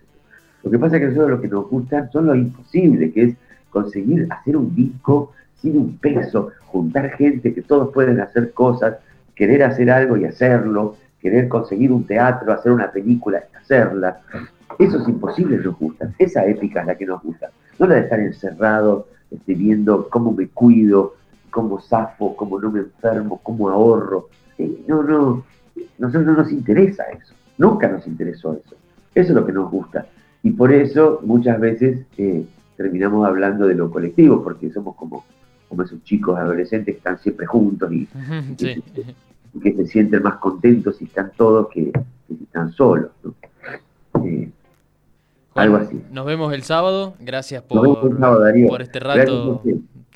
Lo 0.62 0.70
que 0.70 0.78
pasa 0.78 0.96
es 0.96 1.00
que 1.00 1.08
nosotros 1.08 1.30
lo 1.30 1.40
que 1.40 1.48
nos 1.48 1.68
gusta 1.68 2.08
son 2.10 2.26
lo 2.26 2.34
imposible, 2.34 3.12
que 3.12 3.22
es 3.22 3.36
conseguir 3.70 4.26
hacer 4.30 4.56
un 4.56 4.74
disco 4.74 5.32
sin 5.56 5.76
un 5.76 5.98
peso, 5.98 6.50
juntar 6.66 7.10
gente, 7.10 7.54
que 7.54 7.62
todos 7.62 7.92
pueden 7.92 8.20
hacer 8.20 8.52
cosas, 8.52 8.96
querer 9.34 9.62
hacer 9.62 9.90
algo 9.90 10.16
y 10.16 10.24
hacerlo, 10.24 10.96
querer 11.20 11.48
conseguir 11.48 11.92
un 11.92 12.04
teatro, 12.04 12.52
hacer 12.52 12.72
una 12.72 12.90
película 12.90 13.42
y 13.52 13.56
hacerla. 13.56 14.20
Eso 14.80 14.96
es 14.96 15.08
imposible, 15.08 15.58
nos 15.58 15.78
gusta. 15.78 16.10
Esa 16.18 16.46
épica 16.46 16.80
es 16.80 16.86
la 16.86 16.96
que 16.96 17.04
nos 17.04 17.22
gusta. 17.22 17.50
No 17.78 17.86
la 17.86 17.96
de 17.96 18.00
estar 18.00 18.18
encerrado, 18.18 19.08
este, 19.30 19.54
viendo 19.54 20.08
cómo 20.08 20.32
me 20.32 20.48
cuido, 20.48 21.16
cómo 21.50 21.82
zafo, 21.82 22.34
cómo 22.34 22.58
no 22.58 22.70
me 22.70 22.80
enfermo, 22.80 23.40
cómo 23.42 23.68
ahorro. 23.68 24.30
Eh, 24.56 24.82
no, 24.88 25.02
no, 25.02 25.44
nosotros 25.98 26.24
no 26.24 26.32
nos 26.32 26.50
interesa 26.50 27.04
eso. 27.04 27.34
Nunca 27.58 27.88
nos 27.88 28.06
interesó 28.06 28.54
eso. 28.54 28.74
Eso 29.14 29.28
es 29.28 29.34
lo 29.34 29.44
que 29.44 29.52
nos 29.52 29.70
gusta. 29.70 30.06
Y 30.42 30.52
por 30.52 30.72
eso 30.72 31.20
muchas 31.24 31.60
veces 31.60 32.06
eh, 32.16 32.46
terminamos 32.78 33.26
hablando 33.26 33.66
de 33.66 33.74
lo 33.74 33.90
colectivo, 33.90 34.42
porque 34.42 34.70
somos 34.70 34.96
como, 34.96 35.26
como 35.68 35.82
esos 35.82 36.02
chicos 36.04 36.38
adolescentes 36.38 36.94
que 36.94 36.98
están 36.98 37.18
siempre 37.18 37.44
juntos 37.44 37.92
y, 37.92 38.08
que, 38.56 39.74
se 39.76 39.86
sienten 39.86 40.22
más 40.22 40.36
contentos 40.36 40.96
si 40.96 41.04
están 41.04 41.32
todos 41.36 41.68
que, 41.68 41.92
si 42.28 42.44
están 42.44 42.72
solos. 42.72 43.10
Algo 45.54 45.76
así. 45.76 46.00
Nos 46.10 46.26
vemos 46.26 46.52
el 46.52 46.62
sábado. 46.62 47.14
Gracias 47.18 47.62
por, 47.62 48.10
por 48.68 48.82
este 48.82 49.00
rato. 49.00 49.62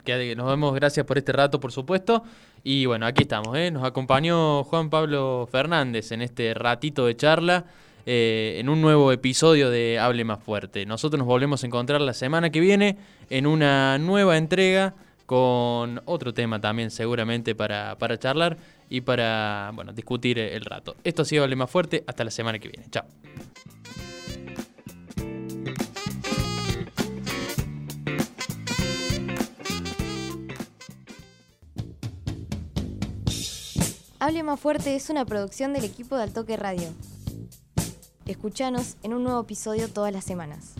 Que 0.04 0.36
nos 0.36 0.46
vemos, 0.48 0.74
gracias 0.74 1.06
por 1.06 1.16
este 1.16 1.32
rato, 1.32 1.60
por 1.60 1.72
supuesto. 1.72 2.22
Y 2.62 2.86
bueno, 2.86 3.06
aquí 3.06 3.22
estamos, 3.22 3.56
¿eh? 3.56 3.70
Nos 3.70 3.84
acompañó 3.84 4.64
Juan 4.64 4.90
Pablo 4.90 5.48
Fernández 5.50 6.12
en 6.12 6.20
este 6.20 6.52
ratito 6.54 7.06
de 7.06 7.16
charla, 7.16 7.64
eh, 8.04 8.56
en 8.58 8.68
un 8.68 8.82
nuevo 8.82 9.12
episodio 9.12 9.70
de 9.70 9.98
Hable 9.98 10.24
Más 10.24 10.42
Fuerte. 10.42 10.84
Nosotros 10.84 11.18
nos 11.18 11.26
volvemos 11.26 11.62
a 11.62 11.66
encontrar 11.66 12.02
la 12.02 12.12
semana 12.12 12.50
que 12.50 12.60
viene 12.60 12.98
en 13.30 13.46
una 13.46 13.98
nueva 13.98 14.36
entrega 14.36 14.94
con 15.24 16.02
otro 16.04 16.34
tema 16.34 16.60
también 16.60 16.90
seguramente 16.90 17.54
para, 17.54 17.96
para 17.96 18.18
charlar 18.18 18.58
y 18.90 19.00
para 19.00 19.72
bueno, 19.74 19.94
discutir 19.94 20.38
el 20.38 20.66
rato. 20.66 20.96
Esto 21.02 21.22
ha 21.22 21.24
sido 21.24 21.44
Hable 21.44 21.56
Más 21.56 21.70
Fuerte, 21.70 22.04
hasta 22.06 22.24
la 22.24 22.30
semana 22.30 22.58
que 22.58 22.68
viene. 22.68 22.86
Chao. 22.90 23.04
Hable 34.24 34.42
Más 34.42 34.58
Fuerte 34.58 34.96
es 34.96 35.10
una 35.10 35.26
producción 35.26 35.74
del 35.74 35.84
equipo 35.84 36.16
de 36.16 36.22
Altoque 36.22 36.56
Radio. 36.56 36.88
Escuchanos 38.24 38.96
en 39.02 39.12
un 39.12 39.22
nuevo 39.22 39.42
episodio 39.42 39.90
todas 39.90 40.14
las 40.14 40.24
semanas. 40.24 40.72